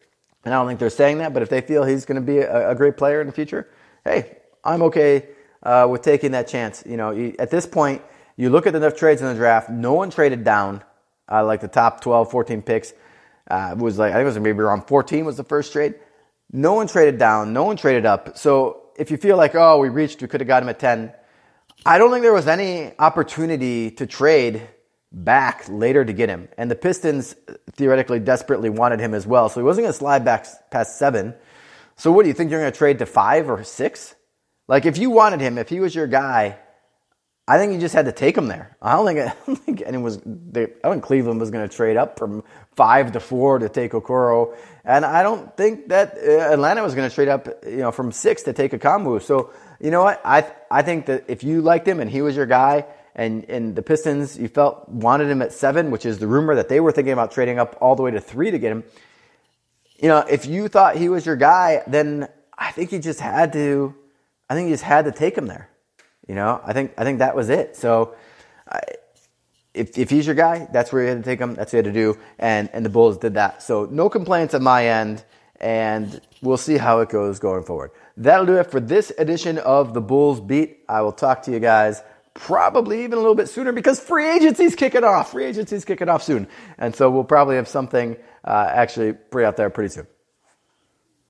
and 0.45 0.53
I 0.53 0.57
don't 0.57 0.67
think 0.67 0.79
they're 0.79 0.89
saying 0.89 1.17
that, 1.17 1.33
but 1.33 1.43
if 1.43 1.49
they 1.49 1.61
feel 1.61 1.83
he's 1.83 2.05
going 2.05 2.15
to 2.19 2.25
be 2.25 2.39
a, 2.39 2.71
a, 2.71 2.75
great 2.75 2.97
player 2.97 3.21
in 3.21 3.27
the 3.27 3.33
future, 3.33 3.69
hey, 4.05 4.37
I'm 4.63 4.81
okay 4.83 5.27
uh, 5.63 5.87
with 5.89 6.01
taking 6.01 6.31
that 6.31 6.47
chance. 6.47 6.83
You 6.85 6.97
know, 6.97 7.33
at 7.39 7.49
this 7.51 7.65
point, 7.65 8.01
you 8.37 8.49
look 8.49 8.67
at 8.67 8.73
the 8.73 8.77
enough 8.77 8.95
trades 8.95 9.21
in 9.21 9.27
the 9.27 9.33
draft. 9.33 9.69
No 9.69 9.93
one 9.93 10.09
traded 10.09 10.43
down, 10.43 10.83
uh, 11.29 11.43
like 11.45 11.61
the 11.61 11.67
top 11.67 12.01
12, 12.01 12.31
14 12.31 12.61
picks. 12.61 12.93
Uh, 13.49 13.75
was 13.77 13.97
like 13.97 14.11
I 14.11 14.15
think 14.15 14.23
it 14.23 14.25
was 14.25 14.39
maybe 14.39 14.59
around 14.59 14.87
14 14.87 15.25
was 15.25 15.37
the 15.37 15.43
first 15.43 15.73
trade. 15.73 15.95
No 16.51 16.73
one 16.73 16.87
traded 16.87 17.17
down. 17.17 17.53
No 17.53 17.63
one 17.63 17.77
traded 17.77 18.05
up. 18.05 18.37
So 18.37 18.91
if 18.97 19.11
you 19.11 19.17
feel 19.17 19.37
like 19.37 19.55
oh 19.55 19.79
we 19.79 19.89
reached, 19.89 20.21
we 20.21 20.27
could 20.27 20.41
have 20.41 20.47
got 20.47 20.63
him 20.63 20.69
at 20.69 20.79
10. 20.79 21.13
I 21.85 21.97
don't 21.97 22.11
think 22.11 22.23
there 22.23 22.33
was 22.33 22.47
any 22.47 22.91
opportunity 22.99 23.91
to 23.91 24.05
trade 24.05 24.67
back 25.11 25.65
later 25.69 26.03
to 26.03 26.13
get 26.13 26.29
him. 26.29 26.49
And 26.57 26.69
the 26.69 26.75
Pistons 26.75 27.35
theoretically 27.73 28.19
desperately 28.19 28.69
wanted 28.69 28.99
him 28.99 29.13
as 29.13 29.25
well. 29.25 29.49
So 29.49 29.59
he 29.59 29.63
wasn't 29.63 29.85
going 29.85 29.93
to 29.93 29.97
slide 29.97 30.25
back 30.25 30.45
past 30.71 30.99
seven. 30.99 31.33
So 31.95 32.11
what 32.11 32.23
do 32.23 32.27
you 32.27 32.33
think 32.33 32.51
you're 32.51 32.59
going 32.59 32.71
to 32.71 32.77
trade 32.77 32.99
to 32.99 33.05
five 33.05 33.49
or 33.49 33.63
six? 33.63 34.15
Like 34.67 34.85
if 34.85 34.97
you 34.97 35.09
wanted 35.09 35.41
him, 35.41 35.57
if 35.57 35.69
he 35.69 35.79
was 35.79 35.95
your 35.95 36.07
guy, 36.07 36.57
I 37.49 37.57
think 37.57 37.73
you 37.73 37.79
just 37.79 37.95
had 37.95 38.05
to 38.05 38.11
take 38.11 38.37
him 38.37 38.45
there. 38.45 38.77
I 38.79 38.95
don't 38.95 39.07
think, 39.07 39.19
I 39.27 39.33
don't 39.47 39.55
think 39.55 39.81
anyone 39.83 40.03
was. 40.03 40.19
They, 40.23 40.67
I 40.83 40.91
think 40.91 41.03
Cleveland 41.03 41.39
was 41.39 41.49
going 41.49 41.67
to 41.67 41.75
trade 41.75 41.97
up 41.97 42.19
from 42.19 42.43
five 42.75 43.13
to 43.13 43.19
four 43.19 43.57
to 43.57 43.67
take 43.67 43.93
Okoro, 43.93 44.55
and 44.85 45.03
I 45.03 45.23
don't 45.23 45.57
think 45.57 45.87
that 45.87 46.15
uh, 46.15 46.53
Atlanta 46.53 46.83
was 46.83 46.93
going 46.93 47.09
to 47.09 47.15
trade 47.15 47.27
up, 47.27 47.47
you 47.65 47.77
know, 47.77 47.91
from 47.91 48.11
six 48.11 48.43
to 48.43 48.53
take 48.53 48.73
Okongwu. 48.73 49.23
So 49.23 49.49
you 49.81 49.89
know 49.89 50.03
what? 50.03 50.21
I 50.23 50.45
I 50.69 50.83
think 50.83 51.07
that 51.07 51.25
if 51.27 51.43
you 51.43 51.61
liked 51.61 51.87
him 51.87 51.99
and 51.99 52.07
he 52.11 52.21
was 52.21 52.35
your 52.35 52.45
guy, 52.45 52.85
and 53.15 53.45
and 53.49 53.75
the 53.75 53.81
Pistons 53.81 54.37
you 54.37 54.47
felt 54.47 54.87
wanted 54.87 55.27
him 55.27 55.41
at 55.41 55.51
seven, 55.51 55.89
which 55.89 56.05
is 56.05 56.19
the 56.19 56.27
rumor 56.27 56.53
that 56.53 56.69
they 56.69 56.79
were 56.79 56.91
thinking 56.91 57.13
about 57.13 57.31
trading 57.31 57.57
up 57.57 57.77
all 57.81 57.95
the 57.95 58.03
way 58.03 58.11
to 58.11 58.21
three 58.21 58.51
to 58.51 58.59
get 58.59 58.71
him. 58.71 58.83
You 59.97 60.09
know, 60.09 60.19
if 60.19 60.45
you 60.45 60.67
thought 60.67 60.97
he 60.97 61.09
was 61.09 61.25
your 61.25 61.35
guy, 61.35 61.81
then 61.87 62.29
I 62.55 62.69
think 62.71 62.91
you 62.91 62.99
just 62.99 63.19
had 63.19 63.53
to. 63.53 63.95
I 64.47 64.53
think 64.53 64.67
you 64.67 64.73
just 64.73 64.83
had 64.83 65.05
to 65.05 65.11
take 65.11 65.35
him 65.35 65.47
there. 65.47 65.68
You 66.29 66.35
know, 66.35 66.61
I 66.63 66.73
think 66.73 66.93
I 66.95 67.03
think 67.03 67.19
that 67.19 67.35
was 67.35 67.49
it. 67.49 67.75
So, 67.75 68.15
I, 68.69 68.81
if 69.73 69.97
if 69.97 70.11
he's 70.11 70.27
your 70.27 70.35
guy, 70.35 70.67
that's 70.71 70.93
where 70.93 71.01
you 71.01 71.09
had 71.09 71.17
to 71.17 71.23
take 71.23 71.39
him. 71.39 71.55
That's 71.55 71.73
what 71.73 71.79
you 71.79 71.83
had 71.83 71.93
to 71.93 71.99
do, 71.99 72.19
and 72.37 72.69
and 72.71 72.85
the 72.85 72.89
Bulls 72.89 73.17
did 73.17 73.33
that. 73.33 73.63
So 73.63 73.85
no 73.89 74.09
complaints 74.09 74.53
on 74.53 74.61
my 74.61 74.85
end, 74.87 75.23
and 75.59 76.21
we'll 76.43 76.57
see 76.57 76.77
how 76.77 76.99
it 76.99 77.09
goes 77.09 77.39
going 77.39 77.63
forward. 77.63 77.89
That'll 78.15 78.45
do 78.45 78.57
it 78.57 78.69
for 78.69 78.79
this 78.79 79.11
edition 79.17 79.57
of 79.57 79.95
the 79.95 80.01
Bulls 80.01 80.39
Beat. 80.39 80.81
I 80.87 81.01
will 81.01 81.13
talk 81.13 81.41
to 81.43 81.51
you 81.51 81.59
guys 81.59 82.03
probably 82.35 83.03
even 83.05 83.13
a 83.13 83.21
little 83.21 83.35
bit 83.35 83.49
sooner 83.49 83.71
because 83.71 83.99
free 83.99 84.29
agency's 84.29 84.75
kicking 84.75 85.03
off. 85.03 85.31
Free 85.31 85.45
agency's 85.45 85.83
kicking 85.83 86.09
off 86.09 86.21
soon, 86.21 86.47
and 86.77 86.95
so 86.95 87.09
we'll 87.09 87.23
probably 87.23 87.55
have 87.55 87.67
something 87.67 88.17
uh, 88.45 88.69
actually 88.71 89.13
pretty 89.13 89.47
out 89.47 89.57
there 89.57 89.71
pretty 89.71 89.89
soon. 89.89 90.05